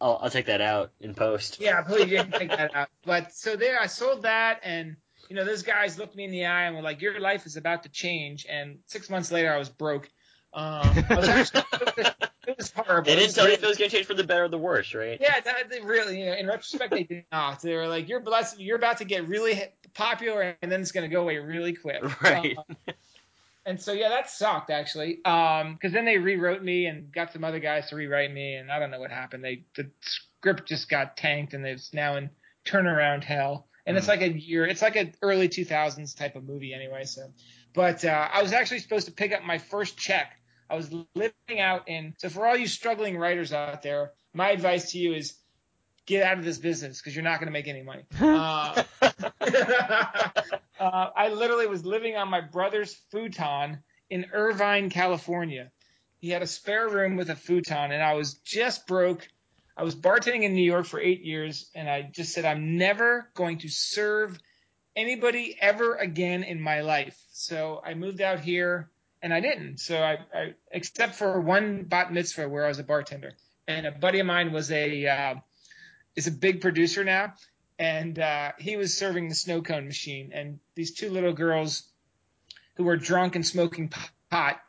I'll 0.00 0.18
I'll 0.22 0.30
take 0.30 0.46
that 0.46 0.60
out 0.60 0.92
in 1.00 1.14
post. 1.14 1.60
Yeah, 1.60 1.82
please 1.82 2.10
can 2.10 2.30
take 2.32 2.50
that 2.50 2.74
out. 2.74 2.88
But 3.04 3.32
so 3.32 3.56
there, 3.56 3.80
I 3.80 3.86
sold 3.86 4.22
that, 4.22 4.60
and 4.62 4.96
you 5.28 5.36
know, 5.36 5.44
those 5.44 5.62
guys 5.62 5.98
looked 5.98 6.16
me 6.16 6.24
in 6.24 6.30
the 6.30 6.46
eye 6.46 6.64
and 6.64 6.76
were 6.76 6.82
like, 6.82 7.00
"Your 7.00 7.20
life 7.20 7.46
is 7.46 7.56
about 7.56 7.84
to 7.84 7.88
change." 7.88 8.46
And 8.48 8.78
six 8.86 9.08
months 9.08 9.30
later, 9.30 9.52
I 9.52 9.58
was 9.58 9.68
broke. 9.68 10.10
Um, 10.52 11.04
I 11.08 11.16
was 11.16 11.28
actually, 11.28 11.62
it, 12.46 12.56
was, 12.56 12.70
horrible. 12.70 13.04
They 13.04 13.12
It 13.12 13.16
didn't 13.16 13.34
tell 13.34 13.46
you 13.46 13.54
if 13.54 13.62
it 13.62 13.66
was 13.66 13.78
going 13.78 13.90
to 13.90 13.96
change 13.96 14.06
for 14.06 14.14
the 14.14 14.24
better 14.24 14.44
or 14.44 14.48
the 14.48 14.58
worse, 14.58 14.94
right? 14.94 15.18
Yeah, 15.20 15.40
that, 15.40 15.70
they 15.70 15.80
really, 15.80 16.20
you 16.20 16.26
know, 16.26 16.34
in 16.34 16.46
retrospect, 16.46 16.90
they 16.90 17.04
did 17.04 17.24
not. 17.32 17.60
They 17.60 17.74
were 17.74 17.88
like, 17.88 18.08
"You're 18.08 18.20
blessed. 18.20 18.60
You're 18.60 18.76
about 18.76 18.98
to 18.98 19.04
get 19.04 19.28
really 19.28 19.62
popular, 19.94 20.56
and 20.62 20.70
then 20.70 20.80
it's 20.80 20.92
going 20.92 21.08
to 21.08 21.14
go 21.14 21.22
away 21.22 21.38
really 21.38 21.74
quick." 21.74 22.02
Right. 22.22 22.56
Uh, 22.56 22.92
and 23.64 23.80
so, 23.80 23.92
yeah, 23.92 24.08
that 24.08 24.28
sucked 24.28 24.70
actually. 24.70 25.24
Um, 25.24 25.74
because 25.74 25.92
then 25.92 26.04
they 26.04 26.18
rewrote 26.18 26.62
me 26.62 26.86
and 26.86 27.12
got 27.12 27.32
some 27.32 27.44
other 27.44 27.60
guys 27.60 27.88
to 27.90 27.96
rewrite 27.96 28.32
me, 28.32 28.54
and 28.54 28.72
I 28.72 28.78
don't 28.78 28.90
know 28.90 29.00
what 29.00 29.10
happened. 29.10 29.44
They 29.44 29.64
the 29.76 29.90
script 30.00 30.66
just 30.66 30.88
got 30.88 31.16
tanked, 31.16 31.54
and 31.54 31.64
it's 31.64 31.94
now 31.94 32.16
in 32.16 32.30
turnaround 32.64 33.24
hell. 33.24 33.68
And 33.84 33.96
it's 33.96 34.06
like 34.06 34.22
a 34.22 34.28
year. 34.28 34.64
It's 34.64 34.82
like 34.82 34.94
an 34.94 35.12
early 35.22 35.48
2000s 35.48 36.16
type 36.16 36.36
of 36.36 36.44
movie 36.44 36.72
anyway. 36.72 37.04
So, 37.04 37.32
but 37.74 38.04
uh, 38.04 38.28
I 38.32 38.42
was 38.42 38.52
actually 38.52 38.78
supposed 38.78 39.06
to 39.06 39.12
pick 39.12 39.32
up 39.32 39.42
my 39.42 39.58
first 39.58 39.96
check. 39.96 40.38
I 40.72 40.76
was 40.76 40.90
living 41.14 41.60
out 41.60 41.86
in. 41.86 42.14
So 42.16 42.30
for 42.30 42.46
all 42.46 42.56
you 42.56 42.66
struggling 42.66 43.18
writers 43.18 43.52
out 43.52 43.82
there, 43.82 44.12
my 44.32 44.50
advice 44.52 44.92
to 44.92 44.98
you 44.98 45.12
is 45.12 45.34
get 46.06 46.24
out 46.24 46.38
of 46.38 46.44
this 46.44 46.56
business 46.56 46.98
because 46.98 47.14
you're 47.14 47.22
not 47.24 47.40
going 47.40 47.48
to 47.48 47.52
make 47.52 47.68
any 47.68 47.82
money. 47.82 48.04
Uh, 48.22 48.82
uh, 50.80 51.10
I 51.14 51.28
literally 51.28 51.66
was 51.66 51.84
living 51.84 52.16
on 52.16 52.28
my 52.28 52.40
brother's 52.40 52.94
futon 53.10 53.80
in 54.08 54.26
Irvine, 54.32 54.88
California. 54.88 55.70
He 56.20 56.30
had 56.30 56.40
a 56.40 56.46
spare 56.46 56.88
room 56.88 57.16
with 57.16 57.28
a 57.28 57.36
futon, 57.36 57.92
and 57.92 58.02
I 58.02 58.14
was 58.14 58.34
just 58.34 58.86
broke. 58.86 59.28
I 59.76 59.82
was 59.82 59.94
bartending 59.94 60.42
in 60.42 60.54
New 60.54 60.64
York 60.64 60.86
for 60.86 61.00
eight 61.00 61.22
years, 61.22 61.68
and 61.74 61.88
I 61.88 62.02
just 62.02 62.32
said, 62.32 62.46
I'm 62.46 62.78
never 62.78 63.28
going 63.34 63.58
to 63.58 63.68
serve 63.68 64.38
anybody 64.96 65.56
ever 65.60 65.96
again 65.96 66.44
in 66.44 66.60
my 66.60 66.80
life. 66.80 67.18
So 67.32 67.82
I 67.84 67.94
moved 67.94 68.22
out 68.22 68.40
here, 68.40 68.88
and 69.22 69.32
I 69.32 69.40
didn't. 69.40 69.78
So 69.78 70.02
I, 70.02 70.18
I 70.34 70.54
except 70.70 71.14
for 71.14 71.40
one 71.40 71.84
bat 71.84 72.12
mitzvah 72.12 72.48
where 72.48 72.64
I 72.64 72.68
was 72.68 72.78
a 72.78 72.84
bartender, 72.84 73.32
and 73.66 73.86
a 73.86 73.92
buddy 73.92 74.18
of 74.20 74.26
mine 74.26 74.52
was 74.52 74.70
a 74.70 75.06
uh, 75.06 75.34
is 76.16 76.26
a 76.26 76.32
big 76.32 76.60
producer 76.60 77.04
now, 77.04 77.34
and 77.78 78.18
uh, 78.18 78.52
he 78.58 78.76
was 78.76 78.96
serving 78.96 79.28
the 79.28 79.34
snow 79.34 79.62
cone 79.62 79.86
machine, 79.86 80.30
and 80.34 80.58
these 80.74 80.92
two 80.92 81.10
little 81.10 81.32
girls 81.32 81.84
who 82.76 82.84
were 82.84 82.96
drunk 82.96 83.36
and 83.36 83.46
smoking 83.46 83.92
pot, 84.30 84.60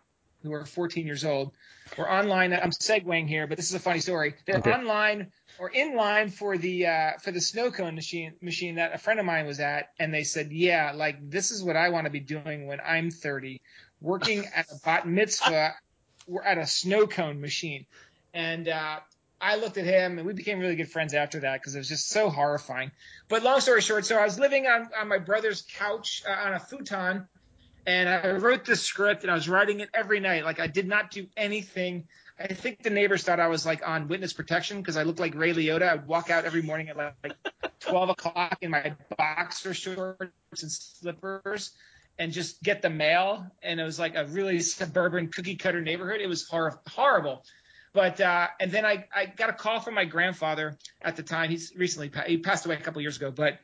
who 0.42 0.50
were 0.52 0.66
14 0.66 1.06
years 1.06 1.24
old, 1.26 1.54
were 1.98 2.10
online. 2.10 2.54
I'm 2.54 2.72
segueing 2.72 3.28
here, 3.28 3.48
but 3.48 3.58
this 3.58 3.70
is 3.70 3.76
a 3.76 3.80
funny 3.80 4.00
story. 4.00 4.36
They're 4.46 4.58
Okay. 4.58 4.72
online 4.72 5.32
or 5.60 5.70
in 5.70 5.96
line 5.96 6.30
for 6.30 6.58
the 6.58 6.88
uh, 6.88 7.12
for 7.22 7.32
the 7.32 7.42
snow 7.42 7.72
cone 7.72 7.96
machine 7.96 8.34
machine 8.42 8.76
that 8.76 8.94
a 8.94 8.98
friend 8.98 9.20
of 9.20 9.26
mine 9.26 9.46
was 9.46 9.60
at, 9.60 9.90
and 10.00 10.14
they 10.14 10.24
said, 10.24 10.52
"Yeah, 10.52 10.94
like 10.96 11.30
this 11.30 11.52
is 11.52 11.64
what 11.64 11.76
I 11.76 11.90
want 11.90 12.06
to 12.06 12.12
be 12.12 12.20
doing 12.20 12.68
when 12.68 12.80
I'm 12.82 13.12
30, 13.12 13.62
working 14.04 14.46
at 14.56 14.70
a 14.70 14.76
bat 14.86 15.08
mitzvah, 15.08 15.74
at 16.46 16.58
a 16.60 16.68
snow 16.68 17.08
cone 17.08 17.42
machine." 17.42 17.88
And 18.36 18.68
uh, 18.68 19.00
I 19.42 19.56
looked 19.56 19.78
at 19.78 19.86
him, 19.86 20.20
and 20.20 20.28
we 20.28 20.34
became 20.34 20.60
really 20.60 20.76
good 20.76 20.92
friends 20.92 21.16
after 21.16 21.40
that 21.40 21.60
because 21.60 21.74
it 21.74 21.80
was 21.80 21.90
just 21.90 22.10
so 22.10 22.30
horrifying. 22.30 22.92
But 23.30 23.42
long 23.42 23.60
story 23.62 23.82
short, 23.82 24.06
so 24.06 24.18
I 24.18 24.26
was 24.26 24.38
living 24.38 24.68
on 24.68 24.90
on 25.00 25.08
my 25.08 25.18
brother's 25.18 25.64
couch 25.78 26.22
uh, 26.28 26.32
on 26.32 26.54
a 26.54 26.60
futon 26.60 27.28
and 27.86 28.10
I 28.10 28.32
wrote 28.32 28.66
the 28.66 28.76
script 28.76 29.24
and 29.24 29.32
I 29.32 29.36
was 29.36 29.50
writing 29.50 29.82
it 29.82 29.90
every 29.94 30.20
night. 30.20 30.46
Like 30.46 30.60
I 30.60 30.68
did 30.68 30.88
not 30.88 31.12
do 31.12 31.28
anything. 31.36 32.08
I 32.40 32.48
think 32.48 32.82
the 32.82 32.90
neighbors 32.90 33.24
thought 33.24 33.40
I 33.40 33.48
was 33.48 33.66
like 33.66 33.88
on 33.88 34.08
witness 34.08 34.34
protection 34.34 34.78
because 34.78 34.98
I 34.98 35.04
looked 35.04 35.20
like 35.20 35.36
Ray 35.36 35.54
Liotta. 35.54 35.88
I 35.88 35.96
would 35.96 36.08
walk 36.08 36.30
out 36.30 36.46
every 36.46 36.62
morning 36.62 36.90
at 36.90 36.98
like 36.98 37.34
12 37.82 38.10
o'clock 38.10 38.58
in 38.62 38.72
my 38.72 38.96
boxer 39.18 39.74
shorts 39.74 40.24
and 40.62 40.72
slippers 40.72 41.72
and 42.18 42.32
just 42.32 42.62
get 42.62 42.82
the 42.82 42.90
mail. 42.90 43.46
And 43.62 43.80
it 43.80 43.84
was 43.84 44.00
like 44.00 44.16
a 44.16 44.26
really 44.26 44.60
suburban 44.60 45.30
cookie 45.30 45.56
cutter 45.56 45.82
neighborhood. 45.82 46.22
It 46.22 46.28
was 46.28 46.48
hor- 46.48 46.80
horrible. 46.88 47.44
But 47.94 48.20
uh, 48.20 48.48
and 48.60 48.72
then 48.72 48.86
I, 48.86 49.06
I 49.16 49.28
got 49.28 49.50
a 49.50 49.54
call 49.54 49.80
from 49.80 49.94
my 49.94 50.06
grandfather 50.06 50.78
at 51.02 51.16
the 51.16 51.24
time. 51.24 51.50
He's 51.50 51.72
recently 51.76 52.12
he 52.26 52.38
passed 52.38 52.66
away 52.66 52.76
a 52.76 52.80
couple 52.82 53.02
years 53.02 53.18
ago, 53.18 53.30
but 53.30 53.60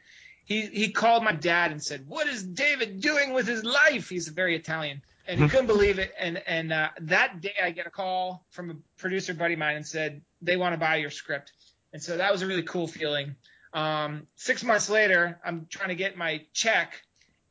he 0.46 0.68
he 0.68 0.92
called 0.92 1.24
my 1.24 1.32
dad 1.32 1.72
and 1.72 1.82
said, 1.84 2.08
"What 2.08 2.28
is 2.28 2.44
David 2.44 3.02
doing 3.02 3.34
with 3.34 3.48
his 3.48 3.64
life?" 3.64 4.08
He's 4.08 4.28
very 4.28 4.56
Italian, 4.56 5.02
and 5.28 5.40
he 5.40 5.50
couldn't 5.50 5.66
believe 5.66 5.98
it. 5.98 6.12
And 6.20 6.44
and 6.46 6.72
uh, 6.72 6.90
that 7.02 7.42
day, 7.42 7.54
I 7.62 7.72
get 7.72 7.88
a 7.88 7.90
call 7.90 8.46
from 8.52 8.70
a 8.70 8.76
producer 9.00 9.34
buddy 9.34 9.54
of 9.54 9.60
mine 9.60 9.78
and 9.78 9.86
said 9.86 10.22
they 10.44 10.58
want 10.58 10.74
to 10.74 10.78
buy 10.78 10.98
your 10.98 11.10
script, 11.10 11.52
and 11.92 12.02
so 12.02 12.18
that 12.18 12.32
was 12.32 12.44
a 12.44 12.48
really 12.48 12.64
cool 12.64 12.88
feeling. 12.88 13.36
Um, 13.74 14.28
six 14.36 14.64
months 14.64 14.90
later, 14.90 15.40
I'm 15.44 15.68
trying 15.70 15.90
to 15.90 15.96
get 15.96 16.18
my 16.18 16.46
check, 16.54 17.02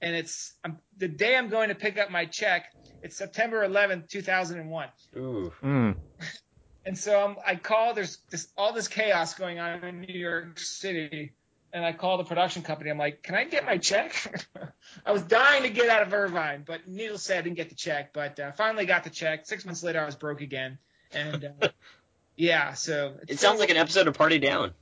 and 0.01 0.15
it's 0.15 0.55
I'm, 0.65 0.79
the 0.97 1.09
day 1.09 1.37
I'm 1.37 1.49
going 1.49 1.69
to 1.69 1.75
pick 1.75 1.99
up 1.99 2.11
my 2.11 2.25
check. 2.25 2.73
It's 3.03 3.17
September 3.17 3.67
11th, 3.67 4.09
2001. 4.09 4.89
Ooh. 5.17 5.53
Mm. 5.63 5.97
And 6.89 6.97
so 6.97 7.23
um, 7.23 7.37
I 7.47 7.57
call. 7.57 7.93
There's 7.93 8.17
this, 8.31 8.49
all 8.57 8.73
this 8.73 8.89
chaos 8.89 9.35
going 9.35 9.59
on 9.59 9.85
in 9.85 10.01
New 10.01 10.19
York 10.19 10.59
City, 10.59 11.33
and 11.71 11.85
I 11.85 11.93
call 11.93 12.17
the 12.17 12.25
production 12.25 12.63
company. 12.63 12.89
I'm 12.89 12.97
like, 12.97 13.23
"Can 13.23 13.35
I 13.35 13.45
get 13.45 13.67
my 13.67 13.77
check?" 13.77 14.49
I 15.05 15.13
was 15.13 15.21
dying 15.21 15.65
to 15.65 15.69
get 15.69 15.91
out 15.91 16.01
of 16.01 16.15
Irvine, 16.15 16.65
but 16.67 16.89
needless 16.89 17.21
to 17.25 17.27
say, 17.27 17.39
I 17.39 17.43
didn't 17.43 17.57
get 17.57 17.69
the 17.69 17.75
check. 17.75 18.15
But 18.15 18.41
uh, 18.41 18.53
finally 18.53 18.87
got 18.87 19.05
the 19.05 19.11
check. 19.11 19.45
Six 19.45 19.67
months 19.67 19.83
later, 19.83 20.01
I 20.01 20.07
was 20.07 20.15
broke 20.15 20.41
again, 20.41 20.79
and 21.13 21.51
uh, 21.61 21.69
yeah. 22.37 22.73
So 22.73 23.17
It 23.29 23.39
sounds 23.39 23.61
like 23.61 23.69
an 23.69 23.77
episode 23.77 24.09
of 24.09 24.15
Party 24.15 24.39
Down. 24.39 24.73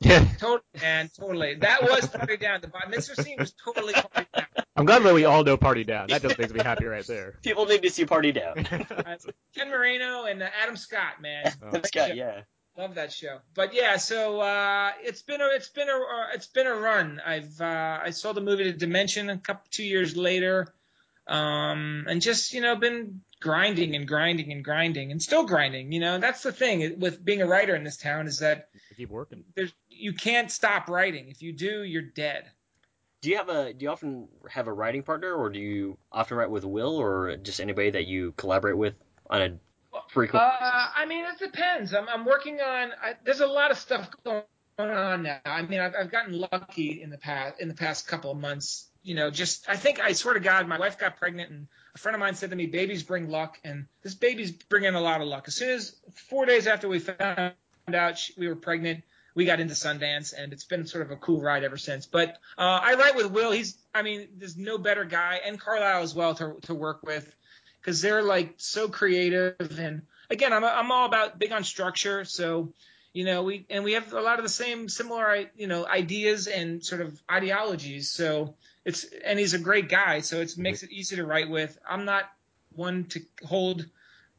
Yeah. 0.00 0.26
totally, 0.38 0.60
and 0.82 1.10
totally. 1.14 1.54
That 1.54 1.82
was 1.82 2.06
party 2.08 2.36
down. 2.36 2.60
The 2.60 2.68
bar 2.68 2.82
mitzvah 2.90 3.22
scene 3.22 3.36
was 3.38 3.54
totally 3.64 3.94
party 3.94 4.26
down. 4.34 4.43
I'm 4.76 4.86
glad 4.86 5.02
that 5.04 5.14
we 5.14 5.24
all 5.24 5.44
know 5.44 5.56
Party 5.56 5.84
Down. 5.84 6.08
That 6.08 6.22
just 6.22 6.38
makes 6.38 6.52
me 6.52 6.60
happy 6.62 6.86
right 6.86 7.06
there. 7.06 7.38
People 7.42 7.66
need 7.66 7.82
to 7.82 7.90
see 7.90 8.06
Party 8.06 8.32
Down. 8.32 8.66
Uh, 8.66 9.16
Ken 9.54 9.70
Marino 9.70 10.24
and 10.24 10.42
uh, 10.42 10.48
Adam 10.62 10.76
Scott, 10.76 11.20
man. 11.20 11.52
That's 11.72 11.90
got 11.90 12.16
yeah. 12.16 12.40
Love 12.76 12.96
that 12.96 13.12
show. 13.12 13.38
But 13.54 13.72
yeah, 13.72 13.98
so 13.98 14.40
uh, 14.40 14.90
it's 15.00 15.22
been 15.22 15.40
a 15.40 15.46
it's 15.52 15.68
been 15.68 15.88
a 15.88 15.92
uh, 15.92 16.26
it's 16.34 16.48
been 16.48 16.66
a 16.66 16.74
run. 16.74 17.20
I've 17.24 17.60
uh, 17.60 18.00
I 18.02 18.10
saw 18.10 18.32
the 18.32 18.40
movie 18.40 18.64
to 18.64 18.72
Dimension 18.72 19.30
a 19.30 19.38
couple 19.38 19.62
two 19.70 19.84
years 19.84 20.16
later, 20.16 20.74
um, 21.28 22.06
and 22.08 22.20
just 22.20 22.52
you 22.52 22.60
know 22.60 22.74
been 22.74 23.20
grinding 23.40 23.94
and 23.94 24.08
grinding 24.08 24.50
and 24.50 24.64
grinding 24.64 25.12
and 25.12 25.22
still 25.22 25.46
grinding. 25.46 25.92
You 25.92 26.00
know 26.00 26.18
that's 26.18 26.42
the 26.42 26.50
thing 26.50 26.98
with 26.98 27.24
being 27.24 27.42
a 27.42 27.46
writer 27.46 27.76
in 27.76 27.84
this 27.84 27.96
town 27.96 28.26
is 28.26 28.40
that 28.40 28.70
Keep 28.96 29.10
working. 29.10 29.44
there's 29.54 29.72
you 29.88 30.12
can't 30.12 30.50
stop 30.50 30.88
writing. 30.88 31.28
If 31.28 31.42
you 31.42 31.52
do, 31.52 31.84
you're 31.84 32.02
dead. 32.02 32.50
Do 33.24 33.30
you 33.30 33.38
have 33.38 33.48
a 33.48 33.72
do 33.72 33.82
you 33.84 33.90
often 33.90 34.28
have 34.50 34.66
a 34.66 34.72
writing 34.74 35.02
partner 35.02 35.32
or 35.32 35.48
do 35.48 35.58
you 35.58 35.96
often 36.12 36.36
write 36.36 36.50
with 36.50 36.62
Will 36.62 36.98
or 36.98 37.38
just 37.38 37.58
anybody 37.58 37.88
that 37.88 38.06
you 38.06 38.32
collaborate 38.36 38.76
with 38.76 38.92
on 39.30 39.40
a 39.40 39.58
frequent 40.10 40.44
Uh, 40.44 40.88
I 40.94 41.06
mean, 41.06 41.24
it 41.24 41.38
depends. 41.38 41.94
I'm, 41.94 42.06
I'm 42.06 42.26
working 42.26 42.60
on. 42.60 42.90
I, 43.02 43.14
there's 43.24 43.40
a 43.40 43.46
lot 43.46 43.70
of 43.70 43.78
stuff 43.78 44.10
going 44.24 44.42
on 44.78 45.22
now. 45.22 45.40
I 45.46 45.62
mean, 45.62 45.80
I've, 45.80 45.94
I've 45.98 46.10
gotten 46.12 46.38
lucky 46.38 47.00
in 47.00 47.08
the 47.08 47.16
past 47.16 47.62
in 47.62 47.68
the 47.68 47.74
past 47.74 48.06
couple 48.06 48.30
of 48.30 48.36
months. 48.36 48.90
You 49.02 49.14
know, 49.14 49.30
just 49.30 49.70
I 49.70 49.76
think 49.76 50.00
I 50.00 50.12
swear 50.12 50.34
to 50.34 50.40
God, 50.40 50.68
my 50.68 50.78
wife 50.78 50.98
got 50.98 51.16
pregnant, 51.16 51.50
and 51.50 51.66
a 51.94 51.98
friend 51.98 52.14
of 52.14 52.20
mine 52.20 52.34
said 52.34 52.50
to 52.50 52.56
me, 52.56 52.66
"Babies 52.66 53.04
bring 53.04 53.30
luck," 53.30 53.58
and 53.64 53.86
this 54.02 54.14
baby's 54.14 54.52
bringing 54.52 54.96
a 54.96 55.00
lot 55.00 55.22
of 55.22 55.28
luck. 55.28 55.44
As 55.48 55.54
soon 55.54 55.70
as 55.70 55.96
four 56.28 56.44
days 56.44 56.66
after 56.66 56.88
we 56.88 56.98
found 56.98 57.54
out 57.90 58.18
she, 58.18 58.34
we 58.36 58.48
were 58.48 58.56
pregnant, 58.56 59.02
we 59.34 59.44
got 59.44 59.60
into 59.60 59.74
Sundance, 59.74 60.32
and 60.36 60.52
it's 60.52 60.64
been 60.64 60.86
sort 60.86 61.04
of 61.04 61.10
a 61.10 61.16
cool 61.16 61.40
ride 61.40 61.64
ever 61.64 61.76
since. 61.76 62.06
But 62.06 62.38
uh, 62.56 62.80
I 62.82 62.94
write 62.94 63.16
with 63.16 63.30
Will. 63.30 63.50
He's, 63.50 63.76
I 63.94 64.02
mean, 64.02 64.28
there's 64.36 64.56
no 64.56 64.78
better 64.78 65.04
guy, 65.04 65.40
and 65.44 65.60
Carlyle 65.60 66.02
as 66.02 66.14
well 66.14 66.34
to 66.36 66.56
to 66.62 66.74
work 66.74 67.02
with, 67.02 67.34
because 67.80 68.00
they're 68.00 68.22
like 68.22 68.54
so 68.58 68.88
creative. 68.88 69.78
And 69.78 70.02
again, 70.30 70.52
I'm 70.52 70.64
I'm 70.64 70.92
all 70.92 71.06
about 71.06 71.38
big 71.38 71.52
on 71.52 71.64
structure, 71.64 72.24
so 72.24 72.72
you 73.12 73.24
know 73.24 73.42
we 73.42 73.66
and 73.70 73.84
we 73.84 73.92
have 73.92 74.12
a 74.12 74.20
lot 74.20 74.38
of 74.38 74.44
the 74.44 74.50
same 74.50 74.88
similar 74.88 75.46
you 75.56 75.66
know 75.66 75.86
ideas 75.86 76.46
and 76.46 76.84
sort 76.84 77.00
of 77.00 77.20
ideologies. 77.30 78.10
So 78.10 78.54
it's 78.84 79.04
and 79.24 79.38
he's 79.38 79.54
a 79.54 79.58
great 79.58 79.88
guy, 79.88 80.20
so 80.20 80.40
it 80.40 80.56
makes 80.56 80.82
it 80.82 80.92
easy 80.92 81.16
to 81.16 81.26
write 81.26 81.50
with. 81.50 81.76
I'm 81.88 82.04
not 82.04 82.24
one 82.74 83.04
to 83.04 83.20
hold 83.44 83.84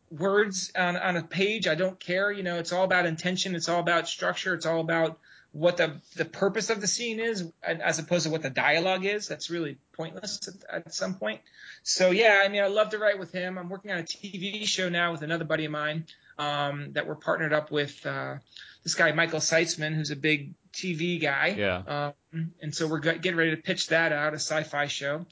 words 0.10 0.72
on, 0.76 0.96
on 0.98 1.18
a 1.18 1.24
page. 1.24 1.68
I 1.68 1.76
don't 1.76 2.00
care. 2.00 2.32
You 2.32 2.44
know, 2.44 2.58
it's 2.58 2.72
all 2.72 2.84
about 2.84 3.06
intention. 3.06 3.56
It's 3.56 3.70
all 3.70 3.80
about 3.80 4.08
structure. 4.08 4.54
It's 4.54 4.66
all 4.66 4.82
about 4.82 5.20
what 5.52 5.78
the 5.78 6.02
the 6.18 6.26
purpose 6.26 6.70
of 6.70 6.82
the 6.82 6.88
scene 6.88 7.20
is, 7.20 7.50
as 7.64 7.98
opposed 7.98 8.26
to 8.26 8.30
what 8.30 8.42
the 8.42 8.50
dialogue 8.50 9.06
is. 9.06 9.28
That's 9.28 9.50
really 9.50 9.78
pointless 9.94 10.50
at, 10.70 10.86
at 10.86 10.94
some 10.94 11.16
point. 11.16 11.40
So 11.84 12.12
yeah, 12.12 12.42
I 12.44 12.50
mean, 12.50 12.62
I 12.62 12.68
love 12.68 12.90
to 12.90 12.98
write 12.98 13.20
with 13.20 13.32
him. 13.32 13.58
I'm 13.58 13.70
working 13.70 13.92
on 13.92 14.00
a 14.00 14.04
TV 14.04 14.66
show 14.66 14.90
now 14.90 15.14
with 15.14 15.22
another 15.22 15.46
buddy 15.46 15.66
of 15.66 15.72
mine 15.72 16.06
um, 16.38 16.92
that 16.92 17.08
we're 17.08 17.16
partnered 17.16 17.54
up 17.54 17.72
with. 17.72 18.06
Uh, 18.06 18.36
this 18.84 18.96
guy 18.96 19.12
Michael 19.14 19.40
Seitzman, 19.40 19.96
who's 19.96 20.12
a 20.12 20.16
big 20.16 20.54
TV 20.74 21.22
guy. 21.22 21.56
Yeah. 21.58 22.14
Um, 22.34 22.54
and 22.62 22.76
so 22.76 22.88
we're 22.88 23.00
getting 23.00 23.36
ready 23.36 23.52
to 23.52 23.62
pitch 23.62 23.88
that 23.88 24.12
out, 24.12 24.34
a 24.34 24.38
sci-fi 24.38 24.88
show. 24.88 25.26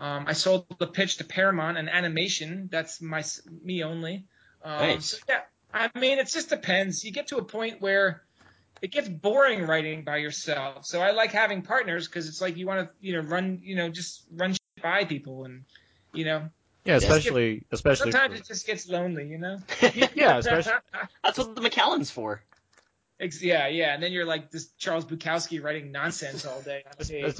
Um, 0.00 0.24
I 0.26 0.32
sold 0.32 0.66
the 0.78 0.86
pitch 0.86 1.18
to 1.18 1.24
Paramount, 1.24 1.78
an 1.78 1.88
animation. 1.88 2.68
That's 2.70 3.00
my 3.00 3.22
me 3.62 3.84
only. 3.84 4.24
Um, 4.64 4.78
Nice. 4.78 5.10
so 5.10 5.16
yeah, 5.28 5.40
I 5.72 5.90
mean, 5.98 6.18
it 6.18 6.28
just 6.28 6.48
depends. 6.48 7.04
You 7.04 7.12
get 7.12 7.28
to 7.28 7.38
a 7.38 7.44
point 7.44 7.80
where 7.80 8.22
it 8.80 8.90
gets 8.90 9.08
boring 9.08 9.64
writing 9.66 10.02
by 10.02 10.16
yourself. 10.18 10.84
So 10.86 11.00
I 11.00 11.12
like 11.12 11.30
having 11.30 11.62
partners 11.62 12.08
because 12.08 12.28
it's 12.28 12.40
like 12.40 12.56
you 12.56 12.66
want 12.66 12.88
to, 12.88 12.90
you 13.00 13.14
know, 13.14 13.20
run, 13.20 13.60
you 13.62 13.76
know, 13.76 13.88
just 13.88 14.24
run 14.32 14.52
shit 14.52 14.82
by 14.82 15.04
people 15.04 15.44
and, 15.44 15.64
you 16.12 16.24
know. 16.24 16.48
Yeah, 16.84 16.94
just 16.94 17.06
get- 17.06 17.16
especially 17.16 17.64
especially 17.70 18.10
sometimes 18.10 18.34
for- 18.34 18.40
it 18.42 18.46
just 18.48 18.66
gets 18.66 18.88
lonely, 18.88 19.28
you 19.28 19.38
know. 19.38 19.58
yeah, 20.14 20.38
especially 20.38 20.72
That's 21.24 21.38
what 21.38 21.54
the 21.54 21.60
Macallan's 21.60 22.10
for. 22.10 22.42
Yeah, 23.40 23.68
yeah, 23.68 23.94
and 23.94 24.02
then 24.02 24.12
you're 24.12 24.24
like 24.24 24.50
this 24.50 24.72
Charles 24.78 25.04
Bukowski 25.04 25.62
writing 25.62 25.92
nonsense 25.92 26.44
all 26.44 26.60
day. 26.60 26.82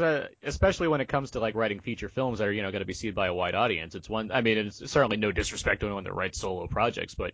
Uh, 0.00 0.26
especially 0.44 0.88
when 0.88 1.00
it 1.00 1.08
comes 1.08 1.32
to 1.32 1.40
like 1.40 1.54
writing 1.54 1.80
feature 1.80 2.08
films 2.08 2.38
that 2.38 2.46
are 2.46 2.52
you 2.52 2.62
know 2.62 2.70
going 2.70 2.82
to 2.82 2.86
be 2.86 2.94
seen 2.94 3.14
by 3.14 3.26
a 3.26 3.34
wide 3.34 3.54
audience. 3.54 3.94
It's 3.94 4.08
one. 4.08 4.30
I 4.30 4.42
mean, 4.42 4.58
it's 4.58 4.90
certainly 4.90 5.16
no 5.16 5.32
disrespect 5.32 5.80
to 5.80 5.86
anyone 5.86 6.04
that 6.04 6.14
writes 6.14 6.38
solo 6.38 6.66
projects, 6.68 7.14
but 7.14 7.32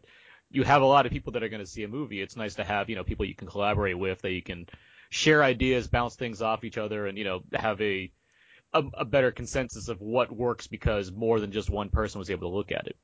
you 0.51 0.63
have 0.63 0.83
a 0.83 0.87
lot 0.87 1.05
of 1.05 1.13
people 1.13 1.33
that 1.33 1.43
are 1.43 1.49
going 1.49 1.65
to 1.65 1.71
see 1.71 1.83
a 1.83 1.89
movie. 1.89 2.23
It's 2.23 2.37
nice 2.37 2.55
to 2.55 2.65
have 2.65 2.89
you 2.89 2.97
know 2.97 3.05
people 3.05 3.27
you 3.27 3.35
can 3.35 3.49
collaborate 3.49 3.99
with 3.99 4.23
that 4.23 4.33
you 4.33 4.43
can 4.43 4.67
share 5.11 5.43
ideas, 5.43 5.89
bounce 5.89 6.17
things 6.17 6.41
off 6.41 6.65
each 6.65 6.79
other, 6.79 7.07
and 7.07 7.19
you 7.19 7.25
know 7.25 7.43
have 7.53 7.81
a 7.83 8.11
a, 8.73 8.83
a 8.95 9.05
better 9.05 9.31
consensus 9.31 9.89
of 9.89 10.01
what 10.01 10.35
works 10.35 10.67
because 10.67 11.13
more 11.13 11.41
than 11.41 11.53
just 11.53 11.71
one 11.71 11.91
person 11.91 12.19
was 12.19 12.31
able 12.31 12.51
to 12.51 12.57
look 12.57 12.73
at 12.73 12.87
it. 12.87 12.97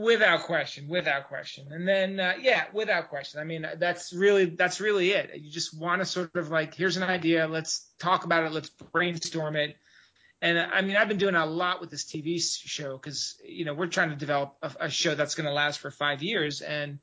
Without 0.00 0.44
question, 0.44 0.86
without 0.86 1.26
question. 1.26 1.72
And 1.72 1.88
then, 1.88 2.20
uh, 2.20 2.34
yeah, 2.40 2.66
without 2.72 3.08
question. 3.08 3.40
I 3.40 3.44
mean, 3.44 3.66
that's 3.78 4.12
really, 4.12 4.44
that's 4.44 4.80
really 4.80 5.10
it. 5.10 5.32
You 5.34 5.50
just 5.50 5.76
want 5.76 6.00
to 6.00 6.06
sort 6.06 6.36
of 6.36 6.50
like, 6.50 6.72
here's 6.72 6.96
an 6.96 7.02
idea. 7.02 7.48
Let's 7.48 7.84
talk 7.98 8.24
about 8.24 8.44
it. 8.44 8.52
Let's 8.52 8.68
brainstorm 8.68 9.56
it. 9.56 9.76
And 10.40 10.56
uh, 10.56 10.68
I 10.72 10.82
mean, 10.82 10.94
I've 10.94 11.08
been 11.08 11.18
doing 11.18 11.34
a 11.34 11.44
lot 11.44 11.80
with 11.80 11.90
this 11.90 12.04
TV 12.04 12.40
show 12.40 12.96
because, 12.96 13.40
you 13.44 13.64
know, 13.64 13.74
we're 13.74 13.88
trying 13.88 14.10
to 14.10 14.16
develop 14.16 14.54
a, 14.62 14.70
a 14.82 14.90
show 14.90 15.16
that's 15.16 15.34
going 15.34 15.46
to 15.48 15.52
last 15.52 15.80
for 15.80 15.90
five 15.90 16.22
years. 16.22 16.60
And, 16.60 17.00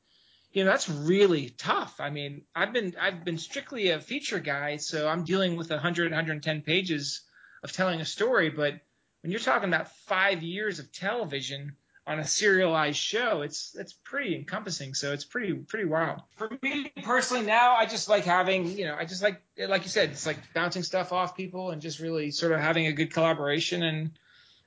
you 0.52 0.64
know, 0.64 0.70
that's 0.70 0.88
really 0.88 1.50
tough. 1.50 1.96
I 1.98 2.08
mean, 2.08 2.44
I've 2.54 2.72
been, 2.72 2.94
I've 2.98 3.26
been 3.26 3.36
strictly 3.36 3.90
a 3.90 4.00
feature 4.00 4.40
guy. 4.40 4.78
So 4.78 5.06
I'm 5.06 5.24
dealing 5.24 5.56
with 5.56 5.68
100, 5.68 6.12
110 6.12 6.62
pages 6.62 7.20
of 7.62 7.72
telling 7.72 8.00
a 8.00 8.06
story. 8.06 8.48
But 8.48 8.80
when 9.20 9.32
you're 9.32 9.40
talking 9.40 9.68
about 9.68 9.94
five 10.06 10.42
years 10.42 10.78
of 10.78 10.90
television, 10.92 11.76
on 12.06 12.20
a 12.20 12.26
serialized 12.26 12.98
show, 12.98 13.42
it's 13.42 13.74
it's 13.78 13.92
pretty 13.92 14.36
encompassing. 14.36 14.94
So 14.94 15.12
it's 15.12 15.24
pretty 15.24 15.54
pretty 15.54 15.86
wild. 15.86 16.22
For 16.36 16.50
me 16.62 16.92
personally, 17.02 17.44
now 17.44 17.74
I 17.74 17.86
just 17.86 18.08
like 18.08 18.24
having 18.24 18.78
you 18.78 18.84
know 18.84 18.94
I 18.96 19.04
just 19.04 19.22
like 19.22 19.42
like 19.58 19.82
you 19.82 19.88
said, 19.90 20.10
it's 20.10 20.26
like 20.26 20.38
bouncing 20.54 20.82
stuff 20.82 21.12
off 21.12 21.36
people 21.36 21.70
and 21.70 21.82
just 21.82 21.98
really 21.98 22.30
sort 22.30 22.52
of 22.52 22.60
having 22.60 22.86
a 22.86 22.92
good 22.92 23.12
collaboration 23.12 23.82
and 23.82 24.10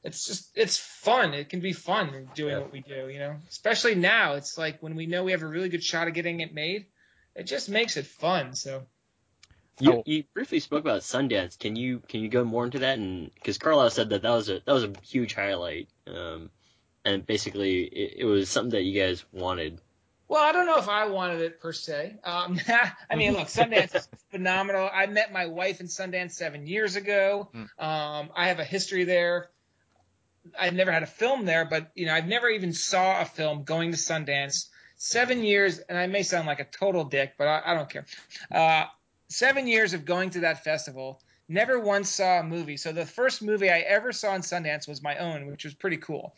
it's 0.04 0.26
just 0.26 0.52
it's 0.56 0.78
fun. 0.78 1.34
It 1.34 1.50
can 1.50 1.60
be 1.60 1.74
fun 1.74 2.30
doing 2.34 2.58
what 2.58 2.72
we 2.72 2.82
do, 2.82 3.10
you 3.10 3.20
know. 3.20 3.36
Especially 3.50 3.96
now, 3.96 4.34
it's 4.34 4.58
like 4.58 4.82
when 4.82 4.96
we 4.96 5.06
know 5.06 5.24
we 5.24 5.32
have 5.32 5.44
a 5.44 5.48
really 5.48 5.70
good 5.70 5.84
shot 5.84 6.08
of 6.08 6.14
getting 6.14 6.40
it 6.40 6.54
made, 6.54 6.86
it 7.36 7.44
just 7.44 7.70
makes 7.70 7.98
it 7.98 8.06
fun. 8.06 8.56
So 8.56 8.84
You, 9.80 10.04
you 10.06 10.24
briefly 10.34 10.60
spoke 10.60 10.82
about 10.82 11.02
Sundance. 11.02 11.58
Can 11.58 11.76
you 11.76 12.00
can 12.08 12.22
you 12.22 12.30
go 12.30 12.44
more 12.44 12.66
into 12.66 12.80
that? 12.80 12.98
And 12.98 13.34
because 13.34 13.58
Carlyle 13.58 13.90
said 13.90 14.10
that 14.10 14.22
that 14.22 14.30
was 14.32 14.50
a 14.50 14.62
that 14.66 14.74
was 14.74 14.84
a 14.84 14.94
huge 15.04 15.34
highlight. 15.34 15.90
Um, 16.08 16.50
and 17.06 17.26
basically 17.26 17.84
it, 17.84 18.14
it 18.20 18.26
was 18.26 18.50
something 18.50 18.72
that 18.72 18.84
you 18.84 19.00
guys 19.00 19.26
wanted. 19.32 19.80
Well, 20.28 20.44
I 20.44 20.52
don't 20.52 20.68
know 20.68 20.78
if 20.78 20.88
I 20.88 21.08
wanted 21.08 21.42
it 21.42 21.60
per 21.60 21.74
se. 21.74 22.18
Um, 22.24 22.60
I 23.10 23.16
mean, 23.16 23.34
look, 23.34 23.48
Sundance 23.48 23.96
is 23.96 24.08
phenomenal. 24.32 24.90
I 24.94 25.08
met 25.08 25.34
my 25.34 25.48
wife 25.48 25.80
in 25.80 25.88
Sundance 25.88 26.34
seven 26.34 26.68
years 26.68 26.96
ago. 26.96 27.50
Um, 27.80 28.30
I 28.36 28.48
have 28.50 28.60
a 28.60 28.64
history 28.64 29.06
there. 29.06 29.50
I've 30.58 30.74
never 30.74 30.92
had 30.92 31.04
a 31.04 31.08
film 31.08 31.46
there, 31.46 31.66
but 31.66 31.92
you 31.96 32.06
know, 32.06 32.14
I've 32.14 32.28
never 32.28 32.48
even 32.48 32.74
saw 32.74 33.22
a 33.22 33.26
film 33.26 33.64
going 33.64 33.92
to 33.92 33.98
Sundance. 33.98 34.68
Seven 34.98 35.44
years, 35.44 35.80
and 35.80 35.98
I 35.98 36.08
may 36.08 36.24
sound 36.24 36.46
like 36.46 36.60
a 36.60 36.66
total 36.66 37.06
dick, 37.06 37.34
but 37.38 37.48
I, 37.48 37.62
I 37.68 37.74
don't 37.74 37.90
care. 37.90 38.06
Uh, 38.52 38.86
seven 39.30 39.68
years 39.68 39.94
of 39.94 40.06
going 40.06 40.32
to 40.32 40.42
that 40.42 40.64
festival. 40.64 41.22
Never 41.52 41.80
once 41.80 42.12
saw 42.12 42.40
a 42.40 42.44
movie. 42.44 42.78
So 42.78 42.92
the 42.92 43.08
first 43.08 43.42
movie 43.42 43.72
I 43.72 43.80
ever 43.80 44.12
saw 44.12 44.36
in 44.36 44.42
Sundance 44.42 44.88
was 44.88 45.02
my 45.02 45.18
own, 45.18 45.48
which 45.48 45.66
was 45.66 45.74
pretty 45.74 45.98
cool. 45.98 46.36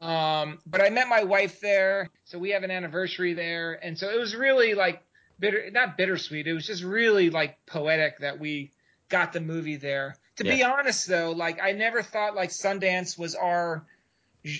Um, 0.00 0.60
but 0.64 0.80
I 0.80 0.88
met 0.90 1.08
my 1.08 1.24
wife 1.24 1.60
there, 1.60 2.08
so 2.24 2.38
we 2.38 2.50
have 2.50 2.62
an 2.62 2.70
anniversary 2.70 3.34
there, 3.34 3.72
and 3.82 3.98
so 3.98 4.08
it 4.08 4.18
was 4.18 4.36
really 4.36 4.74
like 4.74 5.02
bitter, 5.40 5.68
not 5.72 5.96
bittersweet. 5.96 6.46
It 6.46 6.52
was 6.52 6.64
just 6.64 6.84
really 6.84 7.28
like 7.28 7.58
poetic 7.66 8.20
that 8.20 8.38
we 8.38 8.70
got 9.08 9.32
the 9.32 9.40
movie 9.40 9.76
there. 9.76 10.16
To 10.36 10.44
be 10.44 10.62
honest, 10.62 11.08
though, 11.08 11.32
like 11.32 11.60
I 11.60 11.72
never 11.72 12.02
thought 12.02 12.34
like 12.34 12.50
Sundance 12.50 13.18
was 13.18 13.34
our 13.34 13.84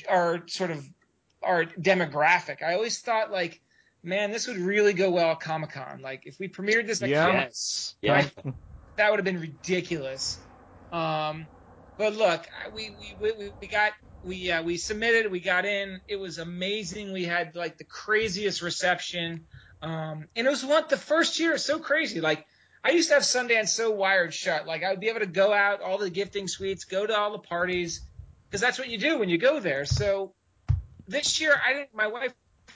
our 0.08 0.42
sort 0.48 0.70
of 0.70 0.84
our 1.42 1.64
demographic. 1.64 2.62
I 2.62 2.74
always 2.74 3.00
thought 3.00 3.30
like, 3.30 3.60
man, 4.02 4.30
this 4.30 4.46
would 4.48 4.58
really 4.58 4.92
go 4.92 5.10
well 5.10 5.30
at 5.30 5.40
Comic 5.40 5.70
Con. 5.70 6.00
Like 6.02 6.26
if 6.26 6.38
we 6.38 6.48
premiered 6.48 6.86
this 6.86 7.02
at 7.02 7.08
Yeah. 7.08 7.26
Comic 7.26 7.44
Yes. 7.44 7.94
Yeah. 8.02 8.26
That 8.96 9.10
would 9.10 9.18
have 9.18 9.24
been 9.24 9.40
ridiculous. 9.40 10.38
Um, 10.92 11.46
but 11.98 12.14
look, 12.14 12.46
we 12.74 12.90
we 12.90 13.16
we, 13.20 13.52
we- 13.60 13.66
got 13.68 13.92
we 14.22 14.50
uh, 14.50 14.62
we 14.62 14.76
submitted, 14.76 15.30
we 15.30 15.40
got 15.40 15.64
in. 15.64 16.00
It 16.08 16.16
was 16.16 16.38
amazing. 16.38 17.12
We 17.12 17.24
had 17.24 17.56
like 17.56 17.78
the 17.78 17.84
craziest 17.84 18.62
reception, 18.62 19.46
um, 19.80 20.28
and 20.36 20.46
it 20.46 20.50
was 20.50 20.64
one 20.64 20.84
the 20.88 20.96
first 20.96 21.40
year. 21.40 21.58
So 21.58 21.78
crazy. 21.78 22.20
Like 22.20 22.46
I 22.84 22.90
used 22.90 23.08
to 23.08 23.14
have 23.14 23.22
Sundance 23.22 23.68
so 23.68 23.90
wired 23.90 24.34
shut. 24.34 24.66
Like 24.66 24.84
I 24.84 24.90
would 24.90 25.00
be 25.00 25.08
able 25.08 25.20
to 25.20 25.26
go 25.26 25.52
out 25.52 25.80
all 25.80 25.98
the 25.98 26.10
gifting 26.10 26.48
suites, 26.48 26.84
go 26.84 27.06
to 27.06 27.16
all 27.16 27.32
the 27.32 27.38
parties, 27.38 28.02
because 28.48 28.60
that's 28.60 28.78
what 28.78 28.88
you 28.88 28.98
do 28.98 29.18
when 29.18 29.28
you 29.28 29.38
go 29.38 29.60
there. 29.60 29.84
So 29.84 30.34
this 31.08 31.40
year, 31.40 31.54
I 31.66 31.72
didn't. 31.72 31.94
My 31.94 32.06
wife 32.08 32.32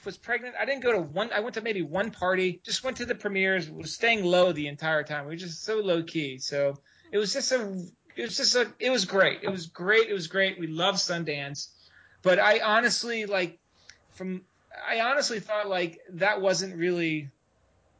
was 0.06 0.16
pregnant. 0.16 0.54
I 0.58 0.64
didn't 0.64 0.82
go 0.82 0.92
to 0.92 1.00
one. 1.00 1.30
I 1.32 1.40
went 1.40 1.54
to 1.54 1.60
maybe 1.60 1.82
one 1.82 2.10
party. 2.10 2.60
Just 2.64 2.84
went 2.84 2.96
to 2.98 3.06
the 3.06 3.14
premieres. 3.14 3.68
Was 3.68 3.92
staying 3.92 4.24
low 4.24 4.52
the 4.52 4.68
entire 4.68 5.02
time. 5.02 5.26
We 5.26 5.32
were 5.32 5.36
just 5.36 5.64
so 5.64 5.76
low 5.80 6.02
key. 6.02 6.38
So 6.38 6.78
it 7.12 7.18
was 7.18 7.32
just 7.32 7.52
a. 7.52 7.84
It 8.16 8.22
was 8.22 8.36
just 8.36 8.54
a. 8.54 8.72
It 8.78 8.90
was 8.90 9.04
great. 9.04 9.40
It 9.42 9.50
was 9.50 9.66
great. 9.66 10.08
It 10.08 10.14
was 10.14 10.28
great. 10.28 10.58
We 10.58 10.68
love 10.68 10.94
Sundance, 10.94 11.68
but 12.22 12.38
I 12.38 12.60
honestly 12.60 13.26
like 13.26 13.58
from. 14.14 14.42
I 14.88 15.00
honestly 15.00 15.40
thought 15.40 15.68
like 15.68 15.98
that 16.14 16.40
wasn't 16.40 16.76
really 16.76 17.30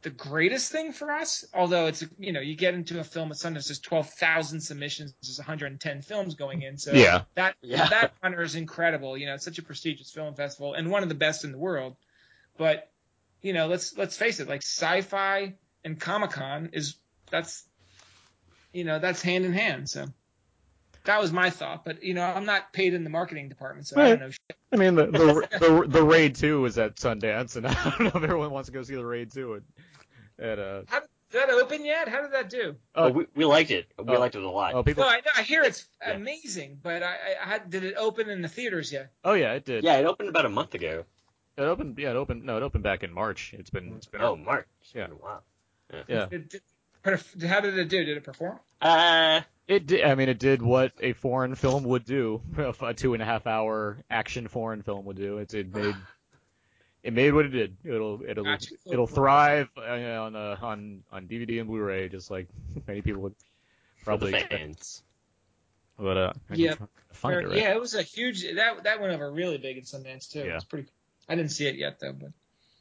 the 0.03 0.09
greatest 0.09 0.71
thing 0.71 0.91
for 0.91 1.11
us. 1.11 1.45
Although 1.53 1.87
it's 1.87 2.03
you 2.19 2.31
know 2.31 2.39
you 2.39 2.55
get 2.55 2.73
into 2.73 2.99
a 2.99 3.03
film 3.03 3.31
at 3.31 3.37
Sundance, 3.37 3.67
there's 3.67 3.79
twelve 3.79 4.09
thousand 4.09 4.61
submissions, 4.61 5.13
there's 5.21 5.39
110 5.39 6.01
films 6.01 6.35
going 6.35 6.61
in, 6.61 6.77
so 6.77 6.93
Yeah. 6.93 7.23
that 7.35 7.55
Yeah. 7.61 7.87
that 7.89 8.13
honor 8.23 8.41
is 8.41 8.55
incredible. 8.55 9.17
You 9.17 9.25
know, 9.27 9.33
it's 9.35 9.45
such 9.45 9.57
a 9.57 9.63
prestigious 9.63 10.11
film 10.11 10.35
festival 10.35 10.73
and 10.73 10.89
one 10.89 11.03
of 11.03 11.09
the 11.09 11.15
best 11.15 11.43
in 11.43 11.51
the 11.51 11.57
world. 11.57 11.95
But 12.57 12.91
you 13.41 13.53
know, 13.53 13.67
let's 13.67 13.97
let's 13.97 14.17
face 14.17 14.39
it, 14.39 14.47
like 14.47 14.61
sci-fi 14.61 15.55
and 15.83 15.99
Comic 15.99 16.31
Con 16.31 16.69
is 16.73 16.95
that's 17.31 17.63
you 18.73 18.83
know 18.83 18.99
that's 18.99 19.21
hand 19.21 19.45
in 19.45 19.53
hand. 19.53 19.89
So 19.89 20.05
that 21.07 21.19
was 21.19 21.31
my 21.33 21.49
thought. 21.49 21.83
But 21.83 22.03
you 22.03 22.13
know, 22.13 22.23
I'm 22.23 22.45
not 22.45 22.71
paid 22.71 22.93
in 22.93 23.03
the 23.03 23.09
marketing 23.09 23.49
department, 23.49 23.87
so 23.87 23.99
I 23.99 24.09
don't 24.09 24.19
know. 24.19 24.29
shit. 24.29 24.57
I 24.71 24.75
mean, 24.77 24.95
the 24.95 25.07
the, 25.07 25.47
the 25.59 25.85
the 25.87 26.03
raid 26.03 26.35
two 26.35 26.61
was 26.61 26.77
at 26.77 26.95
Sundance, 26.95 27.55
and 27.57 27.67
I 27.67 27.73
don't 27.73 27.99
know 28.01 28.07
if 28.07 28.15
everyone 28.23 28.51
wants 28.51 28.67
to 28.67 28.73
go 28.73 28.83
see 28.83 28.95
the 28.95 29.05
raid 29.05 29.31
two 29.31 29.55
at, 30.39 30.45
at 30.45 30.59
uh. 30.59 30.81
How 30.87 30.99
did 30.99 31.09
that 31.31 31.49
open 31.49 31.83
yet? 31.85 32.07
How 32.07 32.21
did 32.21 32.31
that 32.31 32.49
do? 32.49 32.75
Oh, 32.95 33.09
we, 33.09 33.25
we 33.35 33.43
liked 33.43 33.69
it. 33.71 33.87
We 33.97 34.15
Oh. 34.15 34.19
liked 34.19 34.35
it 34.35 34.43
a 34.43 34.49
lot. 34.49 34.73
Oh, 34.75 34.83
people. 34.83 35.03
No, 35.03 35.09
I, 35.09 35.21
I 35.35 35.41
hear 35.41 35.61
it's 35.63 35.85
Yeah. 36.01 36.13
amazing, 36.13 36.79
but 36.81 37.03
I, 37.03 37.07
I, 37.07 37.35
I 37.43 37.47
had, 37.49 37.69
did 37.69 37.83
it 37.83 37.95
open 37.97 38.29
in 38.29 38.41
the 38.41 38.47
theaters 38.47 38.93
yet? 38.93 39.11
Oh 39.25 39.33
yeah, 39.33 39.53
it 39.53 39.65
did. 39.65 39.83
Yeah, 39.83 39.97
it 39.97 40.05
opened 40.05 40.29
about 40.29 40.45
a 40.45 40.49
month 40.49 40.73
ago. 40.73 41.03
It 41.57 41.61
opened. 41.63 41.97
Yeah, 41.97 42.11
it 42.11 42.15
opened. 42.15 42.43
No, 42.43 42.55
it 42.57 42.63
opened 42.63 42.83
back 42.83 43.03
in 43.03 43.11
March. 43.11 43.53
It's 43.57 43.69
been. 43.71 43.93
It's 43.97 44.05
been. 44.05 44.21
Oh, 44.21 44.35
March. 44.35 44.67
Yeah. 44.93 45.07
Wow. 45.21 45.39
Yeah. 46.07 46.25
Did, 46.27 46.49
did, 46.49 46.61
how 47.47 47.59
did 47.61 47.77
it 47.77 47.89
do? 47.89 48.03
Did 48.05 48.17
it 48.17 48.23
perform? 48.23 48.59
Uh, 48.81 49.41
It 49.67 49.85
did. 49.85 50.03
I 50.05 50.15
mean, 50.15 50.29
it 50.29 50.39
did 50.39 50.61
what 50.61 50.93
a 51.01 51.13
foreign 51.13 51.55
film 51.55 51.83
would 51.83 52.05
do. 52.05 52.41
A 52.81 52.93
two 52.93 53.13
and 53.13 53.21
a 53.21 53.25
half 53.25 53.47
hour 53.47 53.97
action 54.09 54.47
foreign 54.47 54.81
film 54.81 55.05
would 55.05 55.17
do. 55.17 55.39
It's 55.39 55.53
it 55.53 55.73
made. 55.73 55.95
It 57.03 57.13
made 57.13 57.33
what 57.33 57.45
it 57.45 57.49
did. 57.49 57.77
It'll 57.85 58.21
it'll 58.25 58.43
Gotcha. 58.43 58.75
it'll 58.89 59.07
thrive 59.07 59.69
uh, 59.77 59.81
on 59.81 60.35
uh, 60.35 60.57
on 60.61 61.03
on 61.11 61.27
DVD 61.27 61.59
and 61.59 61.67
Blu-ray, 61.69 62.09
just 62.09 62.31
like 62.31 62.47
many 62.87 63.01
people 63.01 63.21
would 63.23 63.35
for 64.03 64.17
the 64.17 64.31
probably. 64.31 64.39
fans. 64.49 65.03
But 65.99 66.17
uh, 66.17 66.33
Yeah. 66.53 66.75
try 67.19 67.33
it, 67.33 67.47
right? 67.47 67.57
Yeah, 67.57 67.71
it 67.73 67.79
was 67.79 67.95
a 67.95 68.03
huge. 68.03 68.43
That 68.55 68.83
that 68.83 69.01
went 69.01 69.13
over 69.13 69.31
really 69.31 69.57
big 69.57 69.77
in 69.77 69.83
Sundance 69.83 70.31
too. 70.31 70.39
It 70.41 70.47
Yeah. 70.47 70.55
was 70.55 70.63
pretty. 70.65 70.87
I 71.27 71.35
didn't 71.35 71.51
see 71.51 71.67
it 71.67 71.75
yet 71.75 71.99
though, 71.99 72.13
but 72.13 72.29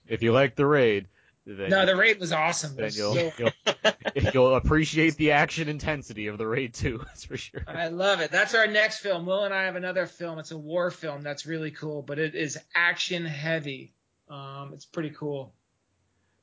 If 0.06 0.22
you 0.22 0.32
like 0.32 0.54
the 0.54 0.66
raid, 0.66 1.06
then 1.06 1.10
no, 1.46 1.86
the 1.86 1.96
raid 1.96 2.18
was 2.18 2.32
awesome. 2.32 2.74
Then 2.74 2.86
was 2.86 2.98
you'll, 2.98 3.14
so- 3.14 3.32
you'll 3.38 3.52
you'll 4.34 4.54
appreciate 4.56 5.16
the 5.16 5.32
action 5.32 5.68
intensity 5.68 6.26
of 6.26 6.38
the 6.38 6.46
raid 6.46 6.74
too. 6.74 6.98
That's 7.06 7.24
for 7.24 7.36
sure. 7.36 7.64
I 7.66 7.88
love 7.88 8.20
it. 8.20 8.30
That's 8.30 8.54
our 8.54 8.66
next 8.66 8.98
film. 8.98 9.26
Will 9.26 9.44
and 9.44 9.54
I 9.54 9.64
have 9.64 9.76
another 9.76 10.06
film. 10.06 10.38
It's 10.38 10.50
a 10.50 10.58
war 10.58 10.90
film 10.90 11.22
that's 11.22 11.46
really 11.46 11.70
cool, 11.70 12.02
but 12.02 12.18
it 12.18 12.34
is 12.34 12.58
action 12.74 13.24
heavy. 13.24 13.94
Um, 14.28 14.70
it's 14.74 14.84
pretty 14.84 15.10
cool. 15.10 15.52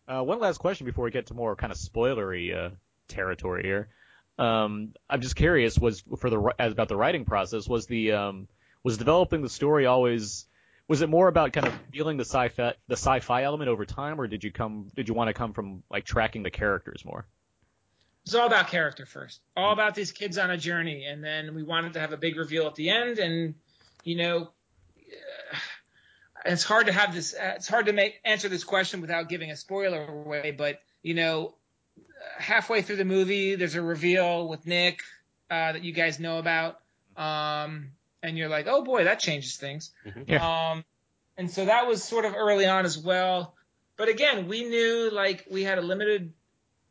Uh, 0.08 0.22
one 0.22 0.40
last 0.40 0.58
question 0.58 0.86
before 0.86 1.06
we 1.06 1.12
get 1.12 1.28
to 1.28 1.34
more 1.34 1.56
kind 1.56 1.72
of 1.72 1.78
spoilery 1.78 2.56
uh, 2.56 2.70
territory 3.08 3.64
here. 3.64 3.90
Um, 4.38 4.94
I'm 5.10 5.22
just 5.22 5.36
curious, 5.36 5.78
was 5.78 6.04
for 6.18 6.30
the 6.30 6.54
as 6.58 6.72
about 6.72 6.90
the 6.90 6.96
writing 6.96 7.24
process, 7.26 7.68
was 7.68 7.86
the 7.86 8.14
um, 8.14 8.48
was 8.84 8.98
developing 8.98 9.42
the 9.42 9.50
story 9.50 9.86
always 9.86 10.46
was 10.88 11.02
it 11.02 11.10
more 11.10 11.28
about 11.28 11.54
kind 11.54 11.68
of 11.68 11.74
feeling 11.92 12.18
the 12.18 12.26
sci-fi 12.26 12.74
the 12.88 12.96
sci-fi 12.96 13.44
element 13.44 13.70
over 13.70 13.86
time, 13.86 14.20
or 14.20 14.28
did 14.28 14.44
you 14.44 14.52
come 14.52 14.90
did 14.96 15.08
you 15.08 15.14
want 15.14 15.30
to 15.30 15.34
come 15.34 15.54
from 15.54 15.84
like 15.90 16.06
tracking 16.06 16.44
the 16.44 16.52
characters 16.52 17.04
more? 17.06 17.26
It's 18.26 18.36
all 18.36 18.48
about 18.48 18.70
character 18.70 19.06
first. 19.06 19.42
All 19.58 19.74
about 19.74 19.96
these 19.96 20.12
kids 20.12 20.38
on 20.38 20.50
a 20.50 20.58
journey, 20.58 21.06
and 21.06 21.24
then 21.24 21.56
we 21.56 21.64
wanted 21.64 21.94
to 21.94 22.00
have 22.00 22.14
a 22.14 22.18
big 22.18 22.38
reveal 22.38 22.68
at 22.68 22.76
the 22.76 22.90
end. 22.90 23.20
And 23.20 23.56
you 24.04 24.16
know, 24.16 24.50
uh, 24.98 25.58
it's 26.46 26.64
hard 26.64 26.88
to 26.88 26.94
have 26.94 27.14
this. 27.14 27.34
Uh, 27.34 27.54
it's 27.56 27.68
hard 27.68 27.88
to 27.88 27.94
make 27.94 28.20
answer 28.24 28.50
this 28.50 28.64
question 28.64 29.02
without 29.02 29.30
giving 29.30 29.52
a 29.52 29.56
spoiler 29.56 30.06
away. 30.06 30.52
But 30.52 30.82
you 31.02 31.16
know, 31.16 31.56
halfway 32.38 32.82
through 32.82 32.98
the 32.98 33.06
movie, 33.06 33.56
there's 33.56 33.76
a 33.76 33.82
reveal 33.82 34.48
with 34.48 34.66
Nick 34.66 35.02
uh, 35.50 35.74
that 35.74 35.84
you 35.84 35.92
guys 35.92 36.20
know 36.20 36.40
about, 36.40 36.80
um, 37.18 37.92
and 38.24 38.38
you're 38.38 38.50
like, 38.50 38.66
oh 38.68 38.84
boy, 38.84 39.04
that 39.04 39.20
changes 39.20 39.58
things. 39.58 39.92
Yeah. 40.26 40.72
Um, 40.72 40.86
and 41.38 41.52
so 41.52 41.66
that 41.66 41.88
was 41.88 42.04
sort 42.04 42.26
of 42.26 42.36
early 42.36 42.66
on 42.66 42.86
as 42.86 42.98
well. 42.98 43.56
But 43.98 44.08
again, 44.08 44.48
we 44.48 44.64
knew 44.64 45.10
like 45.12 45.46
we 45.52 45.64
had 45.64 45.78
a 45.78 45.82
limited 45.82 46.34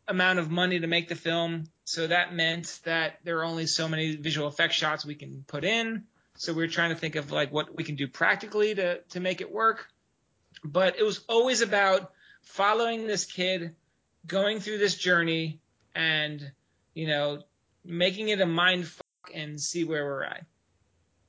amount 0.07 0.39
of 0.39 0.51
money 0.51 0.81
to 0.81 0.87
make 0.87 1.09
the 1.09 1.15
film, 1.15 1.65
so 1.85 2.07
that 2.07 2.35
meant 2.35 2.81
that 2.85 3.19
there 3.25 3.39
are 3.39 3.45
only 3.45 3.67
so 3.67 3.89
many 3.89 4.17
visual 4.17 4.47
effects 4.49 4.77
shots 4.77 5.05
we 5.05 5.15
can 5.15 5.45
put 5.47 5.65
in. 5.65 6.05
So 6.37 6.53
we 6.53 6.63
were 6.63 6.69
trying 6.69 6.91
to 6.91 6.97
think 6.97 7.17
of 7.17 7.33
like 7.33 7.53
what 7.53 7.75
we 7.75 7.85
can 7.85 7.97
do 7.97 8.07
practically 8.07 8.75
to 8.75 9.01
to 9.11 9.21
make 9.21 9.41
it 9.41 9.51
work. 9.51 9.89
But 10.65 10.99
it 10.99 11.03
was 11.03 11.25
always 11.29 11.61
about 11.61 12.13
following 12.43 13.07
this 13.07 13.25
kid, 13.25 13.75
going 14.27 14.61
through 14.61 14.79
this 14.79 14.97
journey, 14.97 15.61
and 15.95 16.53
you 16.95 17.07
know, 17.07 17.43
making 17.85 18.29
it 18.29 18.41
a 18.41 18.47
mind 18.47 18.87
fuck 18.87 19.33
and 19.35 19.61
see 19.61 19.85
where 19.85 20.05
we're 20.05 20.25
at. 20.25 20.45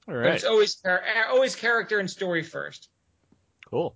All 0.07 0.13
But 0.15 0.35
it's 0.35 0.43
always 0.43 0.81
always 1.29 1.55
character 1.55 1.99
and 1.99 2.09
story 2.09 2.43
first. 2.43 2.89
cool. 3.69 3.95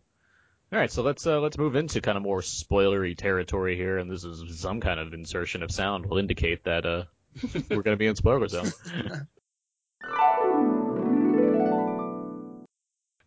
All 0.72 0.80
right, 0.80 0.92
so 0.92 1.02
let's 1.02 1.26
uh, 1.26 1.40
let's 1.40 1.58
move 1.58 1.76
into 1.76 2.02
kind 2.02 2.18
of 2.18 2.24
more 2.24 2.42
spoilery 2.42 3.18
territory 3.18 3.78
here, 3.78 3.98
and 3.98 4.12
this 4.12 4.26
is 4.26 4.60
some 4.60 4.82
kind 4.82 5.00
of 5.00 5.14
insertion 5.14 5.64
of 5.64 5.72
sound 5.72 6.06
will 6.06 6.18
indicate 6.18 6.66
that 6.66 6.86
uh, 6.86 7.04
we're 7.70 7.84
going 7.84 7.96
to 7.96 7.98
be 7.98 8.08
in 8.08 8.16
spoiler 8.16 8.48
zone. 8.48 8.72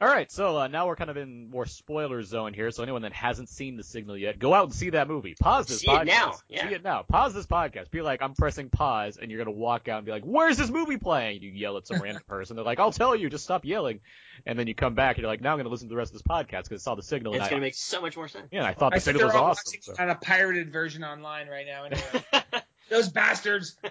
All 0.03 0.09
right, 0.09 0.32
so 0.32 0.57
uh, 0.57 0.66
now 0.68 0.86
we're 0.86 0.96
kind 0.96 1.11
of 1.11 1.18
in 1.18 1.51
more 1.51 1.66
spoiler 1.66 2.22
zone 2.22 2.55
here. 2.55 2.70
So 2.70 2.82
anyone 2.82 3.03
that 3.03 3.12
hasn't 3.12 3.51
seen 3.51 3.76
The 3.76 3.82
Signal 3.82 4.16
yet, 4.16 4.38
go 4.38 4.55
out 4.55 4.64
and 4.64 4.72
see 4.74 4.88
that 4.90 5.09
movie. 5.09 5.34
Pause 5.38 5.66
this 5.66 5.80
See 5.80 5.90
it 5.90 5.94
podcast. 5.94 6.07
now, 6.07 6.32
yeah. 6.48 6.68
See 6.68 6.74
it 6.74 6.82
now. 6.82 7.03
Pause 7.03 7.34
this 7.34 7.46
podcast. 7.46 7.90
Be 7.90 8.01
like, 8.01 8.22
I'm 8.22 8.32
pressing 8.32 8.70
pause, 8.70 9.18
and 9.20 9.30
you're 9.30 9.36
gonna 9.36 9.55
walk 9.55 9.88
out 9.88 9.98
and 9.98 10.07
be 10.07 10.11
like, 10.12 10.22
"Where's 10.24 10.57
this 10.57 10.70
movie 10.70 10.96
playing?" 10.96 11.42
You 11.42 11.51
yell 11.51 11.76
at 11.76 11.86
some 11.86 11.98
random 12.03 12.22
person. 12.26 12.57
They're 12.57 12.64
like, 12.64 12.80
"I'll 12.80 12.92
tell 12.92 13.14
you. 13.14 13.28
Just 13.28 13.44
stop 13.44 13.66
yelling." 13.66 14.01
And 14.46 14.59
then 14.59 14.66
you 14.68 14.74
come 14.74 14.94
back 14.94 15.16
and 15.16 15.22
you're 15.22 15.30
like, 15.30 15.42
"Now 15.42 15.53
I'm 15.53 15.59
gonna 15.59 15.68
listen 15.68 15.88
to 15.88 15.92
the 15.92 15.98
rest 15.98 16.14
of 16.14 16.14
this 16.14 16.22
podcast 16.22 16.62
because 16.64 16.80
I 16.80 16.84
saw 16.84 16.94
The 16.94 17.03
Signal." 17.03 17.34
It's 17.34 17.40
and 17.40 17.46
I, 17.46 17.51
gonna 17.51 17.61
make 17.61 17.74
so 17.74 18.01
much 18.01 18.16
more 18.16 18.26
sense. 18.28 18.48
yeah, 18.51 18.64
I 18.64 18.72
thought 18.72 18.94
I 18.94 18.96
The 18.96 19.05
think 19.05 19.18
Signal 19.18 19.26
was 19.26 19.36
awesome. 19.36 19.64
watching 19.66 19.82
so- 19.82 20.03
on 20.03 20.09
a 20.09 20.14
pirated 20.14 20.72
version 20.72 21.05
online 21.05 21.46
right 21.48 21.66
now. 21.66 21.84
Anyway. 21.84 22.62
Those 22.88 23.11
bastards. 23.11 23.76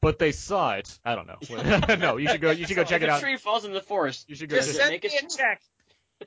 But 0.00 0.18
they 0.18 0.32
saw 0.32 0.74
it. 0.74 0.98
I 1.04 1.14
don't 1.16 1.26
know. 1.26 1.94
no, 1.96 2.16
you 2.18 2.28
should 2.28 2.40
go. 2.40 2.50
You 2.50 2.66
should 2.66 2.76
go 2.76 2.84
check 2.84 3.02
if 3.02 3.08
it 3.08 3.10
a 3.10 3.14
out. 3.14 3.20
tree 3.20 3.36
falls 3.36 3.64
in 3.64 3.72
the 3.72 3.80
forest, 3.80 4.28
You 4.28 4.36
should 4.36 4.48
go. 4.48 4.56
Just 4.56 4.68
Does 4.68 4.76
it 4.76 4.78
send 4.80 4.90
make 4.92 5.04
me 5.04 5.10
a 5.18 5.28
check. 5.28 5.60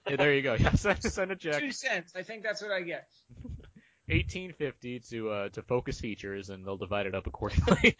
Yeah, 0.09 0.15
there 0.17 0.33
you 0.33 0.41
go. 0.41 0.53
Yeah, 0.59 0.71
send, 0.73 1.01
send 1.03 1.31
a 1.31 1.35
check. 1.35 1.59
Two 1.59 1.71
cents. 1.71 2.13
I 2.15 2.23
think 2.23 2.43
that's 2.43 2.61
what 2.61 2.71
I 2.71 2.81
get. 2.81 3.07
1850 4.07 4.99
to 5.11 5.29
uh, 5.29 5.49
to 5.49 5.61
Focus 5.61 5.99
Features, 5.99 6.49
and 6.49 6.65
they'll 6.65 6.77
divide 6.77 7.05
it 7.05 7.15
up 7.15 7.27
accordingly. 7.27 7.95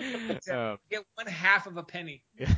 um, 0.51 0.78
Get 0.89 1.05
one 1.15 1.28
half 1.28 1.67
of 1.67 1.78
a 1.78 1.84
penny. 1.84 2.24
Yeah. 2.38 2.53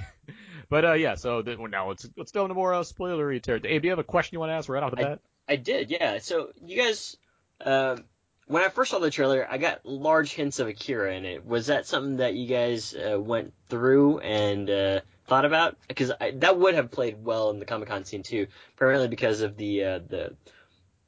but 0.70 0.86
uh, 0.86 0.94
yeah, 0.94 1.16
so 1.16 1.42
th- 1.44 1.58
well, 1.58 1.70
now 1.70 1.90
let's 1.90 2.08
let's 2.18 2.32
go 2.32 2.44
into 2.44 2.56
more 2.56 2.74
uh, 2.74 2.80
spoilery 2.82 3.42
territory. 3.42 3.74
Abe, 3.74 3.82
do 3.84 3.88
you 3.88 3.92
have 3.92 4.00
a 4.00 4.04
question 4.04 4.36
you 4.36 4.40
want 4.40 4.50
to 4.50 4.56
ask 4.56 4.70
right 4.70 4.82
off 4.82 4.92
the 4.92 5.00
I- 5.02 5.04
bat? 5.04 5.20
I 5.48 5.56
did, 5.58 5.92
yeah. 5.92 6.20
So 6.20 6.50
you 6.66 6.82
guys, 6.82 7.18
um, 7.62 8.06
when 8.48 8.64
I 8.64 8.70
first 8.70 8.92
saw 8.92 9.00
the 9.00 9.10
trailer, 9.10 9.48
I 9.50 9.58
got 9.58 9.86
large 9.86 10.34
hints 10.34 10.60
of 10.60 10.68
Akira 10.68 11.16
in 11.16 11.26
it. 11.26 11.46
Was 11.46 11.68
that 11.68 11.88
something 11.88 12.18
that 12.18 12.34
you 12.34 12.48
guys 12.48 12.94
uh, 12.94 13.20
went 13.20 13.54
through 13.70 14.20
and 14.20 14.70
uh, 14.70 15.00
thought 15.28 15.46
about? 15.46 15.78
Because 15.88 16.12
that 16.20 16.58
would 16.58 16.76
have 16.76 16.92
played 16.92 17.24
well 17.24 17.50
in 17.52 17.60
the 17.60 17.66
Comic 17.66 17.90
Con 17.90 18.06
scene 18.06 18.24
too, 18.24 18.48
primarily 18.76 19.08
because 19.08 19.42
of 19.42 19.56
the 19.58 19.84
uh, 19.84 20.00
the 20.08 20.36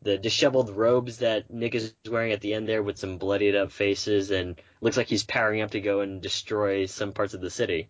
the 0.02 0.18
disheveled 0.18 0.70
robes 0.70 1.18
that 1.18 1.52
Nick 1.52 1.74
is 1.74 1.96
wearing 2.08 2.32
at 2.32 2.40
the 2.40 2.54
end 2.54 2.70
there 2.70 2.84
with 2.84 2.98
some 2.98 3.18
bloodied 3.18 3.56
up 3.56 3.72
faces 3.72 4.30
and 4.30 4.62
looks 4.80 4.98
like 4.98 5.08
he's 5.08 5.24
powering 5.24 5.62
up 5.62 5.72
to 5.72 5.82
go 5.82 6.02
and 6.02 6.22
destroy 6.22 6.86
some 6.86 7.12
parts 7.12 7.34
of 7.34 7.42
the 7.42 7.50
city. 7.50 7.90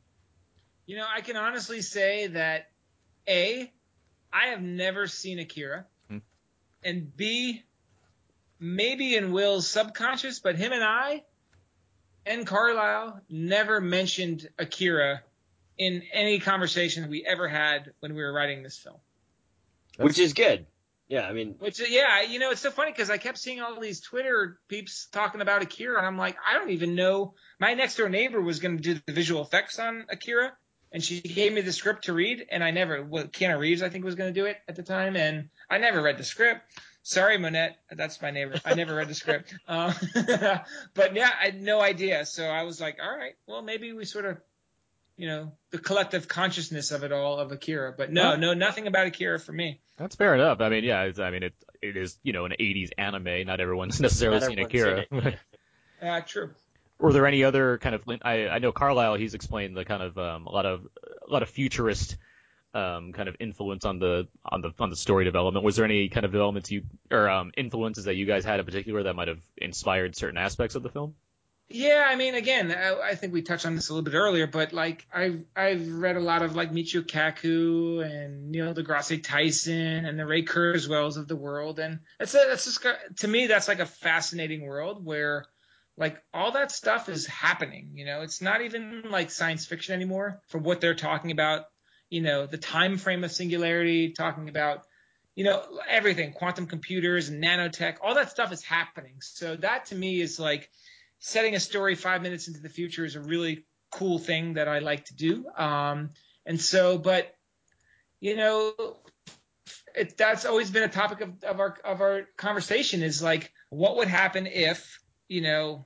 You 0.86 0.96
know, 0.96 1.06
I 1.14 1.22
can 1.22 1.36
honestly 1.36 1.82
say 1.82 2.28
that 2.28 2.70
A, 3.28 3.72
I 4.32 4.48
have 4.48 4.62
never 4.62 5.08
seen 5.08 5.40
Akira. 5.40 5.88
Hmm. 6.10 6.20
And 6.84 7.16
B, 7.16 7.64
maybe 8.60 9.16
in 9.16 9.32
Will's 9.32 9.68
subconscious, 9.68 10.40
but 10.40 10.56
him 10.56 10.72
and 10.72 10.84
I 10.84 11.24
and 12.26 12.46
Carlyle 12.46 13.22
never 13.30 13.80
mentioned 13.80 14.48
Akira 14.58 15.22
in 15.78 16.04
any 16.14 16.40
conversation 16.40 17.10
we 17.10 17.26
ever 17.26 17.48
had 17.48 17.92
when 18.00 18.16
we 18.16 18.22
were 18.22 18.34
writing 18.34 18.64
this 18.64 18.78
film. 18.78 18.98
Which 19.98 20.20
is 20.20 20.34
good. 20.34 20.66
Yeah, 21.08 21.22
I 21.22 21.34
mean, 21.34 21.56
Which, 21.60 21.80
yeah, 21.88 22.24
you 22.24 22.40
know, 22.40 22.50
it's 22.50 22.62
so 22.62 22.72
funny 22.72 22.92
because 22.92 23.12
I 23.12 23.18
kept 23.18 23.38
seeing 23.38 23.62
all 23.62 23.80
these 23.80 24.02
Twitter 24.02 24.60
peeps 24.68 25.08
talking 25.12 25.40
about 25.40 25.62
Akira, 25.62 25.98
and 25.98 26.06
I'm 26.06 26.18
like, 26.18 26.36
I 26.46 26.54
don't 26.54 26.72
even 26.72 26.96
know. 26.96 27.36
My 27.60 27.76
next 27.76 27.98
door 27.98 28.10
neighbor 28.10 28.42
was 28.42 28.60
going 28.60 28.78
to 28.78 28.82
do 28.82 29.00
the 29.06 29.14
visual 29.14 29.44
effects 29.44 29.78
on 29.78 30.06
Akira, 30.10 30.54
and 30.92 31.04
she 31.04 31.22
gave 31.22 31.54
me 31.54 31.62
the 31.62 31.72
script 31.72 32.06
to 32.06 32.14
read, 32.14 32.48
and 32.50 32.64
I 32.64 32.72
never, 32.72 33.04
well, 33.04 33.26
Keanu 33.26 33.60
Reeves, 33.60 33.84
I 33.84 33.90
think, 33.90 34.04
was 34.04 34.16
going 34.16 34.34
to 34.34 34.40
do 34.40 34.48
it 34.48 34.58
at 34.68 34.76
the 34.76 34.84
time, 34.84 35.16
and 35.16 35.50
I 35.70 35.78
never 35.78 36.02
read 36.02 36.18
the 36.18 36.24
script. 36.24 36.62
Sorry, 37.08 37.38
Monette, 37.38 37.78
that's 37.92 38.20
my 38.20 38.32
neighbor. 38.32 38.60
I 38.66 38.74
never 38.74 38.96
read 38.96 39.08
the 39.08 39.14
script. 39.14 39.54
Um, 39.68 39.94
but 40.96 41.16
yeah, 41.16 41.30
I 41.40 41.46
had 41.46 41.62
no 41.62 41.80
idea. 41.80 42.26
So 42.26 42.44
I 42.46 42.64
was 42.64 42.82
like, 42.82 42.98
all 43.00 43.16
right, 43.16 43.34
well, 43.46 43.62
maybe 43.62 43.94
we 43.94 44.06
sort 44.06 44.26
of, 44.26 44.38
you 45.16 45.28
know, 45.28 45.52
the 45.70 45.78
collective 45.78 46.28
consciousness 46.28 46.92
of 46.92 47.04
it 47.04 47.12
all 47.12 47.38
of 47.38 47.52
Akira. 47.52 47.94
But 47.96 48.12
no, 48.12 48.30
Well- 48.30 48.38
no, 48.40 48.54
nothing 48.56 48.88
about 48.88 49.06
Akira 49.06 49.40
for 49.40 49.52
me. 49.54 49.82
That's 49.98 50.16
fair 50.16 50.34
enough. 50.34 50.62
I 50.62 50.70
mean, 50.70 50.84
yeah, 50.84 51.04
it's, 51.04 51.20
I 51.20 51.30
mean, 51.30 51.44
it 51.44 51.54
it 51.82 51.96
is 51.96 52.18
you 52.24 52.34
know 52.34 52.46
an 52.46 52.54
'80s 52.60 52.90
anime. 52.98 53.46
Not 53.46 53.60
everyone's 53.62 54.02
necessarily 54.02 54.40
Not 54.40 54.48
seen 54.48 54.60
everyone's 54.60 55.06
Akira. 55.12 55.32
seen. 56.02 56.10
Uh, 56.10 56.22
true. 56.22 56.50
Were 57.00 57.14
there 57.14 57.28
any 57.28 57.44
other 57.44 57.78
kind 57.78 57.94
of? 57.96 58.02
I 58.24 58.48
I 58.50 58.60
know 58.60 58.72
Carlyle. 58.72 59.16
He's 59.16 59.36
explained 59.36 59.78
the 59.78 59.86
kind 59.86 60.02
of 60.04 60.18
um, 60.18 60.48
a 60.48 60.52
lot 60.52 60.66
of 60.66 60.86
a 61.28 61.32
lot 61.32 61.44
of 61.44 61.50
futurist 61.50 62.18
um, 62.76 63.14
kind 63.14 63.30
of 63.30 63.38
influence 63.40 63.86
on 63.86 64.00
the 64.00 64.28
on 64.44 64.62
the 64.62 64.72
on 64.80 64.90
the 64.90 64.96
story 64.96 65.24
development. 65.24 65.64
Was 65.64 65.78
there 65.78 65.86
any 65.86 66.10
kind 66.10 66.26
of 66.26 66.32
developments 66.32 66.70
you 66.70 66.84
or 67.10 67.30
um, 67.30 67.52
influences 67.56 68.06
that 68.06 68.16
you 68.16 68.26
guys 68.26 68.44
had 68.44 68.60
in 68.60 68.66
particular 68.66 69.04
that 69.04 69.16
might 69.16 69.30
have 69.30 69.40
inspired 69.58 70.16
certain 70.16 70.38
aspects 70.38 70.76
of 70.76 70.84
the 70.84 70.90
film? 70.90 71.16
Yeah, 71.68 72.06
I 72.08 72.16
mean, 72.16 72.36
again, 72.36 72.72
I, 72.72 73.12
I 73.12 73.16
think 73.16 73.34
we 73.34 73.42
touched 73.42 73.66
on 73.66 73.76
this 73.76 73.90
a 73.90 73.94
little 73.94 74.04
bit 74.04 74.16
earlier, 74.16 74.46
but 74.46 74.72
like 74.72 75.08
I've 75.12 75.44
I've 75.56 75.88
read 75.88 76.18
a 76.18 76.20
lot 76.20 76.44
of 76.44 76.56
like 76.56 76.72
Michio 76.72 77.02
Kaku 77.02 78.06
and 78.06 78.52
Neil 78.52 78.76
deGrasse 78.76 79.24
Tyson 79.24 80.06
and 80.06 80.20
the 80.20 80.28
Ray 80.28 80.44
Kurzweils 80.44 81.18
of 81.18 81.28
the 81.28 81.36
world, 81.36 81.80
and 81.80 82.02
that's 82.20 82.36
a, 82.36 82.46
that's 82.50 82.66
just 82.66 82.86
to 83.18 83.28
me 83.28 83.48
that's 83.48 83.70
like 83.70 83.80
a 83.80 83.86
fascinating 83.86 84.64
world 84.64 85.04
where 85.04 85.46
like 85.98 86.22
all 86.34 86.52
that 86.52 86.72
stuff 86.72 87.08
is 87.08 87.26
happening. 87.26 87.92
You 87.94 88.06
know, 88.06 88.22
it's 88.22 88.42
not 88.42 88.62
even 88.62 89.04
like 89.10 89.32
science 89.32 89.66
fiction 89.66 89.96
anymore 89.96 90.42
for 90.48 90.58
what 90.58 90.82
they're 90.82 90.94
talking 90.94 91.32
about. 91.32 91.66
You 92.10 92.22
know, 92.22 92.46
the 92.46 92.58
time 92.58 92.98
frame 92.98 93.24
of 93.24 93.32
singularity, 93.32 94.12
talking 94.12 94.50
about 94.50 94.84
you 95.36 95.44
know 95.44 95.64
everything, 95.90 96.34
quantum 96.34 96.68
computers 96.68 97.30
nanotech, 97.30 97.98
all 98.02 98.16
that 98.16 98.32
stuff 98.32 98.52
is 98.52 98.64
happening. 98.64 99.16
So 99.20 99.56
that 99.58 99.88
to 99.88 99.96
me 99.96 100.22
is 100.22 100.40
like 100.40 100.70
setting 101.20 101.56
a 101.56 101.60
story 101.60 101.96
five 101.96 102.22
minutes 102.22 102.48
into 102.48 102.62
the 102.62 102.70
future 102.70 103.06
is 103.06 103.16
a 103.16 103.22
really 103.22 103.66
cool 103.92 104.20
thing 104.20 104.54
that 104.54 104.68
I 104.68 104.80
like 104.80 105.06
to 105.06 105.16
do. 105.16 105.46
Um, 105.58 106.12
and 106.46 106.60
so, 106.60 106.98
but 106.98 107.34
you 108.20 108.36
know, 108.36 108.74
it, 109.96 110.18
that's 110.18 110.46
always 110.46 110.70
been 110.70 110.84
a 110.84 110.90
topic 110.90 111.22
of, 111.22 111.44
of 111.44 111.60
our 111.60 111.78
of 111.84 112.02
our 112.02 112.24
conversation 112.38 113.02
is 113.02 113.22
like, 113.22 113.52
what 113.70 113.98
would 113.98 114.08
happen 114.08 114.48
if 114.48 115.00
you 115.28 115.42
know, 115.42 115.86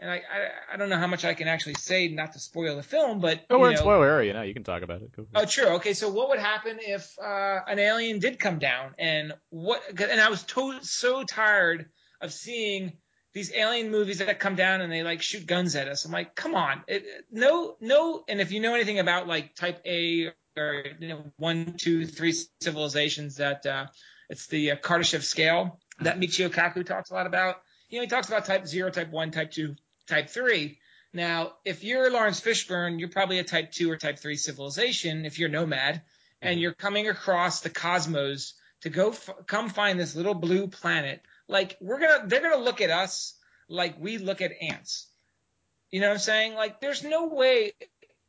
and 0.00 0.10
I, 0.10 0.16
I 0.16 0.74
I 0.74 0.76
don't 0.76 0.88
know 0.88 0.98
how 0.98 1.06
much 1.06 1.24
I 1.24 1.34
can 1.34 1.48
actually 1.48 1.74
say 1.74 2.08
not 2.08 2.32
to 2.34 2.38
spoil 2.38 2.76
the 2.76 2.82
film, 2.82 3.20
but 3.20 3.44
Oh, 3.50 3.58
we're 3.58 3.66
you 3.66 3.70
in 3.70 3.74
know, 3.76 3.80
spoiler 3.80 4.06
area 4.08 4.32
now. 4.32 4.42
You 4.42 4.54
can 4.54 4.64
talk 4.64 4.82
about 4.82 5.02
it. 5.02 5.10
Go 5.16 5.26
Oh, 5.34 5.44
true. 5.44 5.66
Okay, 5.76 5.92
so 5.94 6.08
what 6.08 6.28
would 6.30 6.38
happen 6.38 6.78
if 6.80 7.16
uh, 7.18 7.60
an 7.66 7.78
alien 7.78 8.18
did 8.18 8.38
come 8.38 8.58
down, 8.58 8.94
and 8.98 9.32
what? 9.50 9.82
And 10.00 10.20
I 10.20 10.28
was 10.30 10.42
to- 10.44 10.82
so 10.82 11.24
tired 11.24 11.86
of 12.20 12.32
seeing 12.32 12.92
these 13.34 13.52
alien 13.54 13.90
movies 13.90 14.18
that 14.18 14.40
come 14.40 14.56
down 14.56 14.80
and 14.80 14.90
they 14.92 15.02
like 15.02 15.20
shoot 15.22 15.46
guns 15.46 15.76
at 15.76 15.86
us. 15.86 16.04
I'm 16.04 16.10
like, 16.12 16.34
come 16.34 16.54
on, 16.54 16.82
it, 16.88 17.04
no, 17.30 17.76
no. 17.80 18.24
And 18.28 18.40
if 18.40 18.50
you 18.52 18.60
know 18.60 18.74
anything 18.74 18.98
about 18.98 19.28
like 19.28 19.54
Type 19.54 19.80
A 19.86 20.32
or 20.56 20.84
you 20.98 21.08
know 21.08 21.24
one, 21.36 21.74
two, 21.78 22.06
three 22.06 22.34
civilizations, 22.62 23.36
that 23.36 23.64
uh, 23.66 23.86
it's 24.28 24.46
the 24.48 24.72
uh, 24.72 24.76
Kardashev 24.76 25.22
scale 25.22 25.78
that 26.00 26.18
Michio 26.20 26.48
Kaku 26.48 26.84
talks 26.84 27.10
a 27.10 27.14
lot 27.14 27.26
about. 27.26 27.56
You 27.90 27.98
know, 27.98 28.02
he 28.02 28.08
talks 28.08 28.28
about 28.28 28.44
Type 28.44 28.66
Zero, 28.66 28.90
Type 28.90 29.10
One, 29.10 29.30
Type 29.30 29.50
Two, 29.50 29.74
Type 30.08 30.30
Three. 30.30 30.78
Now, 31.12 31.52
if 31.64 31.84
you're 31.84 32.10
Laurence 32.10 32.40
Fishburne, 32.40 32.98
you're 32.98 33.08
probably 33.08 33.38
a 33.38 33.44
type 33.44 33.72
two 33.72 33.90
or 33.90 33.96
type 33.96 34.18
three 34.18 34.36
civilization 34.36 35.24
if 35.24 35.38
you're 35.38 35.48
nomad 35.48 36.02
and 36.42 36.54
mm-hmm. 36.54 36.60
you're 36.60 36.74
coming 36.74 37.08
across 37.08 37.60
the 37.60 37.70
cosmos 37.70 38.54
to 38.82 38.90
go 38.90 39.10
f- 39.10 39.30
come 39.46 39.70
find 39.70 39.98
this 39.98 40.14
little 40.14 40.34
blue 40.34 40.68
planet. 40.68 41.22
Like 41.48 41.76
we're 41.80 41.98
to 42.00 42.24
they're 42.26 42.42
going 42.42 42.58
to 42.58 42.64
look 42.64 42.80
at 42.80 42.90
us 42.90 43.34
like 43.68 43.98
we 43.98 44.18
look 44.18 44.40
at 44.42 44.52
ants. 44.60 45.06
You 45.90 46.00
know 46.00 46.08
what 46.08 46.14
I'm 46.14 46.20
saying? 46.20 46.54
Like 46.54 46.80
there's 46.80 47.02
no 47.02 47.28
way 47.28 47.72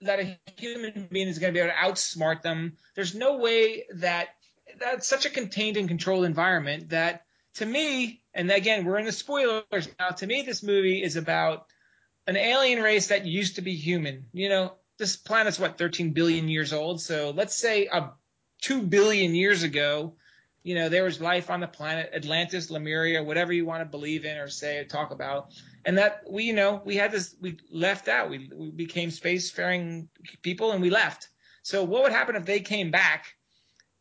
that 0.01 0.19
a 0.19 0.39
human 0.57 1.09
being 1.11 1.27
is 1.27 1.39
going 1.39 1.53
to 1.53 1.57
be 1.57 1.63
able 1.63 1.73
to 1.73 1.91
outsmart 1.91 2.41
them. 2.41 2.77
There's 2.95 3.13
no 3.13 3.37
way 3.37 3.85
that 3.95 4.29
that's 4.79 5.07
such 5.07 5.25
a 5.25 5.29
contained 5.29 5.75
and 5.75 5.89
controlled 5.89 6.25
environment 6.25 6.89
that 6.89 7.25
to 7.55 7.65
me, 7.65 8.21
and 8.33 8.49
again, 8.49 8.85
we're 8.85 8.99
in 8.99 9.05
the 9.05 9.11
spoilers 9.11 9.89
now. 9.99 10.09
To 10.09 10.27
me, 10.27 10.43
this 10.43 10.63
movie 10.63 11.03
is 11.03 11.17
about 11.17 11.65
an 12.29 12.37
alien 12.37 12.81
race 12.83 13.07
that 13.07 13.25
used 13.25 13.55
to 13.55 13.61
be 13.63 13.75
human. 13.75 14.27
You 14.33 14.49
know, 14.49 14.73
this 14.99 15.15
planet's 15.15 15.57
what 15.57 15.79
13 15.79 16.11
billion 16.11 16.47
years 16.47 16.73
old. 16.73 17.01
So 17.01 17.31
let's 17.35 17.55
say 17.55 17.87
a 17.91 18.11
two 18.61 18.83
billion 18.83 19.33
years 19.33 19.63
ago, 19.63 20.13
you 20.61 20.75
know, 20.75 20.89
there 20.89 21.03
was 21.03 21.19
life 21.19 21.49
on 21.49 21.59
the 21.59 21.67
planet, 21.67 22.11
Atlantis, 22.13 22.69
Lemuria, 22.69 23.23
whatever 23.23 23.51
you 23.51 23.65
want 23.65 23.81
to 23.81 23.85
believe 23.85 24.25
in 24.25 24.37
or 24.37 24.47
say 24.47 24.77
or 24.77 24.83
talk 24.83 25.09
about, 25.09 25.53
and 25.85 25.97
that 25.97 26.21
we, 26.29 26.43
you 26.43 26.53
know, 26.53 26.81
we 26.85 26.95
had 26.97 27.11
this, 27.11 27.35
we 27.41 27.57
left 27.71 28.07
out, 28.07 28.29
we, 28.29 28.47
we 28.53 28.69
became 28.69 29.09
spacefaring 29.09 30.07
people 30.43 30.71
and 30.71 30.83
we 30.83 30.91
left. 30.91 31.29
So 31.63 31.83
what 31.83 32.03
would 32.03 32.11
happen 32.11 32.35
if 32.35 32.45
they 32.45 32.59
came 32.59 32.91
back? 32.91 33.25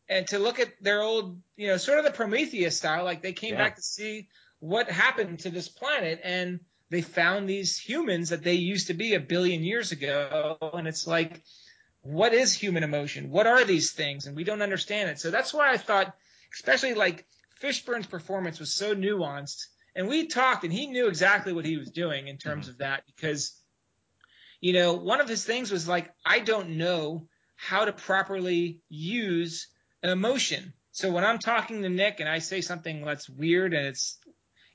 And 0.07 0.27
to 0.27 0.37
look 0.37 0.59
at 0.59 0.69
their 0.81 1.01
old, 1.01 1.41
you 1.55 1.67
know, 1.67 1.77
sort 1.77 1.97
of 1.97 2.05
the 2.05 2.11
Prometheus 2.11 2.77
style, 2.77 3.05
like 3.05 3.23
they 3.23 3.33
came 3.33 3.53
Yeah. 3.53 3.63
back 3.63 3.77
to 3.77 3.81
see 3.81 4.27
what 4.59 4.91
happened 4.91 5.39
to 5.39 5.49
this 5.49 5.69
planet, 5.69 6.19
and 6.23 6.59
they 6.89 7.01
found 7.01 7.47
these 7.47 7.77
humans 7.77 8.29
that 8.29 8.43
they 8.43 8.53
used 8.53 8.87
to 8.87 8.93
be 8.93 9.13
a 9.13 9.19
billion 9.19 9.63
years 9.63 9.91
ago 9.91 10.57
and 10.73 10.87
it's 10.87 11.05
like 11.07 11.41
what 12.01 12.33
is 12.33 12.53
human 12.53 12.83
emotion? 12.83 13.29
What 13.29 13.45
are 13.45 13.65
these 13.65 13.91
things? 13.91 14.25
And 14.25 14.35
we 14.35 14.45
don't 14.45 14.61
understand 14.61 15.09
it. 15.09 15.19
So 15.19 15.31
that's 15.31 15.53
why 15.53 15.71
i 15.71 15.77
thought 15.77 16.15
especially 16.53 16.93
like 16.93 17.25
fishburne's 17.61 18.07
performance 18.07 18.59
was 18.59 18.73
so 18.73 18.95
nuanced 18.95 19.65
and 19.95 20.07
we 20.07 20.27
talked 20.27 20.63
and 20.63 20.73
he 20.73 20.87
knew 20.87 21.07
exactly 21.07 21.53
what 21.53 21.65
he 21.65 21.77
was 21.77 21.91
doing 21.91 22.27
in 22.27 22.37
terms 22.37 22.65
mm-hmm. 22.65 22.71
of 22.71 22.77
that 22.79 23.03
because 23.05 23.53
you 24.61 24.73
know 24.73 24.93
one 24.93 25.21
of 25.21 25.27
his 25.27 25.43
things 25.43 25.71
was 25.71 25.87
like 25.87 26.11
i 26.25 26.39
don't 26.39 26.69
know 26.69 27.27
how 27.55 27.83
to 27.83 27.91
properly 27.91 28.79
use 28.87 29.67
an 30.01 30.09
emotion. 30.09 30.73
So 30.91 31.11
when 31.11 31.25
i'm 31.25 31.39
talking 31.39 31.81
to 31.81 31.89
nick 31.89 32.19
and 32.19 32.29
i 32.29 32.39
say 32.39 32.61
something 32.61 33.03
that's 33.03 33.29
weird 33.29 33.73
and 33.73 33.87
it's 33.87 34.17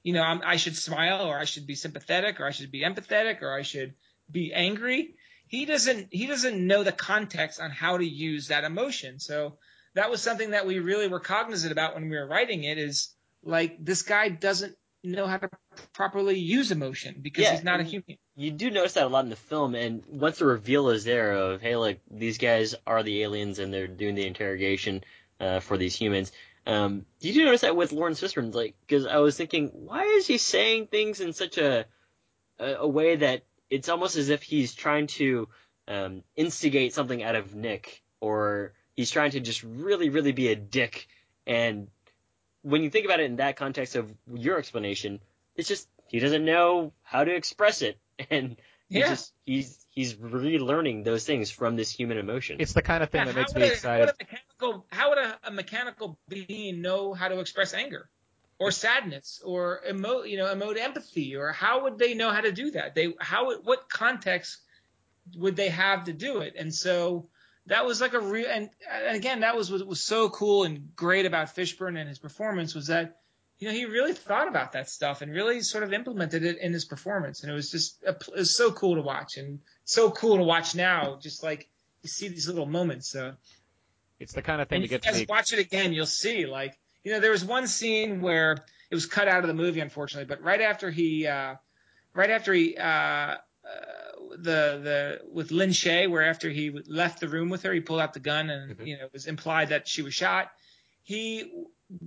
you 0.04 0.12
know, 0.12 0.22
I'm, 0.22 0.42
I 0.44 0.56
should 0.56 0.76
smile 0.76 1.22
or 1.26 1.36
I 1.36 1.44
should 1.44 1.66
be 1.66 1.74
sympathetic 1.74 2.38
or 2.38 2.46
I 2.46 2.50
should 2.52 2.70
be 2.70 2.82
empathetic 2.82 3.42
or 3.42 3.52
I 3.52 3.62
should 3.62 3.94
be 4.30 4.52
angry. 4.52 5.16
He 5.48 5.64
doesn't 5.64 6.08
he 6.10 6.26
doesn't 6.26 6.64
know 6.64 6.84
the 6.84 6.92
context 6.92 7.60
on 7.60 7.70
how 7.70 7.98
to 7.98 8.04
use 8.04 8.48
that 8.48 8.64
emotion. 8.64 9.18
So 9.18 9.58
that 9.94 10.10
was 10.10 10.20
something 10.22 10.50
that 10.50 10.66
we 10.66 10.78
really 10.78 11.08
were 11.08 11.20
cognizant 11.20 11.72
about 11.72 11.94
when 11.94 12.08
we 12.08 12.16
were 12.16 12.26
writing 12.26 12.64
it 12.64 12.78
is 12.78 13.14
like 13.42 13.82
this 13.82 14.02
guy 14.02 14.28
doesn't 14.28 14.76
know 15.02 15.26
how 15.26 15.36
to 15.36 15.50
properly 15.92 16.38
use 16.38 16.70
emotion 16.70 17.16
because 17.20 17.44
Yeah, 17.44 17.52
he's 17.52 17.64
not 17.64 17.80
a 17.80 17.82
human. 17.82 18.16
You 18.36 18.50
do 18.50 18.70
notice 18.70 18.94
that 18.94 19.04
a 19.04 19.08
lot 19.08 19.24
in 19.24 19.30
the 19.30 19.36
film, 19.36 19.74
and 19.74 20.02
once 20.08 20.38
the 20.38 20.46
reveal 20.46 20.88
is 20.88 21.04
there 21.04 21.32
of, 21.32 21.60
hey, 21.60 21.76
look, 21.76 21.98
these 22.10 22.38
guys 22.38 22.74
are 22.86 23.02
the 23.02 23.22
aliens 23.22 23.58
and 23.58 23.72
they're 23.72 23.86
doing 23.86 24.14
the 24.14 24.26
interrogation 24.26 25.04
uh, 25.40 25.60
for 25.60 25.76
these 25.76 25.94
humans. 25.94 26.32
Um, 26.66 27.04
you 27.20 27.44
notice 27.44 27.60
that 27.60 27.76
with 27.76 27.92
Laurence 27.92 28.20
Fishburne, 28.20 28.54
like, 28.54 28.74
because 28.86 29.06
I 29.06 29.18
was 29.18 29.36
thinking, 29.36 29.68
why 29.68 30.04
is 30.04 30.26
he 30.26 30.38
saying 30.38 30.86
things 30.86 31.20
in 31.20 31.32
such 31.32 31.58
a, 31.58 31.86
a 32.58 32.74
a 32.76 32.88
way 32.88 33.16
that 33.16 33.44
it's 33.68 33.88
almost 33.88 34.16
as 34.16 34.30
if 34.30 34.42
he's 34.42 34.74
trying 34.74 35.06
to 35.08 35.48
um, 35.88 36.22
instigate 36.36 36.94
something 36.94 37.22
out 37.22 37.34
of 37.34 37.54
Nick, 37.54 38.02
or 38.20 38.72
he's 38.94 39.10
trying 39.10 39.32
to 39.32 39.40
just 39.40 39.62
really, 39.62 40.08
really 40.08 40.32
be 40.32 40.48
a 40.48 40.56
dick. 40.56 41.06
And 41.46 41.88
when 42.62 42.82
you 42.82 42.90
think 42.90 43.04
about 43.04 43.20
it 43.20 43.24
in 43.24 43.36
that 43.36 43.56
context 43.56 43.96
of 43.96 44.10
your 44.32 44.58
explanation, 44.58 45.20
it's 45.56 45.68
just 45.68 45.88
he 46.08 46.18
doesn't 46.18 46.44
know 46.44 46.92
how 47.02 47.24
to 47.24 47.34
express 47.34 47.82
it, 47.82 47.98
and 48.30 48.56
he 48.88 48.98
Yeah. 49.00 49.08
just 49.08 49.32
he's 49.44 49.84
he's 49.90 50.14
relearning 50.14 51.04
those 51.04 51.24
things 51.24 51.50
from 51.50 51.76
this 51.76 51.90
human 51.90 52.18
emotion. 52.18 52.56
It's 52.60 52.72
the 52.72 52.82
kind 52.82 53.02
of 53.02 53.10
thing 53.10 53.20
Yeah, 53.20 53.32
that 53.32 53.34
makes 53.36 53.54
would 53.54 53.62
me 53.62 53.68
a- 53.68 53.72
excited. 53.72 54.00
How 54.00 54.06
would 54.06 54.10
a 54.10 54.24
mechanical 54.24 54.86
how 54.90 55.08
would 55.10 55.18
a, 55.18 55.38
a 55.44 55.50
mechanical 55.50 56.18
being 56.28 56.82
know 56.82 57.12
how 57.14 57.28
to 57.28 57.40
express 57.40 57.74
anger? 57.74 58.08
or 58.60 58.70
sadness 58.70 59.42
or 59.44 59.80
emote 59.90 60.30
you 60.30 60.36
know 60.36 60.46
emote 60.54 60.78
empathy 60.78 61.34
or 61.34 61.50
how 61.50 61.82
would 61.82 61.98
they 61.98 62.14
know 62.14 62.30
how 62.30 62.40
to 62.40 62.52
do 62.52 62.70
that 62.70 62.94
they 62.94 63.12
how 63.18 63.52
what 63.62 63.88
context 63.90 64.58
would 65.36 65.56
they 65.56 65.68
have 65.70 66.04
to 66.04 66.12
do 66.12 66.38
it 66.38 66.54
and 66.56 66.72
so 66.72 67.28
that 67.66 67.84
was 67.84 68.00
like 68.00 68.14
a 68.14 68.20
real 68.20 68.46
and, 68.48 68.70
and 68.88 69.16
again 69.16 69.40
that 69.40 69.56
was 69.56 69.72
what 69.72 69.84
was 69.84 70.00
so 70.00 70.28
cool 70.28 70.62
and 70.62 70.94
great 70.94 71.26
about 71.26 71.48
fishburne 71.56 71.98
and 71.98 72.08
his 72.08 72.20
performance 72.20 72.76
was 72.76 72.86
that 72.86 73.16
you 73.58 73.68
know 73.68 73.74
he 73.74 73.84
really 73.84 74.12
thought 74.12 74.48
about 74.48 74.72
that 74.72 74.88
stuff 74.88 75.22
and 75.22 75.32
really 75.32 75.60
sort 75.60 75.84
of 75.84 75.92
implemented 75.92 76.44
it 76.44 76.58
in 76.58 76.72
his 76.72 76.84
performance 76.84 77.42
and 77.42 77.50
it 77.50 77.54
was 77.54 77.70
just 77.70 78.02
it 78.02 78.22
was 78.34 78.56
so 78.56 78.72
cool 78.72 78.94
to 78.96 79.02
watch 79.02 79.36
and 79.36 79.60
so 79.84 80.10
cool 80.10 80.36
to 80.36 80.42
watch 80.42 80.74
now 80.74 81.18
just 81.20 81.42
like 81.42 81.68
you 82.02 82.08
see 82.08 82.28
these 82.28 82.48
little 82.48 82.66
moments 82.66 83.08
so 83.08 83.34
It's 84.20 84.32
the 84.32 84.42
kind 84.42 84.60
of 84.60 84.68
thing 84.68 84.82
and 84.82 84.84
to 84.84 84.88
get 84.88 85.02
to 85.02 85.26
watch 85.28 85.52
it 85.52 85.58
again, 85.58 85.92
you'll 85.92 86.06
see 86.06 86.46
like 86.46 86.78
you 87.02 87.12
know 87.12 87.20
there 87.20 87.30
was 87.30 87.44
one 87.44 87.66
scene 87.66 88.20
where 88.20 88.52
it 88.90 88.94
was 88.94 89.06
cut 89.06 89.28
out 89.28 89.40
of 89.42 89.48
the 89.48 89.54
movie 89.54 89.80
unfortunately, 89.80 90.26
but 90.26 90.42
right 90.42 90.60
after 90.60 90.90
he 90.90 91.26
uh, 91.26 91.56
right 92.14 92.30
after 92.30 92.52
he 92.52 92.76
uh, 92.76 92.84
uh, 92.84 93.36
the 94.30 94.80
the 94.82 95.20
with 95.32 95.50
Lin 95.50 95.70
Shaye, 95.70 96.08
where 96.08 96.22
after 96.22 96.48
he 96.48 96.70
left 96.86 97.20
the 97.20 97.28
room 97.28 97.50
with 97.50 97.62
her, 97.62 97.72
he 97.72 97.80
pulled 97.80 98.00
out 98.00 98.14
the 98.14 98.20
gun 98.20 98.50
and 98.50 98.76
you 98.86 98.96
know 98.96 99.04
it 99.04 99.12
was 99.12 99.26
implied 99.26 99.70
that 99.70 99.88
she 99.88 100.02
was 100.02 100.14
shot. 100.14 100.50
He 101.02 101.52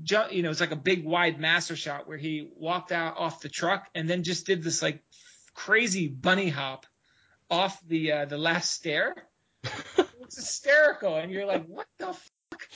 ju- 0.04 0.32
you 0.32 0.44
know 0.44 0.52
it's 0.52 0.60
like 0.60 0.72
a 0.72 0.76
big 0.76 1.06
wide 1.06 1.40
master 1.40 1.76
shot 1.76 2.08
where 2.08 2.18
he 2.18 2.50
walked 2.56 2.92
out 2.92 3.18
off 3.18 3.42
the 3.42 3.50
truck 3.50 3.88
and 3.96 4.10
then 4.10 4.24
just 4.24 4.46
did 4.46 4.64
this 4.64 4.82
like 4.82 5.04
crazy 5.54 6.08
bunny 6.08 6.50
hop 6.50 6.86
off 7.50 7.80
the 7.88 8.12
uh, 8.12 8.26
the 8.26 8.38
last 8.38 8.72
stair. 8.72 9.16
it's 10.22 10.36
hysterical, 10.36 11.16
and 11.16 11.32
you're 11.32 11.46
like, 11.46 11.66
what 11.66 11.88
the 11.98 12.08
fuck? 12.08 12.68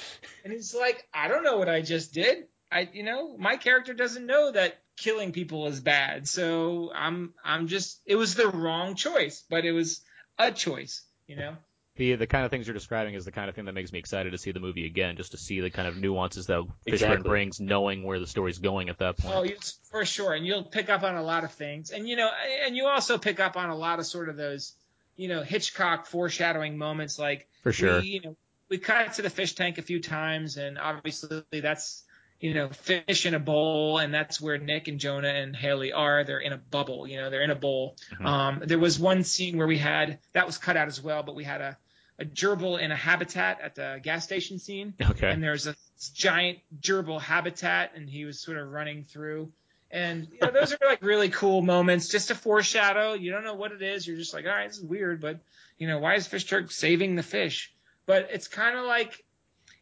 And 0.43 0.51
he's 0.51 0.73
like, 0.73 1.07
I 1.13 1.27
don't 1.27 1.43
know 1.43 1.57
what 1.57 1.69
I 1.69 1.81
just 1.81 2.13
did. 2.13 2.45
I, 2.71 2.89
you 2.93 3.03
know, 3.03 3.37
my 3.37 3.57
character 3.57 3.93
doesn't 3.93 4.25
know 4.25 4.51
that 4.51 4.81
killing 4.97 5.31
people 5.31 5.67
is 5.67 5.79
bad. 5.79 6.27
So 6.27 6.91
I'm, 6.95 7.33
I'm 7.43 7.67
just, 7.67 8.01
it 8.05 8.15
was 8.15 8.35
the 8.35 8.47
wrong 8.47 8.95
choice, 8.95 9.43
but 9.49 9.65
it 9.65 9.73
was 9.73 10.01
a 10.39 10.51
choice, 10.51 11.03
you 11.27 11.35
know? 11.35 11.57
The 12.01 12.15
the 12.15 12.25
kind 12.25 12.45
of 12.45 12.49
things 12.49 12.65
you're 12.65 12.73
describing 12.73 13.13
is 13.13 13.25
the 13.25 13.31
kind 13.31 13.47
of 13.47 13.53
thing 13.53 13.65
that 13.65 13.73
makes 13.73 13.91
me 13.91 13.99
excited 13.99 14.31
to 14.31 14.37
see 14.39 14.51
the 14.51 14.59
movie 14.59 14.87
again, 14.87 15.17
just 15.17 15.33
to 15.33 15.37
see 15.37 15.59
the 15.59 15.69
kind 15.69 15.87
of 15.87 15.97
nuances 15.97 16.47
that 16.47 16.61
Fishburne 16.61 16.71
Exactly. 16.87 17.29
brings, 17.29 17.59
knowing 17.59 18.01
where 18.03 18.19
the 18.19 18.25
story's 18.25 18.57
going 18.57 18.89
at 18.89 18.97
that 18.97 19.17
point. 19.17 19.49
Yes, 19.49 19.77
for 19.91 20.03
sure. 20.03 20.33
And 20.33 20.43
you'll 20.43 20.63
pick 20.63 20.89
up 20.89 21.03
on 21.03 21.15
a 21.15 21.21
lot 21.21 21.43
of 21.43 21.51
things. 21.51 21.91
And, 21.91 22.09
you 22.09 22.15
know, 22.15 22.31
and 22.65 22.75
you 22.75 22.87
also 22.87 23.19
pick 23.19 23.39
up 23.39 23.55
on 23.55 23.69
a 23.69 23.75
lot 23.75 23.99
of 23.99 24.07
sort 24.07 24.29
of 24.29 24.35
those, 24.35 24.73
you 25.15 25.27
know, 25.27 25.43
Hitchcock 25.43 26.07
foreshadowing 26.07 26.75
moments 26.75 27.19
like, 27.19 27.47
For 27.61 27.71
sure. 27.71 28.01
We, 28.01 28.07
you 28.07 28.21
know, 28.21 28.35
we 28.67 28.79
cut 28.79 29.13
to 29.13 29.21
the 29.21 29.29
fish 29.29 29.53
tank 29.53 29.77
a 29.77 29.83
few 29.83 30.01
times, 30.01 30.57
and 30.57 30.79
obviously 30.79 31.43
that's 31.51 32.03
you 32.39 32.55
know 32.55 32.69
fish 32.69 33.27
in 33.27 33.35
a 33.35 33.39
bowl, 33.39 33.99
and 33.99 34.11
that's 34.11 34.41
where 34.41 34.57
Nick 34.57 34.87
and 34.87 34.99
Jonah 34.99 35.27
and 35.27 35.55
Haley 35.55 35.91
are. 35.93 36.23
They're 36.23 36.39
in 36.39 36.53
a 36.53 36.57
bubble, 36.57 37.05
you 37.05 37.17
know, 37.17 37.29
they're 37.29 37.43
in 37.43 37.51
a 37.51 37.55
bowl. 37.55 37.95
Mhm. 38.19 38.25
Um, 38.25 38.61
there 38.65 38.79
was 38.79 38.97
one 38.97 39.23
scene 39.23 39.57
where 39.57 39.67
we 39.67 39.77
had 39.77 40.17
that 40.33 40.47
was 40.47 40.57
cut 40.57 40.77
out 40.77 40.87
as 40.87 40.99
well, 40.99 41.21
but 41.21 41.35
we 41.35 41.43
had 41.43 41.61
a 41.61 41.77
a 42.21 42.25
gerbil 42.25 42.79
in 42.79 42.91
a 42.91 42.95
habitat 42.95 43.59
at 43.61 43.75
the 43.75 43.99
gas 44.01 44.23
station 44.23 44.59
scene, 44.59 44.93
Okay. 45.01 45.29
and 45.29 45.43
there's 45.43 45.67
a 45.67 45.75
giant 46.13 46.59
gerbil 46.79 47.19
habitat, 47.19 47.91
and 47.95 48.07
he 48.09 48.25
was 48.25 48.39
sort 48.39 48.57
of 48.57 48.69
running 48.69 49.03
through. 49.03 49.51
And 49.89 50.27
you 50.31 50.37
know, 50.41 50.51
those 50.51 50.71
are 50.71 50.77
like 50.85 51.01
really 51.03 51.29
cool 51.29 51.61
moments, 51.61 52.07
just 52.07 52.29
to 52.29 52.35
foreshadow. 52.35 53.13
You 53.13 53.31
don't 53.31 53.43
know 53.43 53.55
what 53.55 53.71
it 53.73 53.81
is. 53.81 54.07
You're 54.07 54.17
just 54.17 54.33
like, 54.33 54.45
all 54.45 54.51
right, 54.51 54.67
this 54.69 54.77
is 54.77 54.83
weird, 54.83 55.19
but 55.19 55.39
you 55.77 55.87
know, 55.87 55.99
why 55.99 56.15
is 56.15 56.27
Fish 56.27 56.45
Turk 56.45 56.71
saving 56.71 57.15
the 57.15 57.23
fish? 57.23 57.73
But 58.05 58.29
it's 58.31 58.47
kind 58.47 58.77
of 58.77 58.85
like, 58.85 59.23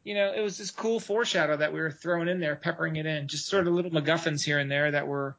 you 0.04 0.16
know, 0.16 0.34
it 0.34 0.42
was 0.42 0.58
this 0.58 0.72
cool 0.72 1.00
foreshadow 1.00 1.58
that 1.58 1.74
we 1.74 1.80
were 1.80 1.92
throwing 1.92 2.28
in 2.28 2.40
there, 2.40 2.56
peppering 2.56 2.96
it 2.96 3.06
in, 3.06 3.28
just 3.28 3.48
sort 3.48 3.68
of 3.68 3.74
little 3.74 3.92
MacGuffins 3.92 4.44
here 4.44 4.58
and 4.60 4.72
there 4.72 4.92
that 4.92 5.08
were, 5.08 5.36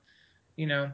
you 0.55 0.67
know, 0.67 0.93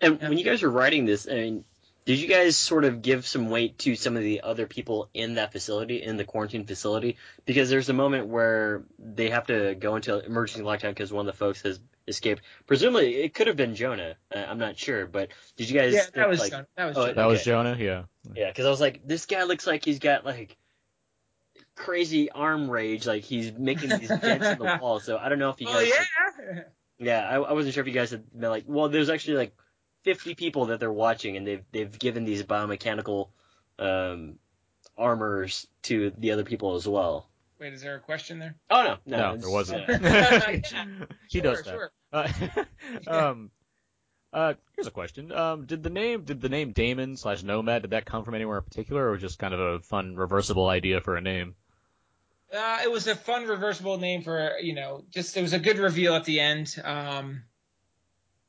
And 0.00 0.20
when 0.20 0.38
you 0.38 0.44
guys 0.44 0.62
were 0.62 0.70
writing 0.70 1.04
this, 1.04 1.28
I 1.30 1.34
mean, 1.34 1.64
did 2.04 2.18
you 2.18 2.28
guys 2.28 2.56
sort 2.56 2.84
of 2.84 3.00
give 3.02 3.26
some 3.26 3.48
weight 3.48 3.78
to 3.80 3.94
some 3.94 4.16
of 4.16 4.22
the 4.22 4.40
other 4.42 4.66
people 4.66 5.08
in 5.14 5.34
that 5.34 5.52
facility, 5.52 6.02
in 6.02 6.16
the 6.16 6.24
quarantine 6.24 6.66
facility? 6.66 7.16
Because 7.44 7.70
there's 7.70 7.88
a 7.88 7.92
moment 7.92 8.26
where 8.26 8.82
they 8.98 9.30
have 9.30 9.46
to 9.46 9.74
go 9.74 9.96
into 9.96 10.24
emergency 10.24 10.64
lockdown 10.64 10.90
because 10.90 11.12
one 11.12 11.28
of 11.28 11.32
the 11.32 11.38
folks 11.38 11.62
has 11.62 11.78
escaped. 12.08 12.42
Presumably, 12.66 13.16
it 13.22 13.34
could 13.34 13.46
have 13.46 13.56
been 13.56 13.76
Jonah. 13.76 14.16
Uh, 14.34 14.38
I'm 14.38 14.58
not 14.58 14.76
sure, 14.78 15.06
but 15.06 15.28
did 15.56 15.70
you 15.70 15.78
guys? 15.78 15.94
yeah, 15.94 16.02
think, 16.02 16.14
that 16.14 16.28
was 16.28 16.40
like, 16.40 16.50
Jonah. 16.50 16.66
That 16.76 16.84
was 16.86 16.96
oh, 16.96 17.02
Jonah. 17.02 17.14
that 17.14 17.26
was 17.26 17.40
okay. 17.40 17.50
Jonah. 17.50 17.76
Yeah. 17.78 18.02
Yeah, 18.34 18.48
because 18.48 18.66
I 18.66 18.70
was 18.70 18.80
like, 18.80 19.06
this 19.06 19.26
guy 19.26 19.44
looks 19.44 19.66
like 19.66 19.84
he's 19.84 20.00
got 20.00 20.24
like 20.24 20.56
crazy 21.76 22.30
arm 22.30 22.68
rage, 22.68 23.06
like 23.06 23.22
he's 23.22 23.52
making 23.52 23.90
these 23.90 24.08
dents 24.08 24.46
in 24.46 24.58
the 24.58 24.78
wall. 24.82 24.98
So 25.00 25.18
I 25.18 25.28
don't 25.28 25.38
know 25.38 25.50
if 25.50 25.60
you 25.60 25.68
Oh 25.70 25.72
guys. 25.72 25.88
yeah. 25.88 26.62
Yeah, 26.98 27.28
I, 27.28 27.34
I 27.36 27.52
wasn't 27.52 27.74
sure 27.74 27.80
if 27.82 27.88
you 27.88 27.94
guys 27.94 28.10
had 28.12 28.24
been 28.32 28.50
like, 28.50 28.64
well, 28.66 28.88
there's 28.88 29.10
actually 29.10 29.36
like 29.38 29.56
50 30.02 30.34
people 30.34 30.66
that 30.66 30.80
they're 30.80 30.92
watching, 30.92 31.36
and 31.36 31.46
they've 31.46 31.64
they've 31.72 31.98
given 31.98 32.24
these 32.24 32.42
biomechanical 32.42 33.28
um, 33.78 34.38
armors 34.96 35.66
to 35.82 36.12
the 36.18 36.32
other 36.32 36.44
people 36.44 36.74
as 36.74 36.86
well. 36.86 37.28
Wait, 37.58 37.72
is 37.72 37.82
there 37.82 37.94
a 37.94 38.00
question 38.00 38.38
there? 38.38 38.56
Oh 38.70 38.82
no, 38.82 38.96
no, 39.06 39.32
No, 39.32 39.36
there 39.36 39.50
wasn't. 39.50 39.88
Yeah, 39.88 40.60
he 41.28 41.38
sure, 41.38 41.42
does 41.42 41.62
that. 41.62 41.70
sure. 41.70 41.92
Uh, 42.12 42.28
um, 43.06 43.50
uh, 44.32 44.54
here's 44.74 44.86
a 44.86 44.92
question. 44.92 45.30
Um, 45.30 45.66
did 45.66 45.82
the 45.82 45.90
name 45.90 46.24
did 46.24 46.40
the 46.40 46.48
name 46.48 46.72
Damon 46.72 47.16
slash 47.16 47.42
Nomad 47.42 47.82
did 47.82 47.92
that 47.92 48.04
come 48.04 48.24
from 48.24 48.34
anywhere 48.34 48.58
in 48.58 48.64
particular, 48.64 49.06
or 49.06 49.12
was 49.12 49.20
just 49.20 49.38
kind 49.38 49.54
of 49.54 49.60
a 49.60 49.80
fun 49.80 50.16
reversible 50.16 50.68
idea 50.68 51.00
for 51.00 51.16
a 51.16 51.20
name? 51.20 51.54
Uh, 52.52 52.80
it 52.82 52.90
was 52.90 53.06
a 53.06 53.14
fun 53.14 53.46
reversible 53.46 53.98
name 53.98 54.22
for 54.22 54.58
you 54.60 54.74
know 54.74 55.04
just 55.10 55.36
it 55.36 55.42
was 55.42 55.52
a 55.52 55.58
good 55.58 55.78
reveal 55.78 56.14
at 56.14 56.24
the 56.24 56.40
end. 56.40 56.74
Um, 56.82 57.44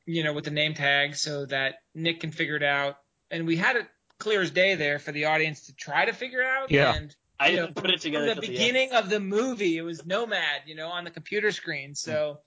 you 0.06 0.24
know, 0.24 0.32
with 0.32 0.44
the 0.44 0.50
name 0.50 0.74
tag, 0.74 1.16
so 1.16 1.46
that 1.46 1.76
Nick 1.94 2.20
can 2.20 2.30
figure 2.30 2.56
it 2.56 2.62
out, 2.62 2.96
and 3.30 3.46
we 3.46 3.56
had 3.56 3.76
it 3.76 3.86
clear 4.18 4.42
as 4.42 4.50
day 4.50 4.74
there 4.74 4.98
for 4.98 5.12
the 5.12 5.26
audience 5.26 5.66
to 5.66 5.74
try 5.74 6.04
to 6.04 6.12
figure 6.12 6.42
out. 6.42 6.70
Yeah. 6.70 6.94
And 6.94 7.14
I 7.40 7.50
know, 7.50 7.66
didn't 7.66 7.76
put 7.76 7.90
it 7.90 8.00
together 8.00 8.26
from 8.26 8.34
till 8.34 8.40
the 8.42 8.46
the 8.46 8.52
beginning 8.52 8.92
of 8.92 9.10
the 9.10 9.20
movie. 9.20 9.76
It 9.76 9.82
was 9.82 10.06
Nomad, 10.06 10.62
you 10.66 10.76
know, 10.76 10.88
on 10.88 11.04
the 11.04 11.10
computer 11.10 11.50
screen. 11.50 11.94
So, 11.94 12.38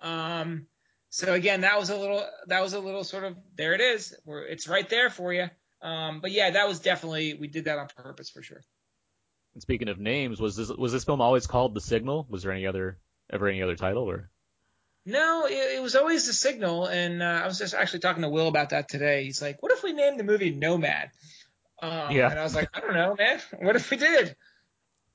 Hmm. 0.00 0.08
um, 0.08 0.66
so 1.10 1.34
again, 1.34 1.60
that 1.60 1.78
was 1.78 1.90
a 1.90 1.96
little, 1.96 2.24
that 2.46 2.62
was 2.62 2.72
a 2.72 2.80
little 2.80 3.04
sort 3.04 3.24
of, 3.24 3.36
there 3.56 3.74
it 3.74 3.80
is. 3.80 4.16
Where 4.24 4.46
it's 4.46 4.66
right 4.66 4.88
there 4.88 5.10
for 5.10 5.32
you. 5.32 5.50
Um, 5.82 6.20
but 6.20 6.32
yeah, 6.32 6.50
that 6.50 6.68
was 6.68 6.80
definitely, 6.80 7.34
we 7.34 7.48
did 7.48 7.66
that 7.66 7.78
on 7.78 7.88
purpose 7.96 8.30
for 8.30 8.42
sure. 8.42 8.62
And 9.52 9.62
speaking 9.62 9.88
of 9.88 9.98
names, 9.98 10.40
was 10.40 10.56
this 10.56 10.68
was 10.68 10.92
this 10.92 11.04
film 11.04 11.20
always 11.20 11.46
called 11.46 11.74
The 11.74 11.80
Signal? 11.80 12.26
Was 12.30 12.44
there 12.44 12.52
any 12.52 12.66
other 12.66 12.98
ever 13.30 13.48
any 13.48 13.62
other 13.62 13.76
title 13.76 14.04
or? 14.04 14.30
No, 15.06 15.46
it, 15.46 15.76
it 15.76 15.82
was 15.82 15.96
always 15.96 16.26
the 16.26 16.32
signal, 16.32 16.86
and 16.86 17.22
uh, 17.22 17.40
I 17.42 17.46
was 17.46 17.58
just 17.58 17.74
actually 17.74 18.00
talking 18.00 18.22
to 18.22 18.28
Will 18.28 18.48
about 18.48 18.70
that 18.70 18.88
today. 18.88 19.24
He's 19.24 19.40
like, 19.40 19.62
"What 19.62 19.72
if 19.72 19.82
we 19.82 19.92
named 19.92 20.20
the 20.20 20.24
movie 20.24 20.50
Nomad?" 20.50 21.10
Um, 21.82 22.10
Yeah. 22.10 22.30
And 22.30 22.38
I 22.38 22.42
was 22.42 22.54
like, 22.54 22.68
"I 22.74 22.80
don't 22.80 22.94
know, 22.94 23.14
man. 23.18 23.40
What 23.60 23.76
if 23.76 23.90
we 23.90 23.96
did?" 23.96 24.36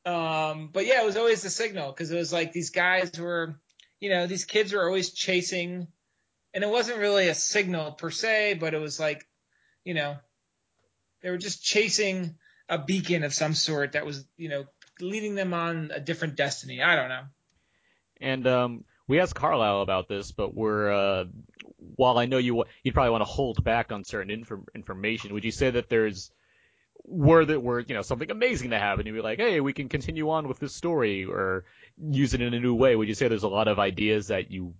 Um, 0.05 0.69
but 0.71 0.85
yeah, 0.85 1.01
it 1.01 1.05
was 1.05 1.17
always 1.17 1.41
the 1.41 1.49
signal 1.49 1.91
because 1.91 2.11
it 2.11 2.15
was 2.15 2.33
like 2.33 2.51
these 2.51 2.69
guys 2.69 3.19
were, 3.19 3.59
you 3.99 4.09
know, 4.09 4.27
these 4.27 4.45
kids 4.45 4.73
were 4.73 4.85
always 4.85 5.11
chasing, 5.11 5.87
and 6.53 6.63
it 6.63 6.69
wasn't 6.69 6.99
really 6.99 7.27
a 7.27 7.35
signal 7.35 7.91
per 7.91 8.09
se, 8.09 8.55
but 8.55 8.73
it 8.73 8.79
was 8.79 8.99
like, 8.99 9.27
you 9.83 9.93
know, 9.93 10.17
they 11.21 11.29
were 11.29 11.37
just 11.37 11.63
chasing 11.63 12.35
a 12.69 12.77
beacon 12.79 13.23
of 13.23 13.33
some 13.33 13.53
sort 13.53 13.93
that 13.93 14.05
was, 14.05 14.25
you 14.37 14.49
know, 14.49 14.65
leading 14.99 15.35
them 15.35 15.53
on 15.53 15.91
a 15.93 15.99
different 15.99 16.35
destiny. 16.35 16.81
I 16.81 16.95
don't 16.95 17.09
know. 17.09 17.23
And 18.21 18.47
um, 18.47 18.85
we 19.07 19.19
asked 19.19 19.35
Carlyle 19.35 19.81
about 19.81 20.07
this, 20.07 20.31
but 20.31 20.53
we're 20.53 20.91
uh, 20.91 21.25
while 21.95 22.17
I 22.17 22.25
know 22.25 22.37
you 22.37 22.65
you'd 22.83 22.93
probably 22.93 23.11
want 23.11 23.21
to 23.21 23.25
hold 23.25 23.63
back 23.63 23.91
on 23.91 24.03
certain 24.03 24.43
infor- 24.43 24.67
information, 24.73 25.33
would 25.33 25.43
you 25.43 25.51
say 25.51 25.69
that 25.71 25.89
there's 25.89 26.31
were 27.03 27.45
that 27.45 27.61
were 27.61 27.79
you 27.81 27.93
know 27.93 28.01
something 28.01 28.31
amazing 28.31 28.71
to 28.71 28.79
happen? 28.79 29.05
You'd 29.05 29.13
be 29.13 29.21
like, 29.21 29.39
hey, 29.39 29.59
we 29.59 29.73
can 29.73 29.89
continue 29.89 30.29
on 30.29 30.47
with 30.47 30.59
this 30.59 30.75
story 30.75 31.25
or 31.25 31.65
use 31.97 32.33
it 32.33 32.41
in 32.41 32.53
a 32.53 32.59
new 32.59 32.73
way. 32.73 32.95
Would 32.95 33.07
you 33.07 33.13
say 33.13 33.27
there's 33.27 33.43
a 33.43 33.47
lot 33.47 33.67
of 33.67 33.79
ideas 33.79 34.27
that 34.27 34.51
you 34.51 34.73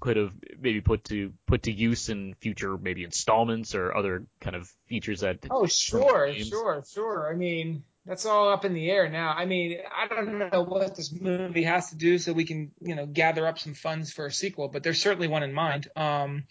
could 0.00 0.16
have 0.16 0.32
maybe 0.58 0.80
put 0.80 1.04
to 1.04 1.32
put 1.46 1.64
to 1.64 1.72
use 1.72 2.08
in 2.08 2.34
future 2.34 2.76
maybe 2.76 3.04
installments 3.04 3.74
or 3.74 3.96
other 3.96 4.26
kind 4.40 4.56
of 4.56 4.70
features 4.86 5.20
that 5.20 5.38
Oh, 5.50 5.66
sure, 5.66 6.32
sure, 6.34 6.84
sure. 6.86 7.30
I 7.30 7.36
mean, 7.36 7.84
that's 8.06 8.24
all 8.24 8.48
up 8.48 8.64
in 8.64 8.72
the 8.72 8.88
air 8.90 9.08
now. 9.08 9.34
I 9.36 9.46
mean, 9.46 9.78
I 9.94 10.06
don't 10.06 10.38
know 10.38 10.62
what 10.62 10.94
this 10.96 11.12
movie 11.12 11.64
has 11.64 11.90
to 11.90 11.96
do 11.96 12.18
so 12.18 12.32
we 12.32 12.44
can, 12.44 12.70
you 12.80 12.94
know, 12.94 13.04
gather 13.06 13.46
up 13.46 13.58
some 13.58 13.74
funds 13.74 14.12
for 14.12 14.26
a 14.26 14.32
sequel, 14.32 14.68
but 14.68 14.82
there's 14.82 15.00
certainly 15.00 15.28
one 15.28 15.42
in 15.42 15.52
mind. 15.52 15.88
Um, 15.96 16.44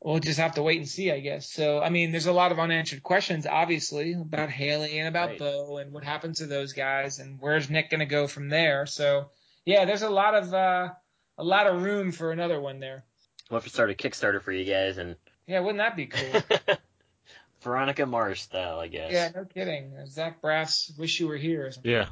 we'll 0.00 0.18
just 0.18 0.38
have 0.38 0.54
to 0.54 0.62
wait 0.62 0.78
and 0.78 0.88
see, 0.88 1.12
I 1.12 1.20
guess. 1.20 1.50
So, 1.52 1.80
I 1.82 1.90
mean, 1.90 2.10
there's 2.10 2.26
a 2.26 2.32
lot 2.32 2.52
of 2.52 2.58
unanswered 2.58 3.02
questions, 3.02 3.46
obviously, 3.46 4.14
about 4.14 4.48
Haley 4.48 4.98
and 4.98 5.08
about 5.08 5.30
Right. 5.30 5.38
Beau 5.38 5.76
and 5.76 5.92
what 5.92 6.04
happened 6.04 6.36
to 6.36 6.46
those 6.46 6.72
guys 6.72 7.18
and 7.18 7.38
where's 7.38 7.68
Nick 7.68 7.90
going 7.90 8.00
to 8.00 8.06
go 8.06 8.26
from 8.26 8.48
there. 8.48 8.86
So, 8.86 9.30
yeah, 9.64 9.84
there's 9.84 10.02
a 10.02 10.10
lot 10.10 10.34
of 10.34 10.54
uh, 10.54 10.88
a 11.36 11.44
lot 11.44 11.66
of 11.66 11.82
room 11.82 12.12
for 12.12 12.32
another 12.32 12.60
one 12.60 12.80
there. 12.80 13.04
We'll 13.50 13.58
have 13.60 13.64
to 13.64 13.70
start 13.70 13.90
a 13.90 13.94
Kickstarter 13.94 14.42
for 14.42 14.52
you 14.52 14.64
guys 14.64 14.96
and 14.96 15.16
Yeah, 15.46 15.60
wouldn't 15.60 15.78
that 15.78 15.96
be 15.96 16.06
cool? 16.06 16.42
Veronica 17.66 18.06
Mars 18.06 18.40
style, 18.40 18.78
I 18.80 18.86
guess. 18.88 19.12
yeah, 19.12 19.30
no 19.34 19.44
kidding. 19.44 19.92
Zach 20.06 20.40
Braff's 20.40 20.90
"Wish 20.96 21.20
You 21.20 21.28
Were 21.28 21.36
Here" 21.36 21.66
or 21.66 21.72
something. 21.72 21.90
yeah 21.92 22.06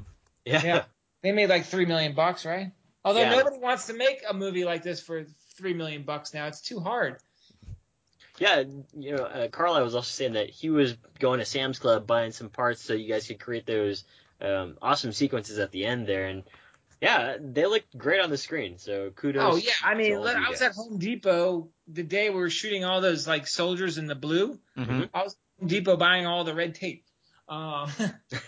Yeah. 0.45 0.63
Yeah. 0.65 0.85
They 1.23 1.33
made 1.33 1.49
like 1.49 1.65
three 1.65 1.87
million 1.87 2.15
bucks, 2.15 2.45
right? 2.45 2.73
Although 3.05 3.21
Yeah. 3.21 3.31
nobody 3.37 3.59
wants 3.59 3.87
to 3.87 3.95
make 3.95 4.23
a 4.29 4.35
movie 4.35 4.65
like 4.65 4.83
this 4.83 5.01
for 5.01 5.25
three 5.57 5.73
million 5.73 6.03
bucks 6.03 6.35
now, 6.35 6.47
it's 6.49 6.61
too 6.61 6.81
hard. 6.81 7.17
Yeah, 8.39 8.65
you 8.99 9.17
know, 9.17 9.25
uh, 9.25 9.49
Carlyle 9.49 9.85
was 9.85 9.95
also 9.95 10.09
saying 10.11 10.33
that 10.33 10.51
he 10.51 10.69
was 10.69 10.97
going 11.21 11.39
to 11.39 11.45
Sam's 11.45 11.79
Club 11.79 12.07
buying 12.07 12.33
some 12.33 12.49
parts 12.49 12.83
so 12.83 12.93
you 12.93 13.09
guys 13.09 13.27
could 13.29 13.39
create 13.39 13.65
those 13.65 14.05
um, 14.41 14.77
awesome 14.83 15.13
sequences 15.13 15.59
at 15.61 15.71
the 15.71 15.87
end 15.87 16.07
there, 16.09 16.27
and 16.27 16.43
yeah, 17.01 17.37
they 17.41 17.65
looked 17.67 17.97
great 17.97 18.21
on 18.21 18.31
the 18.31 18.37
screen. 18.37 18.79
So 18.79 19.11
kudos. 19.11 19.43
Oh 19.55 19.57
yeah, 19.57 19.73
I 19.85 19.95
mean, 19.95 20.17
all 20.17 20.27
I 20.27 20.49
was 20.51 20.59
guys. 20.59 20.63
at 20.71 20.75
Home 20.75 20.99
Depot 20.99 21.69
the 21.87 22.03
day 22.03 22.31
we 22.31 22.37
were 22.37 22.51
shooting 22.51 22.85
all 22.85 23.01
those 23.01 23.29
like 23.29 23.47
soldiers 23.47 23.99
in 23.99 24.07
the 24.07 24.15
blue. 24.17 24.59
Mhm. 24.77 25.09
I 25.15 25.23
was 25.23 25.35
at 25.35 25.39
Home 25.39 25.44
Depot 25.65 25.97
buying 25.97 26.27
all 26.27 26.45
the 26.45 26.55
red 26.55 26.75
tape. 26.75 27.05
Um, 27.49 27.91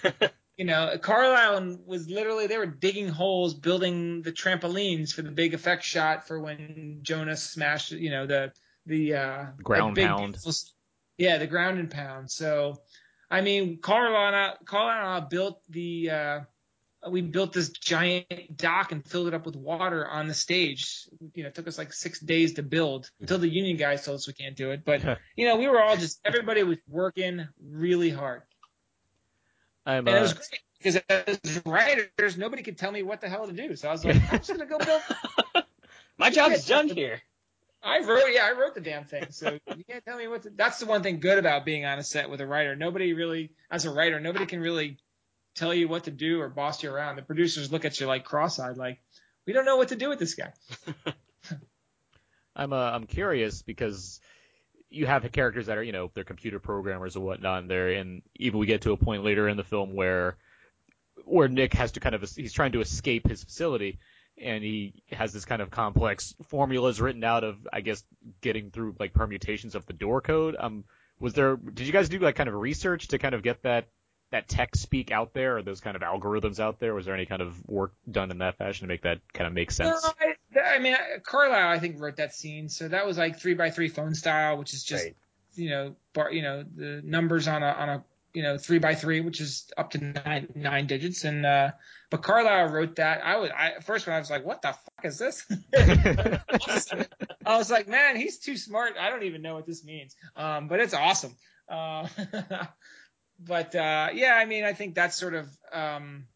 you 0.57 0.65
know, 0.65 0.97
Carlyle 1.01 1.79
was 1.85 2.09
literally 2.09 2.47
they 2.47 2.59
were 2.59 2.67
digging 2.67 3.09
holes, 3.09 3.55
building 3.55 4.23
the 4.23 4.33
trampolines 4.33 5.13
for 5.13 5.23
the 5.23 5.31
big 5.31 5.55
effect 5.55 5.85
shot 5.85 6.27
for 6.27 6.41
when 6.41 7.01
Jonas 7.03 7.43
smashed, 7.43 7.93
you 7.93 8.11
know, 8.11 8.27
the 8.27 8.53
the 8.87 9.15
uh, 9.15 9.45
Ground 9.63 9.95
big 9.95 10.07
pound. 10.07 10.39
Yeah, 11.19 11.39
the 11.39 11.47
ground 11.47 11.79
and 11.79 11.91
pound. 11.91 12.31
So, 12.31 12.83
I 13.31 13.41
mean, 13.41 13.79
Carlyle 13.81 14.59
Carlyle 14.65 15.23
built 15.23 15.63
the. 15.69 16.11
Uh, 16.11 16.41
we 17.11 17.23
built 17.23 17.53
this 17.53 17.71
giant 17.71 18.57
dock 18.57 18.93
and 18.93 19.05
filled 19.05 19.29
it 19.29 19.35
up 19.35 19.47
with 19.47 19.57
water 19.57 20.07
on 20.09 20.29
the 20.29 20.35
stage. 20.35 21.09
You 21.35 21.43
know, 21.43 21.49
it 21.49 21.55
took 21.55 21.67
us 21.67 21.79
like 21.79 21.93
six 21.93 22.21
days 22.21 22.55
to 22.55 22.63
build 22.63 23.11
until 23.21 23.39
the 23.39 23.49
union 23.49 23.77
guys 23.77 24.05
told 24.05 24.17
us 24.17 24.27
we 24.27 24.33
can't 24.33 24.57
do 24.57 24.71
it. 24.71 24.85
But 24.85 25.19
you 25.37 25.47
know, 25.47 25.57
we 25.57 25.69
were 25.69 25.81
all 25.81 25.97
just 25.97 26.21
everybody 26.25 26.63
was 26.63 26.79
working 26.89 27.47
really 27.63 28.11
hard, 28.11 28.43
I'm, 29.85 30.07
and 30.07 30.17
it 30.17 30.19
uh, 30.19 30.23
was 30.23 30.33
great 30.35 30.61
because 30.79 30.97
as 31.09 31.63
writers, 31.65 32.37
nobody 32.37 32.63
could 32.63 32.79
tell 32.79 32.93
me 32.93 33.03
what 33.03 33.21
the 33.21 33.29
hell 33.29 33.47
to 33.47 33.53
do. 33.53 33.77
So 33.77 33.89
I 33.89 33.93
was 33.93 34.05
like, 34.05 34.17
I'm 34.33 34.39
just 34.39 34.49
gonna 34.49 34.67
go 34.67 34.79
build. 34.79 35.03
My 36.19 36.31
job's 36.31 36.67
done 36.67 36.89
here. 36.89 37.21
I 37.83 38.01
wrote, 38.01 38.25
yeah, 38.33 38.45
I 38.45 38.59
wrote 38.59 38.75
the 38.75 38.81
damn 38.81 39.05
thing. 39.05 39.27
So 39.31 39.59
you 39.77 39.85
can't 39.85 40.05
tell 40.05 40.17
me 40.17 40.27
what 40.27 40.43
to. 40.43 40.51
That's 40.51 40.81
the 40.81 40.87
one 40.87 41.03
thing 41.03 41.21
good 41.21 41.39
about 41.39 41.65
being 41.65 41.85
on 41.85 41.99
a 41.99 42.03
set 42.03 42.29
with 42.31 42.41
a 42.41 42.47
writer. 42.47 42.75
Nobody 42.75 43.13
really, 43.13 43.51
as 43.71 43.85
a 43.85 43.91
writer, 43.91 44.19
nobody 44.19 44.47
can 44.47 44.61
really 44.61 44.99
tell 45.57 45.75
you 45.75 45.89
what 45.89 46.05
to 46.05 46.11
do 46.11 46.41
or 46.41 46.49
boss 46.49 46.83
you 46.83 46.91
around. 46.91 47.17
The 47.17 47.23
producers 47.23 47.73
look 47.73 47.85
at 47.85 47.99
you 47.99 48.07
like 48.07 48.25
cross-eyed, 48.25 48.77
like 48.77 49.01
we 49.47 49.53
don't 49.53 49.65
know 49.65 49.77
what 49.77 49.89
to 49.89 49.97
do 49.97 50.09
with 50.09 50.19
this 50.19 50.35
guy. 50.35 50.53
I'm 52.57 52.73
uh, 52.73 52.91
I'm 52.91 53.07
curious 53.07 53.63
because 53.63 54.21
you 54.89 55.07
have 55.07 55.23
the 55.23 55.29
characters 55.29 55.67
that 55.67 55.79
are 55.79 55.83
you 55.83 55.93
know 55.93 56.11
they're 56.15 56.25
computer 56.25 56.59
programmers 56.59 57.17
or 57.17 57.21
whatnot 57.21 57.63
in 57.63 57.69
there, 57.69 57.91
and 57.91 58.23
even 58.37 58.59
we 58.59 58.67
get 58.67 58.83
to 58.83 58.93
a 58.93 58.97
point 58.97 59.25
later 59.25 59.49
in 59.49 59.57
the 59.57 59.65
film 59.65 59.95
where 59.95 60.37
where 61.25 61.49
Nick 61.49 61.75
has 61.75 61.93
to 61.93 62.01
kind 62.01 62.15
of 62.15 62.23
he's 62.23 62.53
trying 62.53 62.73
to 62.73 62.81
escape 62.81 63.29
his 63.29 63.45
facility, 63.45 63.99
and 64.39 64.65
he 64.65 65.03
has 65.11 65.33
this 65.33 65.45
kind 65.45 65.61
of 65.61 65.71
complex 65.71 66.35
formulas 66.45 67.01
written 67.01 67.25
out 67.25 67.45
of 67.45 67.57
I 67.73 67.83
guess 67.83 68.03
getting 68.41 68.71
through 68.71 68.97
like 68.99 69.13
permutations 69.13 69.75
of 69.75 69.87
the 69.87 69.93
door 69.93 70.21
code. 70.21 70.57
Um, 70.59 70.85
was 71.19 71.35
there 71.35 71.57
did 71.57 71.87
you 71.87 71.93
guys 71.93 72.09
do 72.09 72.19
like 72.19 72.37
kind 72.37 72.49
of 72.49 72.55
research 72.55 73.09
to 73.09 73.19
kind 73.19 73.35
of 73.35 73.43
get 73.43 73.63
that 73.63 73.89
that 74.37 74.49
tech 74.49 74.77
speak 74.77 75.11
out 75.11 75.33
there 75.33 75.57
or 75.57 75.63
those 75.63 75.81
kind 75.81 75.97
of 75.97 76.03
algorithms 76.03 76.61
out 76.61 76.79
there? 76.79 76.95
Was 76.95 77.07
there 77.07 77.15
any 77.15 77.27
kind 77.27 77.41
of 77.41 77.67
work 77.69 77.93
done 78.11 78.31
in 78.31 78.39
that 78.39 78.59
fashion 78.59 78.87
to 78.87 78.93
make 78.93 79.03
that 79.03 79.21
kind 79.33 79.47
of 79.49 79.55
make 79.55 79.71
sense? 79.71 80.05
No, 80.05 80.61
I, 80.63 80.77
I 80.77 80.79
mean 80.79 80.95
I- 80.95 81.19
Carlyle, 81.23 81.69
I 81.69 81.79
think 81.79 82.01
wrote 82.01 82.17
that 82.17 82.35
scene, 82.35 82.69
so 82.69 82.89
that 82.89 83.07
was 83.07 83.17
like 83.17 83.39
three 83.41 83.55
by 83.55 83.71
three 83.71 83.89
phone 83.89 84.15
style, 84.15 84.59
which 84.59 84.75
is 84.75 84.85
just 84.85 85.05
Right. 85.05 85.17
you 85.55 85.71
know 85.71 85.97
bar, 86.13 86.31
you 86.33 86.43
know 86.43 86.65
the 86.75 87.01
numbers 87.05 87.49
on 87.49 87.63
a 87.63 87.67
on 87.67 87.89
a 87.89 88.05
you 88.35 88.43
know 88.43 88.59
three 88.59 88.79
by 88.79 88.95
three, 88.95 89.23
which 89.23 89.41
is 89.41 89.71
up 89.79 89.91
to 89.93 90.05
nine 90.05 90.49
nine 90.55 90.87
digits, 90.87 91.25
and 91.25 91.47
uh, 91.47 91.71
but 92.11 92.23
Carlyle 92.23 92.69
wrote 92.69 92.97
that. 92.97 93.25
I 93.25 93.37
was 93.39 93.51
I 93.51 93.81
first 93.83 94.07
when 94.07 94.15
I 94.15 94.19
was 94.19 94.29
like, 94.31 94.45
what 94.45 94.61
the 94.61 94.69
fuck 94.73 95.05
is 95.05 95.19
this? 95.19 95.47
I 97.47 97.57
was 97.57 97.71
like, 97.71 97.89
man, 97.89 98.17
he's 98.17 98.39
too 98.39 98.57
smart. 98.59 98.93
I 99.01 99.09
don't 99.09 99.23
even 99.23 99.41
know 99.41 99.55
what 99.55 99.67
this 99.67 99.85
means. 99.85 100.15
Um, 100.37 100.69
but 100.69 100.81
it's 100.81 100.93
awesome. 100.95 101.35
Uh, 101.69 102.07
but 103.39 103.75
uh, 103.75 104.09
yeah, 104.15 104.35
I 104.35 104.45
mean, 104.45 104.65
I 104.65 104.73
think 104.73 104.95
that's 104.95 105.17
sort 105.17 105.35
of, 105.35 105.49
um, 105.73 106.27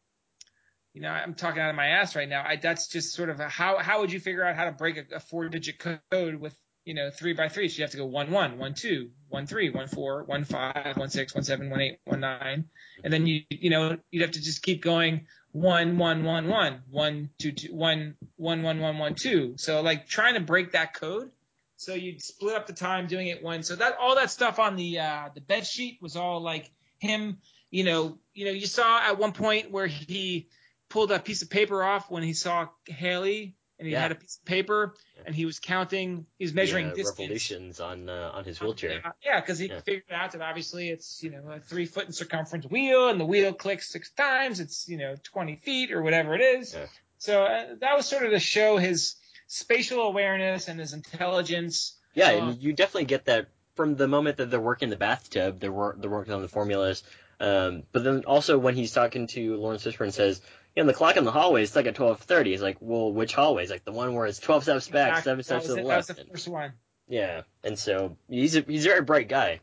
you 0.93 1.01
know, 1.01 1.09
I'm 1.09 1.35
talking 1.35 1.61
out 1.61 1.71
of 1.71 1.77
my 1.77 1.87
ass 1.87 2.17
right 2.17 2.29
now. 2.29 2.45
I, 2.47 2.57
that's 2.57 2.89
just 2.89 3.15
sort 3.15 3.31
of 3.31 3.41
a, 3.41 3.49
how 3.49 3.79
how 3.79 4.01
would 4.01 4.13
you 4.13 4.21
figure 4.21 4.45
out 4.45 4.57
how 4.57 4.65
to 4.65 4.73
break 4.73 4.97
a, 4.97 5.17
a 5.17 5.21
four 5.21 5.49
digit 5.49 5.79
code 5.79 6.35
with 6.37 6.57
you 6.85 6.95
know 6.95 7.11
three 7.11 7.33
by 7.33 7.49
three? 7.49 7.69
So 7.69 7.79
you 7.79 7.85
have 7.85 7.93
to 7.93 7.97
go 7.97 8.07
one 8.07 8.31
one, 8.31 8.59
one 8.59 8.75
two, 8.75 9.11
one 9.29 9.47
three, 9.47 9.71
one 9.71 9.87
four, 9.87 10.25
one 10.25 10.45
five, 10.45 10.97
one 10.97 11.11
six, 11.11 11.35
one 11.35 11.45
seven, 11.45 11.71
one 11.71 11.81
eight, 11.81 11.99
one 12.05 12.21
nine, 12.21 12.67
and 13.05 13.13
then 13.13 13.27
you 13.27 13.43
you 13.51 13.71
know 13.71 13.97
you'd 14.11 14.23
have 14.23 14.33
to 14.33 14.43
just 14.43 14.63
keep 14.63 14.83
going 14.83 15.27
one 15.53 15.99
one 15.99 16.25
one 16.25 16.49
one 16.49 16.83
one 16.91 17.31
two 17.39 17.53
two 17.53 17.75
one 17.75 18.17
one 18.37 18.63
one 18.63 18.81
one 18.81 18.99
one 18.99 19.15
two. 19.15 19.55
So 19.57 19.81
like 19.81 20.07
trying 20.07 20.35
to 20.35 20.41
break 20.41 20.73
that 20.73 20.95
code. 20.95 21.31
So 21.77 21.95
you'd 21.95 22.21
split 22.21 22.57
up 22.57 22.67
the 22.67 22.75
time 22.75 23.07
doing 23.07 23.29
it 23.29 23.43
one. 23.43 23.63
So 23.63 23.75
that 23.77 23.97
all 23.99 24.17
that 24.17 24.31
stuff 24.31 24.59
on 24.59 24.77
the 24.77 24.99
uh, 24.99 25.29
the 25.35 25.41
bed 25.41 25.67
sheet 25.67 25.99
was 26.03 26.15
all 26.15 26.43
like 26.43 26.71
him. 27.01 27.39
You 27.71 27.85
know, 27.85 28.19
you 28.35 28.45
know, 28.47 28.51
you 28.53 28.67
saw 28.67 28.99
at 29.01 29.19
one 29.19 29.33
point 29.33 29.71
where 29.71 29.87
he 29.87 30.49
pulled 30.89 31.11
a 31.13 31.19
piece 31.19 31.43
of 31.43 31.51
paper 31.51 31.83
off 31.83 32.11
when 32.11 32.23
he 32.23 32.33
saw 32.33 32.69
Haley, 32.87 33.57
and 33.79 33.87
he 33.87 33.93
Yeah. 33.95 34.01
had 34.03 34.13
a 34.13 34.17
piece 34.17 34.39
of 34.39 34.45
paper, 34.45 34.95
and 35.25 35.35
he 35.35 35.45
was 35.47 35.59
counting, 35.61 36.27
he 36.39 36.45
was 36.45 36.53
measuring 36.53 36.87
the, 36.87 36.93
uh, 36.93 36.97
distance. 36.97 37.19
revolutions 37.21 37.81
on 37.81 38.09
uh, 38.09 38.31
on 38.35 38.45
his 38.45 38.61
wheelchair. 38.61 39.01
Uh, 39.05 39.13
Yeah, 39.25 39.41
because 39.41 39.59
he 39.59 39.67
Yeah. 39.67 39.81
figured 39.81 40.11
out 40.13 40.33
that 40.33 40.41
obviously 40.43 40.89
it's 40.91 41.23
you 41.23 41.31
know 41.31 41.43
a 41.49 41.61
three 41.61 41.87
foot 41.87 42.07
in 42.07 42.13
circumference 42.13 42.67
wheel, 42.67 43.09
and 43.09 43.21
the 43.21 43.25
wheel 43.25 43.53
clicks 43.53 43.89
six 43.89 44.11
times. 44.13 44.59
It's 44.61 44.89
you 44.89 44.97
know 44.99 45.15
20 45.23 45.57
feet 45.57 45.93
or 45.93 46.03
whatever 46.03 46.35
it 46.35 46.41
is. 46.43 46.75
Yeah. 46.75 46.87
So 47.19 47.45
uh, 47.45 47.75
that 47.81 47.97
was 47.97 48.07
sort 48.07 48.25
of 48.25 48.33
to 48.33 48.41
show 48.41 48.77
his 48.79 49.15
spatial 49.47 50.01
awareness 50.03 50.69
and 50.69 50.81
his 50.81 50.93
intelligence. 50.93 51.97
Yeah, 52.15 52.31
Uh, 52.31 52.51
and 52.51 52.63
you 52.63 52.73
definitely 52.73 53.05
get 53.05 53.27
that 53.27 53.49
from 53.77 53.97
the 53.97 54.09
moment 54.09 54.39
that 54.39 54.51
they're 54.51 54.61
working 54.61 54.91
the 54.91 54.97
bathtub, 54.97 55.61
they're 55.61 55.73
wor- 55.73 55.97
they're 55.99 56.11
working 56.11 56.33
on 56.35 56.43
the 56.43 56.49
formulas. 56.49 57.03
Um, 57.41 57.85
but 57.93 58.05
then 58.05 58.25
also 58.27 58.59
when 58.59 58.75
he's 58.75 58.93
talking 58.93 59.27
to 59.29 59.57
Laurence 59.57 59.85
Fishburne 59.85 60.13
says, 60.13 60.41
"Yeah, 60.77 60.83
the 60.85 60.93
clock 60.93 61.17
in 61.17 61.25
the 61.25 61.31
hallway 61.33 61.63
is 61.63 61.75
like 61.75 61.87
at 61.87 61.95
twelve 61.95 62.21
thirty. 62.21 62.51
He's 62.51 62.61
like, 62.63 62.77
"Well, 62.81 63.13
which 63.13 63.35
hallway?" 63.35 63.63
He's 63.63 63.71
like, 63.71 63.85
"The 63.85 63.93
one 63.93 64.15
where 64.15 64.27
it's 64.27 64.39
twelve 64.39 64.63
steps 64.65 64.89
back, 64.89 65.19
Exactly. 65.19 65.23
seven 65.31 65.39
That 65.39 65.45
steps 65.45 65.67
to 65.67 65.73
the 65.73 65.79
it. 65.81 65.89
That 65.89 65.97
was 65.97 66.09
left." 66.11 66.21
the 66.27 66.31
first 66.33 66.49
one. 66.49 66.73
yeah, 67.09 67.43
and 67.65 67.79
so 67.79 68.17
he's 68.29 68.57
a, 68.57 68.61
he's 68.61 68.85
a 68.85 68.89
very 68.91 69.03
bright 69.03 69.29
guy. 69.29 69.61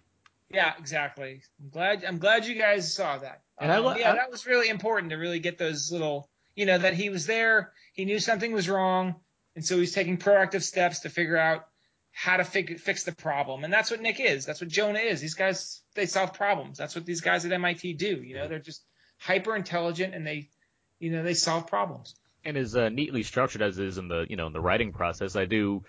Yeah, 0.49 0.73
exactly. 0.79 1.43
I'm 1.61 1.69
glad. 1.69 2.03
I'm 2.05 2.17
glad 2.19 2.45
you 2.45 2.55
guys 2.55 2.93
saw 2.95 3.17
that. 3.19 3.41
And 3.59 3.71
I 3.71 3.77
Um, 3.77 3.85
lo- 3.85 3.95
yeah, 3.95 4.13
I- 4.13 4.15
that 4.15 4.31
was 4.31 4.45
really 4.47 4.69
important 4.69 5.11
to 5.11 5.17
really 5.17 5.39
get 5.39 5.57
those 5.57 5.91
little, 5.91 6.29
you 6.55 6.65
know, 6.65 6.77
that 6.79 6.93
he 6.95 7.09
was 7.09 7.27
there. 7.27 7.73
He 7.93 8.05
knew 8.05 8.19
something 8.19 8.53
was 8.53 8.67
wrong, 8.69 9.15
and 9.55 9.63
so 9.65 9.77
he's 9.77 9.93
taking 9.93 10.17
proactive 10.17 10.63
steps 10.63 11.01
to 11.01 11.09
figure 11.09 11.37
out 11.37 11.67
how 12.19 12.37
to 12.37 12.43
fig- 12.43 12.79
fix 12.79 13.03
the 13.03 13.11
problem. 13.11 13.63
And 13.63 13.71
that's 13.71 13.91
what 13.91 14.01
Nick 14.01 14.19
is. 14.19 14.43
That's 14.43 14.59
what 14.59 14.71
Jonah 14.71 14.97
is. 14.97 15.21
These 15.21 15.35
guys, 15.35 15.81
they 15.93 16.07
solve 16.07 16.33
problems. 16.33 16.75
That's 16.75 16.95
what 16.95 17.05
these 17.05 17.21
guys 17.21 17.45
at 17.45 17.51
MIT 17.51 17.93
do. 17.93 18.23
You 18.23 18.35
know, 18.37 18.47
they're 18.47 18.57
just 18.57 18.83
hyper 19.19 19.55
intelligent 19.55 20.15
and 20.15 20.25
they, 20.25 20.49
you 20.99 21.11
know, 21.11 21.21
they 21.21 21.35
solve 21.35 21.67
problems. 21.67 22.15
and 22.43 22.57
as 22.57 22.75
uh, 22.75 22.89
neatly 22.89 23.21
structured 23.21 23.61
as 23.61 23.77
it 23.77 23.85
is 23.85 23.97
in 23.99 24.07
the 24.07 24.25
you 24.29 24.35
know 24.35 24.47
in 24.47 24.53
the 24.53 24.61
writing 24.61 24.93
process, 24.93 25.35
I 25.35 25.45
do 25.45 25.83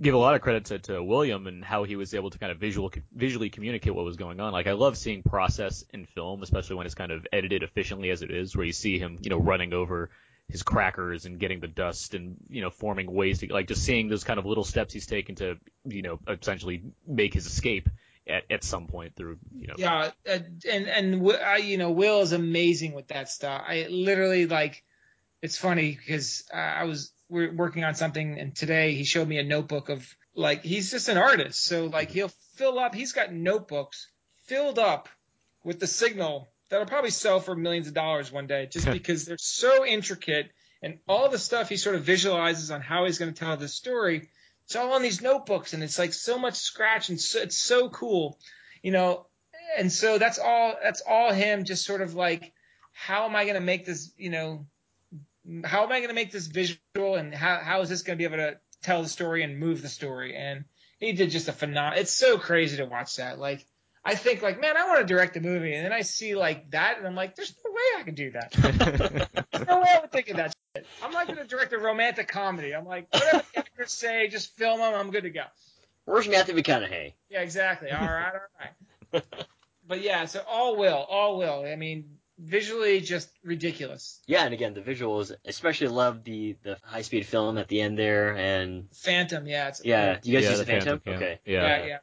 give 0.00 0.14
a 0.14 0.18
lot 0.18 0.34
of 0.36 0.40
credit 0.40 0.66
to, 0.66 0.78
to 0.78 1.02
William 1.02 1.46
and 1.48 1.64
how 1.64 1.84
he 1.84 1.96
was 1.96 2.14
able 2.14 2.30
to 2.30 2.38
kind 2.38 2.52
of 2.52 2.58
visual 2.58 2.90
visually 3.12 3.50
communicate 3.50 3.94
what 3.94 4.04
was 4.04 4.16
going 4.16 4.38
on. 4.38 4.52
Like 4.52 4.68
I 4.68 4.72
love 4.72 4.96
seeing 4.96 5.22
process 5.24 5.84
in 5.92 6.06
film, 6.06 6.42
especially 6.42 6.76
when 6.76 6.86
it's 6.86 6.94
kind 6.94 7.10
of 7.10 7.26
edited 7.32 7.62
efficiently 7.64 8.10
as 8.10 8.22
it 8.22 8.30
is, 8.30 8.56
where 8.56 8.66
you 8.66 8.72
see 8.72 8.98
him 9.00 9.18
you 9.22 9.30
know 9.30 9.38
running 9.38 9.72
over 9.72 10.10
his 10.48 10.62
crackers 10.62 11.24
and 11.24 11.38
getting 11.38 11.60
the 11.60 11.68
dust 11.68 12.14
and 12.14 12.36
you 12.48 12.60
know 12.60 12.70
forming 12.70 13.10
ways 13.12 13.38
to 13.38 13.52
like 13.52 13.68
just 13.68 13.84
seeing 13.84 14.08
those 14.08 14.24
kind 14.24 14.38
of 14.38 14.44
little 14.44 14.64
steps 14.64 14.92
he's 14.92 15.06
taken 15.06 15.34
to 15.34 15.56
you 15.84 16.02
know 16.02 16.18
essentially 16.28 16.82
make 17.06 17.32
his 17.32 17.46
escape 17.46 17.88
at, 18.26 18.44
at 18.50 18.64
some 18.64 18.86
point 18.86 19.14
through 19.16 19.38
you 19.56 19.66
know 19.66 19.74
Yeah, 19.76 20.10
uh, 20.28 20.38
and 20.70 20.88
and 20.88 21.32
you 21.64 21.78
know, 21.78 21.90
Will 21.90 22.20
is 22.20 22.32
amazing 22.32 22.94
with 22.94 23.08
that 23.08 23.28
stuff. 23.28 23.62
I 23.66 23.86
literally 23.90 24.46
like. 24.46 24.84
It's 25.40 25.58
funny 25.58 25.98
because 25.98 26.44
uh, 26.54 26.56
I 26.56 26.84
was 26.84 27.12
we're 27.28 27.52
working 27.52 27.82
on 27.82 27.96
something, 27.96 28.38
and 28.38 28.54
today 28.54 28.94
he 28.94 29.02
showed 29.02 29.26
me 29.26 29.38
a 29.38 29.44
notebook 29.44 29.88
of 29.88 30.06
like 30.36 30.62
he's 30.62 30.90
just 30.90 31.08
an 31.08 31.18
artist, 31.18 31.64
so 31.64 31.86
like 31.86 32.10
he'll 32.12 32.30
fill 32.54 32.78
up. 32.78 32.94
He's 32.94 33.12
got 33.12 33.32
notebooks 33.32 34.08
filled 34.44 34.78
up 34.78 35.08
with 35.64 35.80
the 35.80 35.88
signal 35.88 36.48
that'll 36.72 36.86
probably 36.86 37.10
sell 37.10 37.38
for 37.38 37.54
millions 37.54 37.86
of 37.86 37.92
dollars 37.92 38.32
one 38.32 38.46
day, 38.46 38.66
just 38.66 38.90
because 38.90 39.26
they're 39.26 39.36
so 39.38 39.84
intricate 39.84 40.50
and 40.82 40.98
all 41.06 41.28
the 41.28 41.38
stuff 41.38 41.68
he 41.68 41.76
sort 41.76 41.94
of 41.94 42.02
visualizes 42.02 42.70
on 42.70 42.80
how 42.80 43.04
he's 43.04 43.18
going 43.18 43.32
to 43.32 43.38
tell 43.38 43.56
this 43.58 43.74
story. 43.74 44.30
It's 44.64 44.74
all 44.74 44.94
on 44.94 45.02
these 45.02 45.20
notebooks, 45.20 45.74
and 45.74 45.82
it's 45.82 45.98
like 45.98 46.14
so 46.14 46.38
much 46.38 46.54
scratch, 46.54 47.10
and 47.10 47.20
so, 47.20 47.40
it's 47.40 47.58
so 47.58 47.90
cool, 47.90 48.38
you 48.82 48.90
know. 48.90 49.26
And 49.76 49.92
so 49.92 50.18
that's 50.18 50.38
all. 50.38 50.74
That's 50.82 51.02
all 51.06 51.32
him, 51.32 51.64
just 51.64 51.84
sort 51.84 52.00
of 52.00 52.14
like, 52.14 52.52
how 52.92 53.26
am 53.26 53.36
I 53.36 53.44
going 53.44 53.54
to 53.54 53.60
make 53.60 53.84
this, 53.84 54.10
you 54.16 54.30
know, 54.30 54.66
how 55.64 55.82
am 55.82 55.92
I 55.92 55.98
going 55.98 56.08
to 56.08 56.14
make 56.14 56.32
this 56.32 56.46
visual, 56.46 57.16
and 57.16 57.34
how 57.34 57.60
how 57.62 57.82
is 57.82 57.90
this 57.90 58.02
going 58.02 58.16
to 58.16 58.18
be 58.18 58.32
able 58.32 58.42
to 58.42 58.58
tell 58.82 59.02
the 59.02 59.08
story 59.08 59.42
and 59.42 59.58
move 59.58 59.82
the 59.82 59.88
story? 59.88 60.36
And 60.36 60.64
he 60.98 61.12
did 61.12 61.30
just 61.30 61.48
a 61.48 61.52
phenomenal. 61.52 62.00
It's 62.00 62.14
so 62.14 62.38
crazy 62.38 62.78
to 62.78 62.86
watch 62.86 63.16
that. 63.16 63.38
Like, 63.38 63.66
I 64.04 64.14
think 64.16 64.42
like, 64.42 64.60
man, 64.60 64.76
I 64.76 64.86
want 64.88 65.00
to 65.00 65.06
direct 65.06 65.36
a 65.36 65.40
movie, 65.40 65.74
and 65.74 65.84
then 65.84 65.92
I 65.92 66.02
see 66.02 66.34
like 66.34 66.70
that, 66.72 66.98
and 66.98 67.06
I'm 67.06 67.14
like, 67.14 67.36
there's 67.36 67.54
no 67.64 67.70
way 67.70 68.00
I 68.00 68.02
can 68.02 68.14
do 68.14 68.32
that. 68.32 68.52
There's 69.52 69.66
no 69.66 69.80
way 69.80 69.88
I 69.94 70.00
would 70.00 70.10
think 70.10 70.28
of 70.28 70.38
that. 70.38 70.48
Shit. 70.48 70.82
it. 70.82 70.86
I'm 71.02 71.12
not 71.12 71.26
going 71.26 71.38
to 71.38 71.44
direct 71.44 71.72
a 71.72 71.78
romantic 71.78 72.26
comedy. 72.26 72.74
I'm 72.74 72.84
like, 72.84 73.06
whatever 73.12 73.44
the 73.54 73.60
actors 73.60 73.92
say, 73.92 74.26
just 74.28 74.56
film 74.56 74.80
them. 74.80 74.92
I'm 74.94 75.10
good 75.10 75.22
to 75.22 75.30
go. 75.30 75.44
Where's 76.04 76.28
Matthew 76.28 76.56
McConaughey? 76.56 77.12
Yeah, 77.30 77.42
exactly. 77.42 77.90
All 77.92 78.00
right, 78.00 78.32
all 78.34 78.40
right. 79.14 79.24
but 79.86 80.02
yeah, 80.02 80.24
so 80.24 80.42
all 80.48 80.76
will, 80.76 81.06
all 81.08 81.38
will. 81.38 81.64
I 81.64 81.76
mean, 81.76 82.16
visually 82.38 83.00
just 83.00 83.28
ridiculous. 83.44 84.20
Yeah, 84.26 84.44
and 84.44 84.52
again, 84.52 84.74
the 84.74 84.80
visuals, 84.80 85.32
especially 85.44 85.88
love 85.88 86.24
the 86.24 86.56
the 86.64 86.76
high 86.82 87.02
speed 87.02 87.26
film 87.26 87.56
at 87.56 87.68
the 87.68 87.80
end 87.80 87.96
there, 87.98 88.36
and 88.36 88.88
Phantom, 88.92 89.46
yeah, 89.46 89.68
it's 89.68 89.84
yeah, 89.84 90.18
you 90.24 90.34
guys 90.34 90.44
Yeah, 90.44 90.50
use 90.50 90.58
the 90.58 90.64
the 90.64 90.72
Phantom? 90.72 91.00
Phantom, 91.00 91.02
yeah. 91.06 91.16
Okay, 91.16 91.40
Yeah. 91.44 91.62
yeah, 91.78 91.86
yeah. 91.86 91.98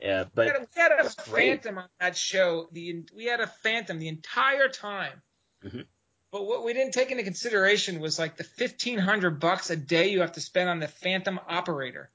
Yeah, 0.00 0.22
We 0.24 0.28
but 0.34 0.46
had 0.46 0.56
a, 0.56 0.60
we 0.60 0.82
had 0.82 0.92
a 0.92 1.02
That's 1.02 1.14
great. 1.28 1.62
phantom 1.62 1.78
on 1.78 1.88
that 2.00 2.16
show. 2.16 2.68
The 2.72 3.04
we 3.14 3.26
had 3.26 3.40
a 3.40 3.46
phantom 3.46 3.98
the 3.98 4.08
entire 4.08 4.68
time. 4.68 5.22
Mhm. 5.64 5.84
But 6.32 6.46
what 6.46 6.64
we 6.64 6.72
didn't 6.72 6.92
take 6.94 7.10
into 7.10 7.24
consideration 7.24 8.00
was 8.00 8.18
like 8.18 8.36
the 8.36 8.44
fifteen 8.44 8.98
hundred 8.98 9.40
bucks 9.40 9.70
a 9.70 9.76
day 9.76 10.10
you 10.10 10.20
have 10.20 10.32
to 10.32 10.40
spend 10.40 10.68
on 10.68 10.78
the 10.78 10.88
phantom 10.88 11.40
operator 11.48 12.10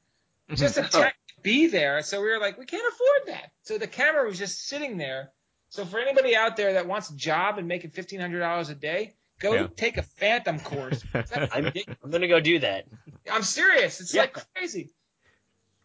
just 0.53 0.75
to 0.75 0.85
Oh. 0.85 1.01
tech 1.01 1.15
be 1.41 1.67
there. 1.67 2.01
So 2.01 2.21
we 2.21 2.27
were 2.29 2.39
like, 2.39 2.57
we 2.57 2.65
can't 2.65 2.85
afford 2.93 3.35
that. 3.35 3.51
So 3.63 3.77
the 3.77 3.87
camera 3.87 4.25
was 4.27 4.37
just 4.39 4.65
sitting 4.65 4.97
there. 4.97 5.31
So 5.69 5.85
for 5.85 5.99
anybody 5.99 6.35
out 6.35 6.55
there 6.55 6.73
that 6.73 6.87
wants 6.87 7.09
a 7.09 7.15
job 7.15 7.57
and 7.57 7.67
making 7.67 7.91
fifteen 7.91 8.19
hundred 8.21 8.39
dollars 8.39 8.69
a 8.69 8.75
day, 8.75 9.15
go 9.39 9.53
Yeah. 9.53 9.67
take 9.75 9.97
a 9.97 10.03
phantom 10.03 10.59
course. 10.59 11.03
I'm 11.13 11.71
I'm 12.03 12.09
gonna 12.11 12.27
go 12.29 12.39
do 12.39 12.59
that. 12.59 12.85
I'm 13.29 13.43
serious. 13.43 13.99
It's 13.99 14.13
Yeah. 14.13 14.21
like 14.21 14.37
crazy. 14.55 14.91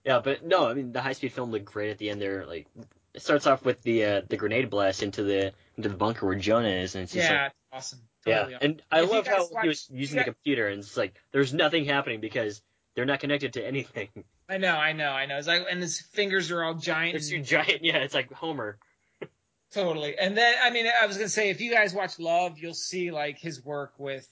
Yeah, 0.04 0.20
but 0.24 0.44
no, 0.44 0.68
I 0.68 0.74
mean 0.74 0.92
the 0.92 1.02
high 1.02 1.12
speed 1.12 1.32
film 1.32 1.50
looked 1.50 1.66
great 1.66 1.90
at 1.90 1.98
the 1.98 2.10
end 2.10 2.20
there. 2.22 2.46
Like 2.46 2.66
it 3.14 3.22
starts 3.22 3.46
off 3.46 3.64
with 3.64 3.82
the 3.82 4.04
uh, 4.04 4.22
the 4.28 4.36
grenade 4.36 4.70
blast 4.70 5.02
into 5.02 5.22
the 5.22 5.52
into 5.76 5.88
the 5.88 5.96
bunker 5.96 6.26
where 6.26 6.36
Jonah 6.36 6.68
is, 6.68 6.94
and 6.94 7.04
it's 7.04 7.12
just 7.12 7.28
Yeah, 7.30 7.42
like 7.44 7.52
it's 7.52 7.56
awesome. 7.72 7.98
yeah. 8.26 8.40
Awesome. 8.42 8.54
And 8.62 8.82
I 8.90 9.02
If 9.02 9.10
love 9.10 9.26
how 9.26 9.48
watch- 9.48 9.62
he 9.62 9.68
was 9.68 9.88
using 9.92 10.18
the 10.18 10.24
computer, 10.24 10.68
and 10.68 10.80
it's 10.80 10.96
like 10.96 11.14
there's 11.32 11.52
nothing 11.52 11.84
happening 11.84 12.20
because 12.20 12.62
they're 12.94 13.04
not 13.04 13.20
connected 13.20 13.52
to 13.54 13.66
anything. 13.66 14.08
I 14.48 14.56
know, 14.58 14.74
I 14.74 14.92
know, 14.94 15.10
I 15.12 15.26
know. 15.26 15.38
It's 15.38 15.46
like, 15.46 15.64
and 15.70 15.80
his 15.80 16.00
fingers 16.00 16.50
are 16.50 16.64
all 16.64 16.74
giant. 16.74 17.14
It's 17.16 17.30
and- 17.30 17.44
too 17.46 17.56
giant. 17.56 17.84
Yeah, 17.84 17.98
it's 17.98 18.14
like 18.14 18.32
Homer. 18.32 18.78
Totally. 19.72 20.18
And 20.18 20.36
then 20.36 20.54
I 20.62 20.70
mean 20.70 20.86
I 21.00 21.06
was 21.06 21.16
gonna 21.16 21.28
say 21.28 21.50
if 21.50 21.60
you 21.60 21.70
guys 21.70 21.94
watch 21.94 22.18
Love, 22.18 22.58
you'll 22.58 22.74
see 22.74 23.10
like 23.10 23.38
his 23.38 23.64
work 23.64 23.92
with 23.98 24.26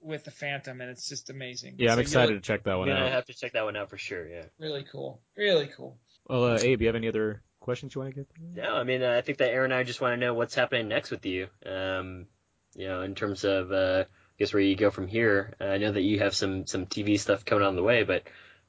with 0.00 0.24
the 0.24 0.30
Phantom 0.30 0.80
and 0.80 0.90
it's 0.90 1.08
just 1.08 1.30
amazing. 1.30 1.76
Yeah, 1.78 1.92
I'm 1.92 1.98
excited 1.98 2.34
to 2.34 2.40
check 2.40 2.64
that 2.64 2.76
one 2.78 2.88
gonna 2.88 3.06
out. 3.06 3.12
have 3.12 3.24
to 3.26 3.34
check 3.34 3.52
that 3.52 3.64
one 3.64 3.76
out 3.76 3.90
for 3.90 3.98
sure. 3.98 4.28
Yeah. 4.28 4.44
Really 4.58 4.84
cool. 4.90 5.20
Really 5.36 5.68
cool. 5.76 5.98
Well, 6.28 6.44
uh, 6.44 6.58
Abe, 6.60 6.80
you 6.80 6.86
have 6.88 6.96
any 6.96 7.08
other 7.08 7.42
questions 7.60 7.94
you 7.94 8.00
want 8.00 8.14
to 8.14 8.20
get? 8.20 8.28
No, 8.54 8.74
I 8.74 8.84
mean, 8.84 9.02
uh, 9.02 9.10
I 9.10 9.20
think 9.20 9.38
that 9.38 9.50
Aaron 9.50 9.72
and 9.72 9.78
I 9.78 9.84
just 9.84 10.00
want 10.00 10.12
to 10.12 10.16
know 10.16 10.34
what's 10.34 10.54
happening 10.54 10.88
next 10.88 11.10
with 11.10 11.24
you. 11.26 11.48
Um, 11.64 12.26
you 12.74 12.86
know, 12.86 13.02
in 13.02 13.14
terms 13.14 13.44
of, 13.44 13.72
uh, 13.72 14.04
I 14.08 14.38
guess 14.38 14.52
where 14.52 14.62
you 14.62 14.76
go 14.76 14.90
from 14.90 15.08
here. 15.08 15.54
Uh, 15.60 15.64
I 15.64 15.78
know 15.78 15.92
that 15.92 16.02
you 16.02 16.18
have 16.18 16.34
some 16.34 16.66
some 16.66 16.86
TV 16.86 17.18
stuff 17.18 17.44
coming 17.44 17.64
on 17.64 17.74
the 17.74 17.82
way, 17.82 18.02
but 18.02 18.24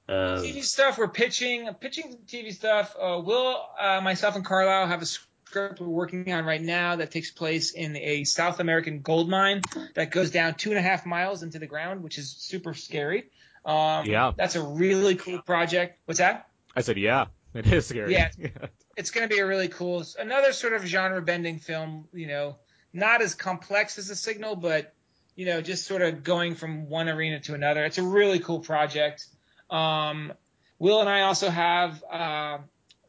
um, 0.07 0.39
TV 0.43 0.63
stuff 0.63 0.97
we're 0.97 1.09
pitching 1.09 1.69
pitching 1.81 2.17
TV 2.25 2.53
stuff. 2.53 2.95
Uh 2.97 3.21
Will 3.23 3.65
uh, 3.79 3.99
myself 4.01 4.35
and 4.37 4.45
Carlyle 4.45 4.87
have 4.87 5.01
a 5.01 5.05
script 5.47 5.79
we're 5.79 5.87
working 5.87 6.31
on 6.33 6.43
right 6.43 6.61
now 6.61 6.97
that 6.97 7.09
takes 7.11 7.31
place 7.31 7.71
in 7.71 7.95
a 7.95 8.25
South 8.25 8.59
American 8.59 9.01
gold 9.01 9.29
mine 9.29 9.61
that 9.95 10.11
goes 10.11 10.29
down 10.29 10.55
two 10.55 10.71
and 10.71 10.77
a 10.77 10.81
half 10.81 11.05
miles 11.05 11.41
into 11.41 11.57
the 11.57 11.67
ground, 11.67 12.03
which 12.03 12.17
is 12.17 12.29
super 12.31 12.73
scary. 12.73 13.29
Um, 13.65 14.05
Yeah. 14.05 14.33
That's 14.35 14.55
a 14.55 14.61
really 14.61 15.15
cool 15.15 15.41
project. 15.41 15.99
What's 16.05 16.19
that? 16.19 16.49
I 16.75 16.81
said, 16.81 16.97
yeah, 16.97 17.27
it 17.53 17.65
is 17.67 17.87
scary. 17.87 18.11
Yeah. 18.11 18.29
it's 18.97 19.11
going 19.11 19.27
to 19.27 19.33
be 19.33 19.39
a 19.39 19.47
really 19.47 19.69
cool, 19.69 20.03
another 20.19 20.51
sort 20.51 20.73
of 20.73 20.85
genre 20.85 21.21
bending 21.21 21.59
film. 21.59 22.09
You 22.13 22.27
know, 22.27 22.57
not 22.91 23.21
as 23.21 23.33
complex 23.33 23.97
as 23.97 24.09
the 24.09 24.15
Signal, 24.15 24.57
but 24.57 24.93
you 25.35 25.45
know, 25.45 25.61
just 25.61 25.85
sort 25.85 26.01
of 26.01 26.23
going 26.23 26.55
from 26.55 26.89
one 26.89 27.07
arena 27.07 27.39
to 27.41 27.53
another. 27.53 27.85
It's 27.85 27.99
a 27.99 28.03
really 28.03 28.39
cool 28.39 28.59
project. 28.59 29.25
Um, 29.69 30.33
Will 30.79 30.99
and 30.99 31.09
I 31.09 31.21
also 31.21 31.49
have 31.49 32.03
uh, 32.11 32.57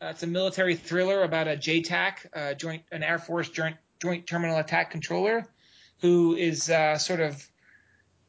it's 0.00 0.22
a 0.22 0.26
military 0.26 0.76
thriller 0.76 1.22
about 1.22 1.48
a 1.48 1.56
JTAC, 1.56 2.12
uh, 2.34 2.54
joint 2.54 2.82
an 2.92 3.02
Air 3.02 3.18
Force 3.18 3.48
joint 3.48 3.76
joint 4.00 4.26
terminal 4.26 4.58
attack 4.58 4.90
controller, 4.90 5.46
who 6.00 6.36
is 6.36 6.70
uh, 6.70 6.98
sort 6.98 7.20
of 7.20 7.46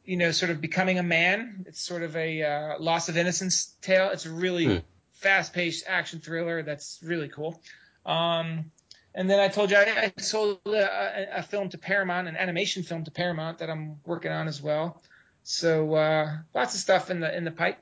you 0.04 0.16
know 0.16 0.30
sort 0.32 0.50
of 0.50 0.60
becoming 0.60 0.98
a 0.98 1.02
man. 1.02 1.64
It's 1.68 1.80
sort 1.80 2.02
of 2.02 2.16
a 2.16 2.42
uh, 2.42 2.78
loss 2.80 3.08
of 3.08 3.16
innocence 3.16 3.74
tale. 3.82 4.10
It's 4.10 4.26
a 4.26 4.30
really 4.30 4.66
Hmm. 4.66 4.78
fast-paced 5.14 5.84
action 5.86 6.20
thriller 6.20 6.62
that's 6.62 6.98
really 7.02 7.28
cool. 7.28 7.60
Um, 8.06 8.70
and 9.14 9.28
then 9.28 9.38
I 9.40 9.48
told 9.48 9.70
you 9.70 9.76
I, 9.76 10.12
I 10.16 10.20
sold 10.20 10.60
a, 10.66 10.70
a, 10.70 11.38
a 11.38 11.42
film 11.42 11.68
to 11.70 11.78
Paramount, 11.78 12.28
an 12.28 12.36
animation 12.36 12.82
film 12.82 13.04
to 13.04 13.10
Paramount 13.10 13.58
that 13.58 13.68
I'm 13.68 13.96
working 14.06 14.32
on 14.32 14.48
as 14.48 14.62
well. 14.62 15.02
So 15.42 15.94
uh, 15.94 16.36
lots 16.54 16.74
of 16.74 16.80
stuff 16.80 17.10
in 17.10 17.20
the 17.20 17.36
in 17.36 17.44
the 17.44 17.50
pipe. 17.50 17.78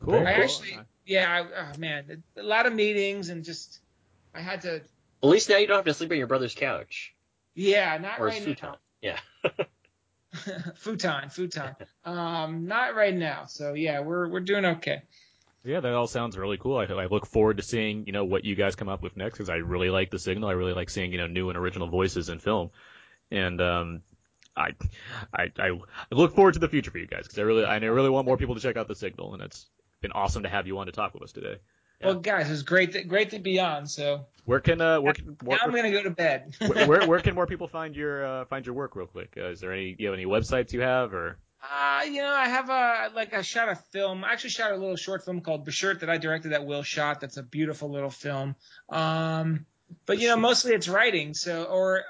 Cool. 0.00 0.14
I 0.26 0.34
cool. 0.34 0.42
actually, 0.44 0.78
yeah, 1.10 1.30
I, 1.30 1.72
oh 1.72 1.78
man, 1.78 2.22
a 2.36 2.42
lot 2.42 2.66
of 2.66 2.72
meetings 2.72 3.28
and 3.28 3.44
just 3.44 3.80
I 4.34 4.40
had 4.40 4.62
to, 4.62 4.76
at 4.76 4.84
least 5.22 5.50
now 5.50 5.56
you 5.56 5.66
don't 5.66 5.76
have 5.76 5.84
to 5.84 5.94
sleep 5.94 6.10
on 6.10 6.18
your 6.18 6.26
brother's 6.26 6.54
couch 6.54 7.14
yeah, 7.54 7.98
not 7.98 8.20
or 8.20 8.26
right 8.26 8.34
his 8.34 8.44
futon. 8.44 8.74
Yeah. 9.02 9.18
futon, 10.76 11.30
futon. 11.30 11.76
Um, 12.04 12.66
not 12.66 12.94
right 12.94 13.14
now. 13.14 13.46
So 13.46 13.74
yeah, 13.74 14.00
we're 14.00 14.28
we're 14.28 14.40
doing 14.40 14.64
okay. 14.64 15.02
Yeah, 15.62 15.80
that 15.80 15.92
all 15.92 16.06
sounds 16.06 16.38
really 16.38 16.56
cool. 16.56 16.78
I, 16.78 16.84
I 16.84 17.06
look 17.06 17.26
forward 17.26 17.58
to 17.58 17.62
seeing, 17.62 18.06
you 18.06 18.12
know, 18.12 18.24
what 18.24 18.46
you 18.46 18.54
guys 18.54 18.76
come 18.76 18.88
up 18.88 19.02
with 19.02 19.16
next 19.16 19.34
because 19.34 19.50
I 19.50 19.56
really 19.56 19.90
like 19.90 20.10
the 20.10 20.18
signal. 20.18 20.48
I 20.48 20.52
really 20.52 20.72
like 20.72 20.88
seeing, 20.88 21.12
you 21.12 21.18
know, 21.18 21.26
new 21.26 21.50
and 21.50 21.58
original 21.58 21.88
voices 21.88 22.30
in 22.30 22.38
film. 22.38 22.70
And, 23.30 23.60
um, 23.60 24.00
I, 24.56 24.70
I, 25.34 25.50
I 25.58 25.78
look 26.10 26.34
forward 26.34 26.54
to 26.54 26.60
the 26.60 26.68
future 26.68 26.90
for 26.90 26.96
you 26.96 27.06
guys 27.06 27.24
because 27.24 27.38
I 27.38 27.42
really, 27.42 27.64
I 27.66 27.76
really 27.76 28.08
want 28.08 28.26
more 28.26 28.38
people 28.38 28.54
to 28.54 28.60
check 28.62 28.78
out 28.78 28.88
the 28.88 28.94
signal 28.94 29.34
and 29.34 29.42
it's 29.42 29.66
been 30.00 30.12
awesome 30.12 30.42
to 30.42 30.48
have 30.48 30.66
you 30.66 30.78
on 30.78 30.86
to 30.86 30.92
talk 30.92 31.14
with 31.14 31.22
us 31.22 31.32
today. 31.32 31.56
Well, 32.02 32.14
guys, 32.14 32.48
it 32.48 32.52
was 32.52 32.62
great 32.62 32.92
to, 32.92 33.04
great 33.04 33.30
to 33.30 33.38
be 33.38 33.60
on. 33.60 33.86
So 33.86 34.26
Where 34.46 34.60
can, 34.60 34.80
uh, 34.80 35.02
where 35.02 35.12
can, 35.12 35.36
now 35.42 35.58
I'm 35.62 35.70
gonna 35.70 35.90
go 35.90 36.02
to 36.02 36.10
bed. 36.10 36.54
where, 36.66 36.86
where, 36.86 37.06
where 37.06 37.20
can 37.20 37.34
more 37.34 37.46
people 37.46 37.68
find 37.68 37.94
your, 37.94 38.24
uh, 38.24 38.44
find 38.46 38.64
your 38.64 38.74
work 38.74 38.96
real 38.96 39.06
quick? 39.06 39.34
Uh, 39.36 39.50
is 39.50 39.60
there 39.60 39.72
any, 39.72 39.96
you 39.98 40.06
have 40.06 40.14
any 40.14 40.24
websites 40.24 40.72
you 40.72 40.80
have 40.80 41.12
or? 41.12 41.36
Uh, 41.62 42.04
you 42.04 42.22
know, 42.22 42.32
I 42.32 42.48
have 42.48 42.70
a 42.70 43.14
like 43.14 43.34
I 43.34 43.42
shot 43.42 43.68
a 43.68 43.74
film. 43.76 44.24
I 44.24 44.32
actually 44.32 44.48
shot 44.48 44.72
a 44.72 44.76
little 44.76 44.96
short 44.96 45.26
film 45.26 45.42
called 45.42 45.66
Bashert 45.66 46.00
that 46.00 46.08
I 46.08 46.16
directed 46.16 46.52
that 46.52 46.64
Will 46.64 46.82
shot. 46.82 47.20
That's 47.20 47.36
a 47.36 47.42
beautiful 47.42 47.90
little 47.90 48.08
film. 48.08 48.56
Um, 48.88 49.66
but 50.06 50.18
you 50.18 50.28
know, 50.28 50.36
mostly 50.38 50.72
it's 50.72 50.88
writing. 50.88 51.34
So, 51.34 51.64
or 51.64 52.00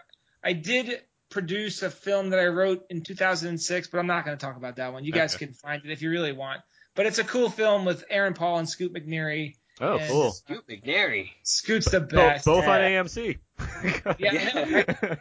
I 0.44 0.52
did 0.52 1.00
produce 1.30 1.82
a 1.82 1.90
film 1.90 2.30
that 2.30 2.38
I 2.38 2.46
wrote 2.46 2.86
in 2.90 3.02
2006, 3.02 3.88
but 3.88 3.98
I'm 3.98 4.06
not 4.06 4.24
going 4.24 4.38
to 4.38 4.40
talk 4.40 4.56
about 4.56 4.76
that 4.76 4.92
one. 4.92 5.04
You 5.04 5.10
guys 5.10 5.34
Okay. 5.34 5.46
can 5.46 5.54
find 5.54 5.84
it 5.84 5.90
if 5.90 6.00
you 6.00 6.10
really 6.10 6.32
want. 6.32 6.60
But 6.96 7.06
it's 7.06 7.18
a 7.18 7.24
cool 7.24 7.48
film 7.50 7.84
with 7.84 8.04
Aaron 8.10 8.34
Paul 8.34 8.58
and 8.58 8.68
Scoot 8.68 8.92
McNairy. 8.92 9.54
Oh, 9.80 9.96
And- 9.98 10.10
cool. 10.10 10.32
Scoot 10.32 10.66
McNairy. 10.68 11.30
Scoot's 11.42 11.90
the 11.90 12.00
best. 12.00 12.44
both 12.44 12.66
on 12.66 12.80
AMC. 12.80 13.38
Yeah, 14.18 14.30
I 14.32 14.52
know, 14.52 14.70
right? 15.08 15.18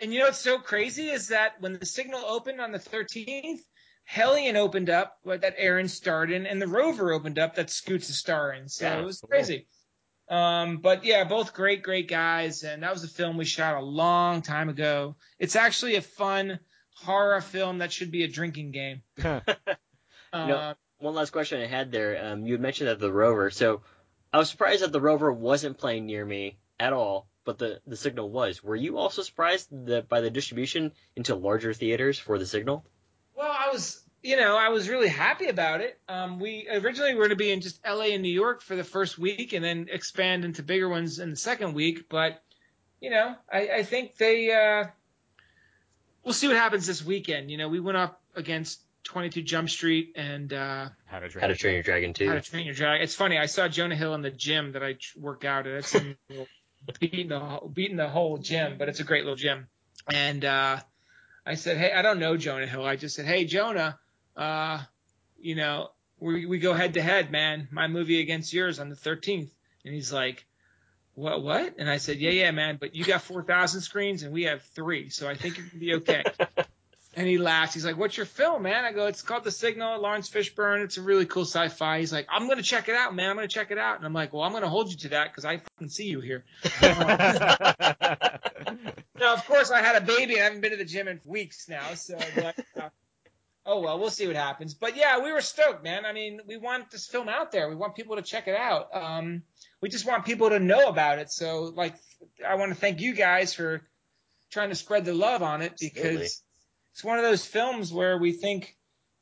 And 0.00 0.12
you 0.12 0.18
know 0.20 0.26
what's 0.26 0.38
so 0.38 0.58
crazy 0.58 1.08
is 1.10 1.28
that 1.28 1.60
when 1.60 1.78
the 1.78 1.86
signal 1.86 2.20
opened 2.26 2.60
on 2.60 2.72
the 2.72 2.78
13th, 2.78 3.60
Hellion 4.04 4.56
opened 4.56 4.88
up 4.90 5.16
what 5.22 5.40
that 5.42 5.54
Aaron 5.56 5.88
starred 5.88 6.30
in, 6.30 6.46
and 6.46 6.60
the 6.60 6.66
Rover 6.68 7.12
opened 7.12 7.38
up 7.38 7.54
that 7.56 7.70
Scoots 7.70 8.08
is 8.10 8.18
starring. 8.18 8.68
So 8.68 8.84
Yeah, 8.86 9.00
it 9.00 9.04
was 9.04 9.20
cool. 9.20 9.28
crazy. 9.28 9.66
Um, 10.28 10.78
but 10.78 11.04
yeah, 11.04 11.24
both 11.24 11.54
great, 11.54 11.82
great 11.82 12.08
guys, 12.08 12.62
and 12.64 12.82
that 12.82 12.92
was 12.92 13.04
a 13.04 13.08
film 13.08 13.36
we 13.36 13.44
shot 13.44 13.76
a 13.76 13.84
long 13.84 14.42
time 14.42 14.68
ago. 14.68 15.16
It's 15.38 15.56
actually 15.56 15.96
a 15.96 16.02
fun 16.02 16.58
horror 16.96 17.40
film 17.40 17.78
that 17.78 17.92
should 17.92 18.10
be 18.10 18.24
a 18.24 18.28
drinking 18.28 18.72
game. 18.72 19.02
Um, 20.32 20.48
No. 20.48 20.74
One 20.98 21.14
last 21.14 21.30
question 21.30 21.60
I 21.60 21.66
had 21.66 21.92
there. 21.92 22.32
Um, 22.32 22.46
you 22.46 22.54
had 22.54 22.60
mentioned 22.60 22.88
that 22.88 22.98
the 22.98 23.12
Rover. 23.12 23.50
So 23.50 23.82
I 24.32 24.38
was 24.38 24.50
surprised 24.50 24.82
that 24.82 24.92
the 24.92 25.00
Rover 25.00 25.32
wasn't 25.32 25.78
playing 25.78 26.06
near 26.06 26.24
me 26.24 26.56
at 26.80 26.92
all, 26.92 27.26
but 27.44 27.58
the 27.58 27.80
the 27.86 27.96
Signal 27.96 28.30
was. 28.30 28.62
Were 28.62 28.76
you 28.76 28.98
also 28.98 29.22
surprised 29.22 29.68
that 29.86 30.08
by 30.08 30.20
the 30.20 30.30
distribution 30.30 30.92
into 31.14 31.34
larger 31.34 31.74
theaters 31.74 32.18
for 32.18 32.38
the 32.38 32.46
Signal? 32.46 32.84
Well, 33.34 33.50
I 33.50 33.70
was, 33.70 34.02
you 34.22 34.36
know, 34.36 34.56
I 34.56 34.70
was 34.70 34.88
really 34.88 35.08
happy 35.08 35.48
about 35.48 35.82
it. 35.82 35.98
Um, 36.08 36.40
we 36.40 36.66
originally 36.70 37.14
were 37.14 37.20
going 37.20 37.30
to 37.30 37.36
be 37.36 37.50
in 37.50 37.60
just 37.60 37.80
LA 37.86 38.06
and 38.06 38.22
New 38.22 38.32
York 38.32 38.62
for 38.62 38.74
the 38.74 38.84
first 38.84 39.18
week 39.18 39.52
and 39.52 39.62
then 39.62 39.88
expand 39.90 40.44
into 40.46 40.62
bigger 40.62 40.88
ones 40.88 41.18
in 41.18 41.30
the 41.30 41.36
second 41.36 41.74
week. 41.74 42.08
But, 42.08 42.42
you 43.00 43.10
know, 43.10 43.34
I, 43.52 43.68
I 43.68 43.82
think 43.82 44.16
they, 44.16 44.50
uh, 44.52 44.88
we'll 46.24 46.32
see 46.32 46.48
what 46.48 46.56
happens 46.56 46.86
this 46.86 47.04
weekend. 47.04 47.50
You 47.50 47.58
know, 47.58 47.68
we 47.68 47.78
went 47.78 47.98
up 47.98 48.22
against 48.34 48.80
22 49.06 49.42
Jump 49.42 49.70
Street 49.70 50.12
and, 50.16 50.52
uh, 50.52 50.88
How 51.06 51.20
to 51.20 51.28
train, 51.28 51.40
How 51.40 51.48
to 51.48 51.54
Train 51.54 51.74
Your 51.74 51.82
Dragon 51.82 52.12
too. 52.12 52.28
How 52.28 52.34
to 52.34 52.40
Train 52.40 52.66
Your 52.66 52.74
Dragon. 52.74 53.02
It's 53.02 53.14
funny. 53.14 53.38
I 53.38 53.46
saw 53.46 53.68
Jonah 53.68 53.96
Hill 53.96 54.14
in 54.14 54.22
the 54.22 54.30
gym 54.30 54.72
that 54.72 54.82
I 54.82 54.96
work 55.16 55.44
out 55.44 55.66
at. 55.66 55.74
It's 55.74 55.94
in- 55.94 56.16
beating 57.00 57.28
the 57.28 57.40
whole- 57.40 57.68
beating 57.68 57.96
the 57.96 58.08
whole 58.08 58.38
gym, 58.38 58.76
but 58.78 58.88
it's 58.88 59.00
a 59.00 59.04
great 59.04 59.22
little 59.24 59.36
gym. 59.36 59.68
And 60.12 60.44
uh, 60.44 60.80
I 61.44 61.54
said, 61.54 61.78
hey, 61.78 61.92
I 61.92 62.02
don't 62.02 62.18
know 62.18 62.36
Jonah 62.36 62.66
Hill. 62.66 62.84
I 62.84 62.96
just 62.96 63.16
said, 63.16 63.26
hey, 63.26 63.44
Jonah, 63.44 63.98
uh, 64.36 64.82
you 65.38 65.54
know, 65.54 65.88
we 66.18 66.46
we 66.46 66.58
go 66.58 66.74
head 66.74 66.94
to 66.94 67.02
head, 67.02 67.30
man. 67.30 67.68
My 67.70 67.88
movie 67.88 68.20
against 68.20 68.52
yours 68.52 68.78
on 68.78 68.88
the 68.88 68.96
13th. 68.96 69.50
And 69.84 69.94
he's 69.94 70.12
like, 70.12 70.44
what 71.14 71.42
what? 71.42 71.74
And 71.78 71.88
I 71.88 71.96
said, 71.98 72.18
yeah, 72.18 72.30
yeah, 72.30 72.50
man. 72.50 72.76
But 72.80 72.94
you 72.94 73.04
got 73.04 73.22
4,000 73.22 73.80
screens 73.80 74.22
and 74.22 74.32
we 74.32 74.44
have 74.44 74.62
three, 74.74 75.10
so 75.10 75.28
I 75.28 75.34
think 75.36 75.58
it 75.58 75.70
can 75.70 75.78
be 75.78 75.94
okay. 75.94 76.24
And 77.16 77.26
he 77.26 77.38
laughs. 77.38 77.72
He's 77.72 77.84
like, 77.84 77.96
"What's 77.96 78.18
your 78.18 78.26
film, 78.26 78.64
man?" 78.64 78.84
I 78.84 78.92
go, 78.92 79.06
"It's 79.06 79.22
called 79.22 79.42
The 79.42 79.50
Signal." 79.50 80.02
Laurence 80.02 80.28
Fishburne. 80.28 80.84
It's 80.84 80.98
a 80.98 81.02
really 81.02 81.24
cool 81.24 81.46
sci-fi. 81.46 81.98
He's 81.98 82.12
like, 82.12 82.26
"I'm 82.30 82.46
gonna 82.46 82.62
check 82.62 82.90
it 82.90 82.94
out, 82.94 83.14
man. 83.14 83.30
I'm 83.30 83.36
gonna 83.36 83.48
check 83.48 83.70
it 83.70 83.78
out." 83.78 83.96
And 83.96 84.04
I'm 84.04 84.12
like, 84.12 84.34
"Well, 84.34 84.42
I'm 84.42 84.52
gonna 84.52 84.68
hold 84.68 84.90
you 84.90 84.98
to 84.98 85.08
that 85.08 85.30
because 85.30 85.46
I 85.46 85.56
fucking 85.56 85.88
see 85.88 86.08
you 86.08 86.20
here." 86.20 86.44
now, 89.18 89.32
of 89.32 89.46
course, 89.46 89.70
I 89.70 89.80
had 89.80 89.96
a 89.96 90.04
baby 90.04 90.34
and 90.34 90.42
I 90.42 90.44
haven't 90.44 90.60
been 90.60 90.72
to 90.72 90.76
the 90.76 90.84
gym 90.84 91.08
in 91.08 91.20
weeks 91.24 91.68
now. 91.68 91.94
So, 91.94 92.18
but, 92.34 92.54
uh, 92.80 92.88
oh 93.64 93.80
well, 93.80 93.98
we'll 93.98 94.10
see 94.10 94.26
what 94.26 94.36
happens. 94.36 94.74
But 94.74 94.96
yeah, 94.96 95.22
we 95.22 95.32
were 95.32 95.40
stoked, 95.40 95.82
man. 95.82 96.04
I 96.04 96.12
mean, 96.12 96.40
we 96.46 96.58
want 96.58 96.90
this 96.90 97.06
film 97.06 97.30
out 97.30 97.50
there. 97.50 97.68
We 97.68 97.76
want 97.76 97.94
people 97.94 98.16
to 98.16 98.22
check 98.22 98.46
it 98.46 98.56
out. 98.56 98.94
Um, 98.94 99.42
we 99.80 99.88
just 99.88 100.06
want 100.06 100.26
people 100.26 100.50
to 100.50 100.58
know 100.58 100.88
about 100.88 101.18
it. 101.18 101.30
So, 101.30 101.72
like, 101.74 101.94
I 102.46 102.56
want 102.56 102.72
to 102.72 102.78
thank 102.78 103.00
you 103.00 103.14
guys 103.14 103.54
for 103.54 103.80
trying 104.50 104.68
to 104.68 104.74
spread 104.74 105.04
the 105.06 105.14
love 105.14 105.42
on 105.42 105.62
it 105.62 105.74
because. 105.80 106.42
It's 106.96 107.04
one 107.04 107.18
of 107.18 107.24
those 107.24 107.44
films 107.44 107.92
where 107.92 108.16
we 108.16 108.32
think, 108.32 108.74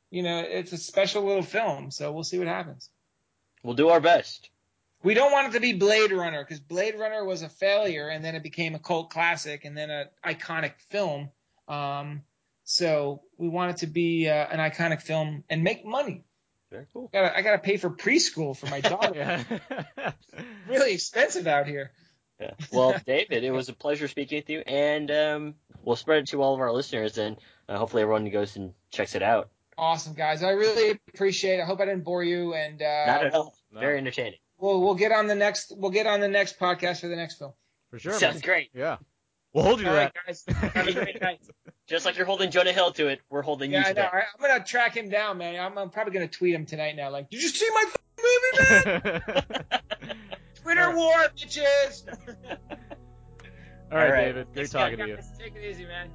you 0.09 0.22
know, 0.22 0.45
it's 0.47 0.70
a 0.70 0.77
special 0.77 1.25
little 1.25 1.43
film. 1.43 1.91
So 1.91 2.12
we'll 2.12 2.22
see 2.22 2.39
what 2.39 2.47
happens. 2.47 2.89
We'll 3.64 3.75
do 3.75 3.89
our 3.89 4.01
best. 4.01 4.49
We 5.03 5.14
don't 5.14 5.33
want 5.33 5.49
it 5.49 5.55
to 5.55 5.61
be 5.61 5.72
Blade 5.72 6.12
Runner 6.12 6.45
because 6.45 6.61
Blade 6.61 6.95
Runner 6.97 7.25
was 7.25 7.43
a 7.43 7.49
failure 7.49 8.09
and 8.09 8.25
then 8.25 8.37
it 8.37 8.45
became 8.45 8.77
a 8.77 8.79
cult 8.79 9.11
classic 9.11 9.64
and 9.64 9.77
then 9.77 9.91
an 9.91 10.07
iconic 10.25 10.75
film. 10.91 11.31
Um, 11.66 12.22
so 12.62 13.22
we 13.39 13.49
want 13.49 13.72
it 13.72 13.77
to 13.79 13.89
be 13.89 14.29
uh, 14.29 14.35
an 14.35 14.61
iconic 14.61 15.03
film 15.03 15.43
and 15.51 15.64
make 15.64 15.85
money. 15.85 16.22
Very 16.70 16.87
cool. 16.93 17.11
I 17.12 17.18
gotta, 17.18 17.37
I 17.39 17.43
gotta 17.43 17.59
pay 17.59 17.77
for 17.77 17.91
preschool 17.91 18.57
for 18.57 18.66
my 18.66 18.83
daughter. 18.83 19.45
really 20.68 20.95
expensive 20.95 21.49
out 21.49 21.66
here. 21.66 21.91
Yeah. 22.41 22.53
Well, 22.72 22.95
David, 23.05 23.43
it 23.43 23.51
was 23.51 23.68
a 23.68 23.72
pleasure 23.72 24.07
speaking 24.07 24.39
with 24.39 24.51
you, 24.51 24.61
and 24.61 25.11
um, 25.11 25.55
we'll 25.83 25.97
spread 25.97 26.18
it 26.20 26.29
to 26.29 26.41
all 26.41 26.55
of 26.55 26.61
our 26.61 26.72
listeners, 26.72 27.18
and 27.18 27.37
uh, 27.69 27.79
hopefully 27.79 28.03
everyone 28.03 28.29
goes 28.31 28.57
and 28.57 28.73
checks 28.91 29.15
it 29.15 29.23
out. 29.23 29.51
Awesome 29.77 30.15
guys, 30.15 30.43
I 30.43 30.51
really 30.51 30.99
appreciate 31.12 31.59
it. 31.59 31.62
I 31.62 31.65
hope 31.67 31.81
I 31.81 31.85
didn't 31.87 32.05
bore 32.05 32.23
you 32.23 32.55
and 32.55 32.81
uh, 32.81 33.07
Not 33.07 33.25
at 33.27 33.35
all. 33.35 33.57
No. 33.73 33.81
Very 33.81 33.99
entertaining. 33.99 34.39
We'll 34.59 34.81
we'll 34.81 34.95
get 34.95 35.11
on 35.12 35.27
the 35.27 35.35
next 35.35 35.73
we'll 35.77 35.91
get 35.91 36.07
on 36.07 36.21
the 36.21 36.29
next 36.29 36.59
podcast 36.61 37.01
for 37.01 37.09
the 37.09 37.17
next 37.17 37.39
film. 37.39 37.53
For 37.91 37.99
sure. 37.99 38.12
Sounds 38.12 38.37
man. 38.37 38.43
great. 38.43 38.71
Yeah. 38.75 38.97
We'll 39.53 39.65
hold 39.65 39.79
you 39.81 39.85
to 39.87 39.91
All 39.91 39.97
right, 39.97 40.12
that. 40.15 40.27
guys. 40.27 40.45
Have 40.75 40.87
a 40.89 40.93
great 40.93 41.21
night. 41.21 41.41
Just 41.87 42.07
like 42.07 42.17
you're 42.17 42.27
holding 42.27 42.51
Jonah 42.51 42.73
Hill 42.73 42.93
to 42.93 43.09
it, 43.09 43.21
we're 43.31 43.43
holding 43.43 43.71
Yeah, 43.73 43.81
you 43.81 43.85
I 43.87 43.89
to 43.89 43.95
know. 43.95 44.03
that. 44.03 44.15
I, 44.15 44.19
I'm 44.19 44.41
gonna 44.41 44.65
track 44.65 44.97
him 44.97 45.09
down, 45.11 45.39
man. 45.39 45.61
I'm, 45.61 45.77
I'm 45.77 45.91
probably 45.91 46.12
gonna 46.12 46.29
tweet 46.29 46.55
him 46.55 46.67
tonight 46.67 46.97
now. 46.97 47.11
Like, 47.11 47.31
did 47.31 47.43
you 47.43 47.49
see 47.49 47.69
my 47.75 47.85
movie, 48.19 48.91
man? 49.01 49.65
Twitter 50.62 50.97
war, 50.97 51.12
bitches. 51.37 52.03
All 52.09 53.99
right, 53.99 54.07
All 54.07 54.12
right. 54.12 54.25
David. 54.27 54.47
Great 54.47 54.55
Thanks, 54.55 54.71
talking 54.71 54.99
to 54.99 55.07
guys. 55.17 55.31
you. 55.39 55.45
Take 55.45 55.57
it 55.57 55.65
easy, 55.71 55.85
man. 55.85 56.11